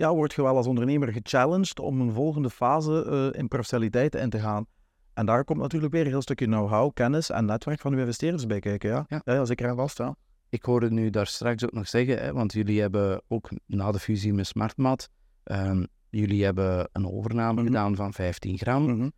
ja, 0.00 0.14
word 0.14 0.34
je 0.34 0.42
wel 0.42 0.56
als 0.56 0.66
ondernemer 0.66 1.12
gechallenged 1.12 1.80
om 1.80 2.00
een 2.00 2.12
volgende 2.12 2.50
fase 2.50 3.06
uh, 3.32 3.40
in 3.40 3.48
professionaliteit 3.48 4.14
in 4.14 4.30
te 4.30 4.38
gaan. 4.38 4.66
En 5.14 5.26
daar 5.26 5.44
komt 5.44 5.60
natuurlijk 5.60 5.92
weer 5.92 6.02
een 6.02 6.10
heel 6.10 6.22
stukje 6.22 6.46
know-how, 6.46 6.92
kennis 6.94 7.30
en 7.30 7.44
netwerk 7.44 7.80
van 7.80 7.92
uw 7.92 7.98
investeerders 7.98 8.46
bij 8.46 8.60
kijken. 8.60 8.90
Ja, 8.90 9.04
ja. 9.08 9.20
ja, 9.24 9.44
zeker 9.44 9.68
en 9.68 9.76
vast. 9.76 9.98
Ja. 9.98 10.16
Ik 10.48 10.62
hoorde 10.62 10.90
nu 10.90 11.10
daar 11.10 11.26
straks 11.26 11.64
ook 11.64 11.72
nog 11.72 11.88
zeggen, 11.88 12.18
hè, 12.18 12.32
want 12.32 12.52
jullie 12.52 12.80
hebben 12.80 13.22
ook 13.28 13.50
na 13.66 13.92
de 13.92 13.98
fusie 13.98 14.32
met 14.32 14.46
Smartmat, 14.46 15.08
um, 15.44 15.86
jullie 16.10 16.44
hebben 16.44 16.88
een 16.92 17.10
overname 17.10 17.52
mhm. 17.52 17.64
gedaan 17.64 17.96
van 17.96 18.12
15 18.12 18.58
gram. 18.58 18.82
Mm 18.82 19.12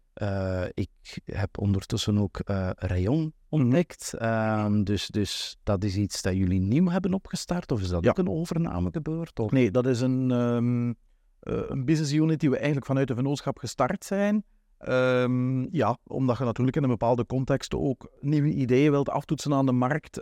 ik 0.75 1.19
heb 1.25 1.59
ondertussen 1.59 2.19
ook 2.19 2.41
uh, 2.51 2.71
Rayon 2.75 3.33
ontdekt. 3.49 4.15
Ehm, 4.19 4.83
dus, 4.83 5.07
dus 5.07 5.57
dat 5.63 5.85
is 5.85 5.97
iets 5.97 6.23
dat 6.23 6.37
jullie 6.37 6.61
nieuw 6.61 6.89
hebben 6.89 7.15
opgestart? 7.15 7.73
Of 7.73 7.81
is 7.81 7.89
dat 7.89 8.09
ook 8.09 8.19
een 8.19 8.29
overname 8.29 8.89
gebeurd? 8.93 9.39
Of? 9.39 9.51
Nee, 9.51 9.71
dat 9.71 9.87
is 9.87 10.01
een, 10.01 10.31
um, 10.31 10.95
een 11.41 11.85
business 11.85 12.13
unit 12.13 12.41
die 12.41 12.51
we 12.51 12.57
eigenlijk 12.57 12.87
vanuit 12.87 13.09
de 13.09 13.15
vennootschap 13.15 13.59
gestart 13.59 14.05
zijn. 14.05 14.45
Um, 14.89 15.69
ja, 15.75 15.99
omdat 16.07 16.39
je 16.39 16.45
natuurlijk 16.45 16.77
in 16.77 16.83
een 16.83 16.89
bepaalde 16.89 17.27
context 17.27 17.75
ook 17.75 18.11
nieuwe 18.21 18.49
ideeën 18.49 18.91
wilt 18.91 19.09
aftoetsen 19.09 19.55
aan 19.55 19.67
de 19.67 19.73
markt. 19.73 20.21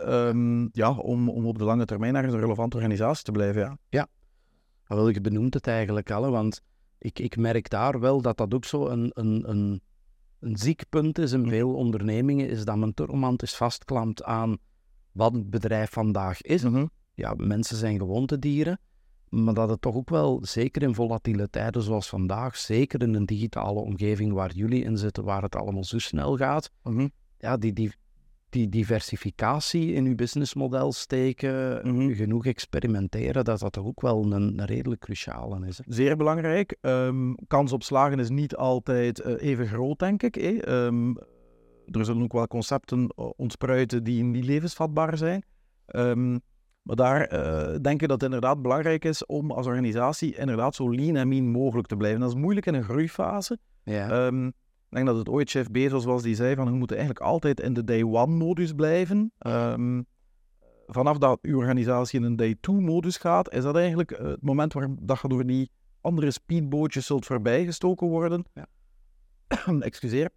ja, 0.71 0.91
om, 0.91 1.29
om 1.29 1.45
op 1.45 1.57
de 1.57 1.63
lange 1.63 1.85
termijn 1.85 2.15
ergens 2.15 2.33
een 2.33 2.39
relevante 2.39 2.75
organisatie 2.75 3.23
te 3.23 3.31
blijven. 3.31 3.61
Ja, 3.61 3.77
ja. 3.89 4.07
Wel, 4.95 5.09
je 5.09 5.21
benoemt 5.21 5.53
het 5.53 5.67
eigenlijk 5.67 6.11
al, 6.11 6.31
want 6.31 6.61
ik, 6.97 7.19
ik 7.19 7.37
merk 7.37 7.69
daar 7.69 7.99
wel 7.99 8.21
dat 8.21 8.37
dat 8.37 8.53
ook 8.53 8.65
zo 8.65 8.87
een, 8.87 9.11
een, 9.13 9.49
een 9.49 9.81
een 10.41 10.57
ziek 10.57 10.83
punt 10.89 11.17
is 11.17 11.31
in 11.31 11.39
mhm. 11.39 11.49
veel 11.49 11.73
ondernemingen, 11.73 12.49
is 12.49 12.65
dat 12.65 12.77
men 12.77 12.93
te 12.93 13.05
romantisch 13.05 13.55
vastklampt 13.55 14.23
aan 14.23 14.57
wat 15.11 15.33
het 15.33 15.49
bedrijf 15.49 15.91
vandaag 15.91 16.41
is. 16.41 16.63
Mhm. 16.63 16.85
Ja, 17.13 17.33
mensen 17.37 17.77
zijn 17.77 17.97
gewoontedieren, 17.97 18.79
maar 19.29 19.53
dat 19.53 19.69
het 19.69 19.81
toch 19.81 19.95
ook 19.95 20.09
wel, 20.09 20.39
zeker 20.41 20.81
in 20.81 20.95
volatiele 20.95 21.49
tijden 21.49 21.81
zoals 21.81 22.09
vandaag, 22.09 22.57
zeker 22.57 23.01
in 23.01 23.13
een 23.13 23.25
digitale 23.25 23.79
omgeving 23.79 24.33
waar 24.33 24.53
jullie 24.53 24.83
in 24.83 24.97
zitten, 24.97 25.23
waar 25.23 25.41
het 25.41 25.55
allemaal 25.55 25.83
zo 25.83 25.99
snel 25.99 26.37
gaat, 26.37 26.71
mhm. 26.83 27.07
ja, 27.37 27.57
die, 27.57 27.73
die, 27.73 27.93
die 28.51 28.69
diversificatie 28.69 29.93
in 29.93 30.05
uw 30.05 30.15
businessmodel 30.15 30.91
steken, 30.91 31.81
mhm. 31.83 32.13
genoeg 32.13 32.45
experimenteren, 32.45 33.43
dat 33.43 33.59
dat 33.59 33.71
toch 33.71 33.85
ook 33.85 34.01
wel 34.01 34.23
een, 34.23 34.59
een 34.59 34.65
redelijk 34.65 35.01
cruciale 35.01 35.67
is. 35.67 35.81
Zeer 35.85 36.17
belangrijk. 36.17 36.77
Um, 36.81 37.35
kans 37.47 37.71
op 37.71 37.83
slagen 37.83 38.19
is 38.19 38.29
niet 38.29 38.55
altijd 38.55 39.25
uh, 39.25 39.33
even 39.41 39.67
groot, 39.67 39.99
denk 39.99 40.23
ik. 40.23 40.65
Um, 40.67 41.17
er 41.85 42.05
zullen 42.05 42.23
ook 42.23 42.33
wel 42.33 42.47
concepten 42.47 43.13
eh, 43.15 43.29
ontspruiten 43.35 44.03
die 44.03 44.23
niet 44.23 44.45
levensvatbaar 44.45 45.17
zijn. 45.17 45.43
Um, 45.95 46.41
maar 46.81 46.95
daar 46.95 47.33
uh, 47.33 47.79
denk 47.81 48.01
ik 48.01 48.07
dat 48.07 48.21
het 48.21 48.23
inderdaad 48.23 48.61
belangrijk 48.61 49.05
is 49.05 49.25
om 49.25 49.51
als 49.51 49.67
organisatie 49.67 50.35
inderdaad 50.35 50.75
zo 50.75 50.89
lean 50.89 51.15
en 51.15 51.27
mean 51.27 51.47
mogelijk 51.47 51.87
te 51.87 51.97
blijven. 51.97 52.19
Dat 52.19 52.29
is 52.29 52.35
moeilijk 52.35 52.65
in 52.65 52.73
een 52.73 52.83
groeifase. 52.83 53.57
Ja. 53.83 54.31
Ik 54.91 54.97
denk 54.97 55.09
dat 55.09 55.17
het 55.17 55.29
ooit 55.29 55.49
chef 55.49 55.69
Bezos 55.69 56.05
was 56.05 56.21
die 56.21 56.35
zei 56.35 56.55
van 56.55 56.65
we 56.65 56.71
moeten 56.71 56.97
eigenlijk 56.97 57.25
altijd 57.25 57.59
in 57.59 57.73
de 57.73 57.83
day 57.83 58.03
one 58.03 58.35
modus 58.35 58.73
blijven. 58.73 59.31
Um, 59.47 60.05
vanaf 60.87 61.17
dat 61.17 61.39
uw 61.41 61.57
organisatie 61.57 62.19
in 62.19 62.25
een 62.25 62.35
day 62.35 62.55
two 62.59 62.79
modus 62.79 63.17
gaat, 63.17 63.53
is 63.53 63.63
dat 63.63 63.75
eigenlijk 63.75 64.11
eh, 64.11 64.27
het 64.27 64.41
moment 64.41 64.73
waar 64.73 64.87
dat 64.99 65.21
je 65.21 65.27
door 65.27 65.45
die 65.45 65.71
andere 66.01 66.31
speedbootjes 66.31 67.05
zult 67.05 67.25
voorbijgestoken 67.25 68.07
worden. 68.07 68.45
Ja. 68.53 68.67
Excuseer. 69.79 70.29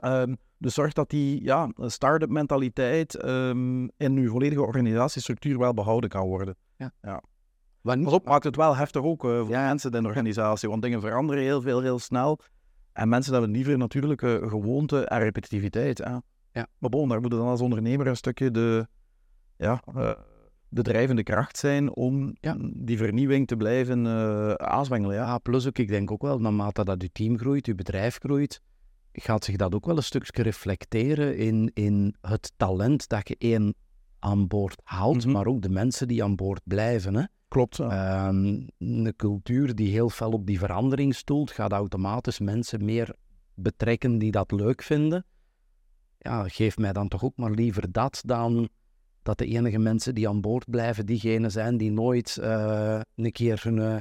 Um, 0.00 0.36
dus 0.58 0.74
zorg 0.74 0.92
dat 0.92 1.10
die 1.10 1.44
ja, 1.44 1.70
start-up 1.76 2.30
mentaliteit 2.30 3.24
um, 3.24 3.90
in 3.96 4.16
uw 4.16 4.30
volledige 4.30 4.62
organisatiestructuur 4.62 5.58
wel 5.58 5.74
behouden 5.74 6.10
kan 6.10 6.26
worden. 6.26 6.56
Ja. 6.76 6.92
ja. 7.02 7.22
Pas 7.82 8.12
op, 8.12 8.26
maakt 8.26 8.44
het 8.44 8.56
wel 8.56 8.76
heftig 8.76 9.02
ook 9.02 9.24
uh, 9.24 9.40
voor 9.40 9.48
ja. 9.48 9.66
mensen 9.66 9.90
in 9.90 10.02
de 10.02 10.08
organisatie, 10.08 10.68
want 10.68 10.82
dingen 10.82 11.00
veranderen 11.00 11.42
heel 11.42 11.60
veel, 11.60 11.80
heel 11.80 11.98
snel. 11.98 12.38
En 12.92 13.08
mensen 13.08 13.32
hebben 13.32 13.50
liever 13.50 13.78
natuurlijk 13.78 14.22
uh, 14.22 14.48
gewoonte 14.48 15.04
en 15.04 15.18
repetitiviteit. 15.18 15.98
Hè. 15.98 16.10
Ja. 16.52 16.66
Maar 16.78 16.90
bon, 16.90 17.08
daar 17.08 17.20
moet 17.20 17.30
dan 17.30 17.46
als 17.46 17.60
ondernemer 17.60 18.06
een 18.06 18.16
stukje 18.16 18.50
de, 18.50 18.86
ja, 19.56 19.82
uh, 19.96 20.12
de 20.68 20.82
drijvende 20.82 21.22
kracht 21.22 21.58
zijn 21.58 21.94
om 21.94 22.36
ja. 22.40 22.56
die 22.74 22.96
vernieuwing 22.96 23.46
te 23.46 23.56
blijven 23.56 24.06
aanzwengelen. 24.60 25.16
Ja. 25.16 25.26
ja, 25.26 25.38
plus 25.38 25.66
ook, 25.66 25.78
ik 25.78 25.88
denk 25.88 26.10
ook 26.10 26.22
wel, 26.22 26.38
naarmate 26.38 26.84
dat 26.84 27.02
je 27.02 27.12
team 27.12 27.38
groeit, 27.38 27.66
je 27.66 27.74
bedrijf 27.74 28.18
groeit, 28.18 28.62
gaat 29.12 29.44
zich 29.44 29.56
dat 29.56 29.74
ook 29.74 29.86
wel 29.86 29.96
een 29.96 30.02
stukje 30.02 30.42
reflecteren 30.42 31.36
in, 31.36 31.70
in 31.74 32.14
het 32.20 32.52
talent 32.56 33.08
dat 33.08 33.28
je 33.28 33.36
één 33.38 33.74
aan 34.18 34.46
boord 34.46 34.80
haalt, 34.84 35.24
Mhm. 35.24 35.30
maar 35.30 35.46
ook 35.46 35.62
de 35.62 35.68
mensen 35.68 36.08
die 36.08 36.24
aan 36.24 36.36
boord 36.36 36.60
blijven. 36.64 37.14
Hè. 37.14 37.24
Klopt. 37.52 37.76
Ja. 37.76 37.88
Ehm, 38.28 38.60
een 38.78 39.12
cultuur 39.16 39.74
die 39.74 39.90
heel 39.90 40.08
fel 40.08 40.30
op 40.30 40.46
die 40.46 40.58
verandering 40.58 41.14
stoelt, 41.14 41.50
gaat 41.50 41.72
automatisch 41.72 42.38
mensen 42.40 42.84
meer 42.84 43.14
betrekken 43.54 44.18
die 44.18 44.30
dat 44.30 44.52
leuk 44.52 44.82
vinden. 44.82 45.24
Ja, 46.18 46.48
geef 46.48 46.78
mij 46.78 46.92
dan 46.92 47.08
toch 47.08 47.24
ook 47.24 47.36
maar 47.36 47.50
liever 47.50 47.92
dat 47.92 48.22
dan 48.26 48.68
dat 49.22 49.38
de 49.38 49.46
enige 49.46 49.78
mensen 49.78 50.14
die 50.14 50.28
aan 50.28 50.40
boord 50.40 50.70
blijven 50.70 51.06
diegenen 51.06 51.50
zijn 51.50 51.76
die 51.76 51.90
nooit 51.90 52.36
eh, 52.36 53.00
een 53.14 53.32
keer 53.32 53.60
hun, 53.62 53.78
eh, 53.78 53.96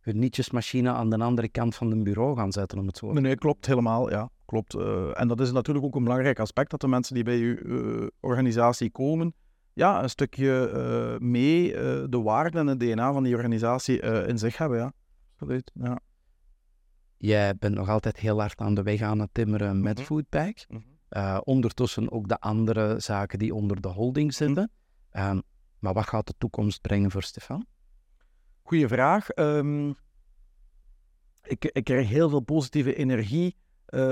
hun 0.00 0.18
nietjesmachine 0.18 0.90
aan 0.90 1.10
de 1.10 1.18
andere 1.18 1.48
kant 1.48 1.74
van 1.74 1.90
een 1.90 2.04
bureau 2.04 2.36
gaan 2.36 2.52
zetten, 2.52 2.78
om 2.78 2.86
het 2.86 2.96
zo 2.96 3.12
Nee, 3.12 3.22
nee, 3.22 3.34
klopt 3.34 3.66
helemaal. 3.66 4.10
Ja, 4.10 4.30
klopt. 4.44 4.74
Uh, 4.74 5.20
en 5.20 5.28
dat 5.28 5.40
is 5.40 5.52
natuurlijk 5.52 5.84
ook 5.84 5.94
een 5.94 6.04
belangrijk 6.04 6.38
aspect, 6.38 6.70
dat 6.70 6.80
de 6.80 6.88
mensen 6.88 7.14
die 7.14 7.24
bij 7.24 7.36
je 7.36 8.12
organisatie 8.20 8.90
komen, 8.90 9.34
ja, 9.74 10.02
een 10.02 10.10
stukje 10.10 10.70
uh, 10.74 11.28
mee 11.28 11.72
de 12.08 12.20
waarden 12.22 12.60
en 12.60 12.66
het 12.66 12.80
DNA 12.80 13.12
van 13.12 13.22
die 13.22 13.34
organisatie 13.34 14.00
in 14.00 14.38
zich 14.38 14.56
hebben. 14.56 14.78
Ja. 14.78 14.92
Absoluut. 15.32 15.70
Ja. 15.74 16.00
Jij 17.16 17.56
bent 17.56 17.74
nog 17.74 17.88
altijd 17.88 18.16
heel 18.18 18.40
hard 18.40 18.60
aan 18.60 18.74
de 18.74 18.82
weg 18.82 19.00
aan 19.00 19.18
het 19.18 19.28
timmeren 19.32 19.80
met 19.80 19.96
Mhm. 19.98 20.06
Foodpack. 20.06 20.66
Uh, 21.10 21.38
ondertussen 21.44 22.10
ook 22.12 22.28
de 22.28 22.38
andere 22.38 23.00
zaken 23.00 23.38
die 23.38 23.54
onder 23.54 23.80
de 23.80 23.88
holding 23.88 24.34
zitten. 24.34 24.70
Um, 25.12 25.42
maar 25.78 25.92
wat 25.92 26.06
gaat 26.06 26.26
de 26.26 26.34
toekomst 26.38 26.80
brengen 26.80 27.10
voor 27.10 27.22
Stefan? 27.22 27.66
Goeie 28.62 28.88
vraag. 28.88 29.36
Um, 29.36 29.94
ik, 31.42 31.64
ik 31.64 31.84
krijg 31.84 32.08
heel 32.08 32.28
veel 32.28 32.40
positieve 32.40 32.94
energie 32.94 33.56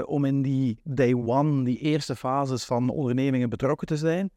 om 0.05 0.25
in 0.25 0.43
die 0.43 0.81
day 0.85 1.15
one, 1.15 1.65
die 1.65 1.79
eerste 1.79 2.17
fases 2.17 2.65
van 2.65 2.89
ondernemingen 2.89 3.51
betrokken 3.51 3.87
te 3.87 3.97
zijn. 3.97 4.31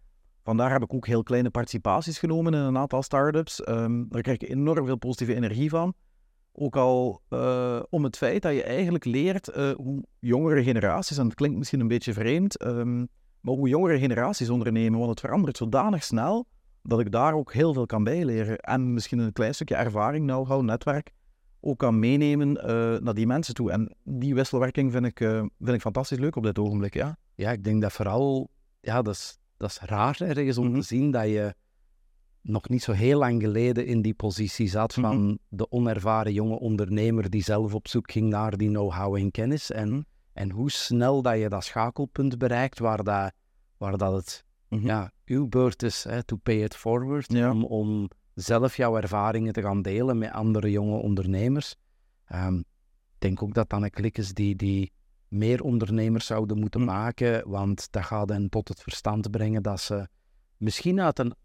Vandaar 0.43 0.71
heb 0.71 0.83
ik 0.83 0.93
ook 0.93 1.07
heel 1.07 1.23
kleine 1.23 1.49
participaties 1.49 2.19
genomen 2.19 2.53
in 2.53 2.59
een 2.59 2.77
aantal 2.77 3.03
start-ups. 3.03 3.67
Um, 3.67 4.05
daar 4.09 4.21
krijg 4.21 4.41
ik 4.41 4.49
enorm 4.49 4.85
veel 4.85 4.97
positieve 4.97 5.35
energie 5.35 5.69
van. 5.69 5.93
Ook 6.51 6.75
al 6.75 7.21
uh, 7.29 7.79
om 7.89 8.03
het 8.03 8.17
feit 8.17 8.41
dat 8.41 8.53
je 8.53 8.63
eigenlijk 8.63 9.05
leert 9.05 9.57
uh, 9.57 9.71
hoe 9.71 10.03
jongere 10.19 10.63
generaties, 10.63 11.17
en 11.17 11.25
het 11.25 11.35
klinkt 11.35 11.57
misschien 11.57 11.79
een 11.79 11.87
beetje 11.87 12.13
vreemd, 12.13 12.65
um, 12.65 13.07
maar 13.41 13.55
hoe 13.55 13.69
jongere 13.69 13.99
generaties 13.99 14.49
ondernemen, 14.49 14.99
want 14.99 15.09
het 15.09 15.19
verandert 15.19 15.57
zodanig 15.57 16.03
snel 16.03 16.47
dat 16.81 16.99
ik 16.99 17.11
daar 17.11 17.33
ook 17.33 17.53
heel 17.53 17.73
veel 17.73 17.85
kan 17.85 18.03
bijleren. 18.03 18.57
En 18.57 18.93
misschien 18.93 19.19
een 19.19 19.33
klein 19.33 19.53
stukje 19.53 19.75
ervaring, 19.75 20.27
know-how, 20.27 20.61
netwerk 20.61 21.11
ook 21.65 21.77
kan 21.77 21.99
meenemen 21.99 22.57
uh, 22.57 22.99
naar 22.99 23.13
die 23.13 23.27
mensen 23.27 23.53
toe. 23.53 23.71
En 23.71 23.95
die 24.03 24.35
wisselwerking 24.35 24.91
vind 24.91 25.05
ik, 25.05 25.17
vind 25.59 25.73
ik 25.73 25.81
fantastisch 25.81 26.19
leuk 26.19 26.35
op 26.35 26.43
dit 26.43 26.59
ogenblik, 26.59 26.93
ja. 26.93 27.17
Ja, 27.35 27.51
ik 27.51 27.63
denk 27.63 27.81
dat 27.81 27.91
vooral, 27.91 28.49
ja, 28.79 29.01
dat 29.01 29.13
is, 29.13 29.39
dat 29.58 29.70
is 29.70 29.80
raar 29.80 30.22
ergens 30.22 30.58
om 30.58 30.66
mm 30.66 30.72
-hmm. 30.72 30.82
te 30.82 30.88
zien 30.88 31.12
dat 31.12 31.28
je 31.28 31.56
nog 32.41 32.70
niet 32.70 32.84
zo 32.84 32.91
heel 32.91 33.20
lang 33.20 33.41
geleden 33.41 33.86
in 33.86 34.01
die 34.01 34.14
positie 34.14 34.68
zat 34.68 34.93
van 34.93 35.18
mm 35.18 35.28
-hmm. 35.28 35.39
de 35.49 35.72
onervaren 35.72 36.34
jonge 36.34 36.60
ondernemer 36.60 37.30
die 37.30 37.43
zelf 37.43 37.74
op 37.74 37.88
zoek 37.88 38.12
ging 38.12 38.30
naar 38.30 38.58
die 38.58 38.70
know-how 38.70 39.16
en 39.16 39.32
kennis. 39.32 39.72
En, 39.72 39.88
mm 39.88 39.93
-hmm. 39.93 40.06
en 40.34 40.51
hoe 40.51 40.72
snel 40.72 41.22
dat 41.22 41.39
je 41.39 41.49
dat 41.49 41.64
schakelpunt 41.64 42.38
bereikt 42.38 42.80
waar 42.80 43.04
dat, 43.04 43.34
waar 43.78 43.97
dat 43.97 44.14
het 44.14 44.45
ja, 44.68 45.12
uw 45.26 45.47
beurt 45.47 45.84
is 45.84 46.04
hè, 46.04 46.24
to 46.24 46.36
pay 46.36 46.64
it 46.64 46.76
forward, 46.76 47.32
ja. 47.32 47.51
om, 47.51 47.64
om 47.64 48.10
zelf 48.34 48.78
jouw 48.78 48.97
ervaringen 48.97 49.54
te 49.54 49.62
gaan 49.62 49.82
delen 49.82 50.18
met 50.18 50.32
andere 50.32 50.72
jonge 50.72 50.97
ondernemers. 50.97 51.76
Um, 52.34 52.58
ik 52.58 53.20
denk 53.30 53.43
ook 53.43 53.54
dat 53.54 53.70
dat 53.70 53.82
een 53.82 53.89
klik 53.89 54.18
is 54.18 54.34
die, 54.34 54.56
die 54.56 54.91
meer 55.34 55.63
ondernemers 55.63 56.25
zouden 56.25 56.59
moeten 56.59 56.79
Hm. 56.79 56.86
maken, 56.86 57.49
want 57.49 57.91
dat 57.91 58.03
gaat 58.03 58.29
hen 58.29 58.49
tot 58.49 58.67
het 58.67 58.81
verstand 58.81 59.31
brengen 59.31 59.63
dat 59.63 59.79
ze 59.79 60.07
misschien 60.57 61.01
uit, 61.01 61.19
een, 61.19 61.36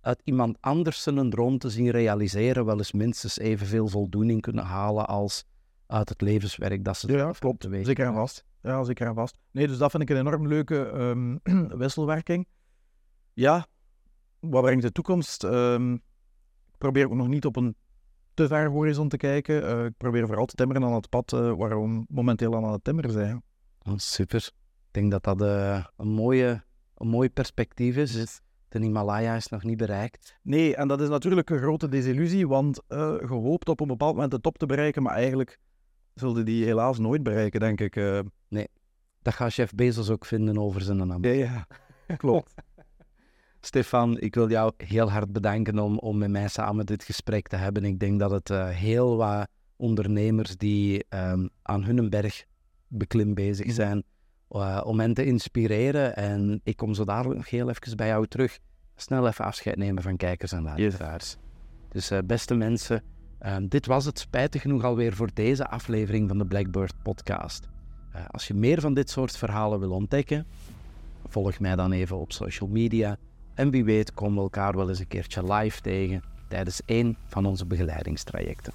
uit 0.00 0.20
iemand 0.24 0.56
anders 0.60 1.06
een 1.06 1.30
droom 1.30 1.58
te 1.58 1.70
zien 1.70 1.90
realiseren, 1.90 2.64
wel 2.64 2.78
eens 2.78 2.92
minstens 2.92 3.38
evenveel 3.38 3.88
voldoening 3.88 4.40
kunnen 4.40 4.64
halen 4.64 5.06
als 5.06 5.44
uit 5.86 6.08
het 6.08 6.20
levenswerk 6.20 6.84
dat 6.84 6.96
ze 6.96 7.12
ja, 7.12 7.30
klopt. 7.38 7.68
Zeker 7.70 8.06
en 8.06 8.14
vast. 8.14 8.44
Ja, 8.62 8.84
zeker 8.84 9.06
en 9.06 9.14
vast. 9.14 9.38
Nee, 9.50 9.66
dus 9.66 9.78
dat 9.78 9.90
vind 9.90 10.02
ik 10.02 10.10
een 10.10 10.16
enorm 10.16 10.46
leuke 10.46 10.76
um, 10.76 11.40
wisselwerking. 11.82 12.46
Ja, 13.32 13.66
wat 14.40 14.62
brengt 14.62 14.82
de 14.82 14.92
toekomst? 14.92 15.42
Um, 15.42 15.94
ik 16.72 16.78
probeer 16.78 17.04
ook 17.04 17.14
nog 17.14 17.28
niet 17.28 17.44
op 17.44 17.56
een 17.56 17.76
te 18.34 18.46
ver 18.46 18.68
horizon 18.70 19.08
te 19.08 19.16
kijken. 19.16 19.62
Uh, 19.62 19.84
ik 19.84 19.96
probeer 19.96 20.26
vooral 20.26 20.46
te 20.46 20.54
timmeren 20.54 20.84
aan 20.84 20.94
het 20.94 21.08
pad 21.08 21.32
uh, 21.32 21.52
waar 21.54 21.82
we 21.82 22.04
momenteel 22.08 22.56
aan 22.56 22.72
het 22.72 22.84
timmeren 22.84 23.10
zijn. 23.10 23.42
Oh, 23.82 23.92
super. 23.96 24.50
Ik 24.86 25.00
denk 25.00 25.10
dat 25.10 25.22
dat 25.22 25.42
uh, 25.42 25.84
een, 25.96 26.08
mooie, 26.08 26.64
een 26.94 27.08
mooi 27.08 27.30
perspectief 27.30 27.96
is. 27.96 28.40
De 28.68 28.78
Himalaya 28.78 29.34
is 29.34 29.48
nog 29.48 29.62
niet 29.62 29.76
bereikt. 29.76 30.38
Nee, 30.42 30.76
en 30.76 30.88
dat 30.88 31.00
is 31.00 31.08
natuurlijk 31.08 31.50
een 31.50 31.58
grote 31.58 31.88
desillusie, 31.88 32.48
want 32.48 32.80
uh, 32.88 33.14
gehoopt 33.14 33.68
op 33.68 33.80
een 33.80 33.86
bepaald 33.86 34.14
moment 34.14 34.30
de 34.30 34.40
top 34.40 34.58
te 34.58 34.66
bereiken, 34.66 35.02
maar 35.02 35.14
eigenlijk 35.14 35.58
zullen 36.14 36.44
die 36.44 36.64
helaas 36.64 36.98
nooit 36.98 37.22
bereiken, 37.22 37.60
denk 37.60 37.80
ik. 37.80 38.22
Nee, 38.48 38.68
dat 39.22 39.34
gaat 39.34 39.52
chef 39.52 39.74
Bezos 39.74 40.10
ook 40.10 40.24
vinden 40.24 40.58
over 40.58 40.80
zijn 40.80 41.06
naam. 41.06 41.24
Ja, 41.24 41.32
ja. 41.32 41.66
klopt. 42.16 42.54
Stefan, 43.64 44.18
ik 44.18 44.34
wil 44.34 44.50
jou 44.50 44.72
heel 44.76 45.10
hard 45.10 45.32
bedanken 45.32 45.78
om, 45.78 45.98
om 45.98 46.18
met 46.18 46.30
mij 46.30 46.48
samen 46.48 46.86
dit 46.86 47.04
gesprek 47.04 47.48
te 47.48 47.56
hebben. 47.56 47.84
Ik 47.84 47.98
denk 47.98 48.18
dat 48.18 48.30
het 48.30 48.50
uh, 48.50 48.68
heel 48.68 49.16
wat 49.16 49.48
ondernemers 49.76 50.56
die 50.56 51.04
um, 51.08 51.50
aan 51.62 51.84
hun 51.84 52.10
berg 52.10 52.44
beklim 52.88 53.34
bezig 53.34 53.72
zijn, 53.72 54.02
uh, 54.50 54.80
om 54.84 55.00
hen 55.00 55.14
te 55.14 55.24
inspireren. 55.24 56.16
En 56.16 56.60
ik 56.64 56.76
kom 56.76 56.94
zo 56.94 57.04
dadelijk 57.04 57.36
nog 57.36 57.50
heel 57.50 57.68
even 57.68 57.96
bij 57.96 58.06
jou 58.06 58.26
terug. 58.26 58.58
Snel 58.96 59.26
even 59.26 59.44
afscheid 59.44 59.76
nemen 59.76 60.02
van 60.02 60.16
kijkers 60.16 60.52
en 60.52 60.62
luisteraars. 60.62 61.24
Yes. 61.30 61.38
Dus 61.88 62.12
uh, 62.12 62.18
beste 62.26 62.54
mensen, 62.54 63.02
um, 63.46 63.68
dit 63.68 63.86
was 63.86 64.04
het 64.04 64.18
spijtig 64.18 64.62
genoeg 64.62 64.84
alweer 64.84 65.12
voor 65.12 65.30
deze 65.34 65.68
aflevering 65.68 66.28
van 66.28 66.38
de 66.38 66.46
Blackbird 66.46 66.94
podcast. 67.02 67.68
Als 68.30 68.46
je 68.46 68.54
meer 68.54 68.80
van 68.80 68.94
dit 68.94 69.10
soort 69.10 69.36
verhalen 69.36 69.80
wil 69.80 69.90
ontdekken, 69.90 70.46
volg 71.26 71.58
mij 71.58 71.76
dan 71.76 71.92
even 71.92 72.18
op 72.18 72.32
social 72.32 72.68
media. 72.68 73.18
En 73.54 73.70
wie 73.70 73.84
weet 73.84 74.14
komen 74.14 74.36
we 74.36 74.42
elkaar 74.42 74.76
wel 74.76 74.88
eens 74.88 74.98
een 74.98 75.08
keertje 75.08 75.52
live 75.52 75.80
tegen 75.80 76.22
tijdens 76.48 76.80
één 76.84 77.16
van 77.26 77.46
onze 77.46 77.66
begeleidingstrajecten. 77.66 78.72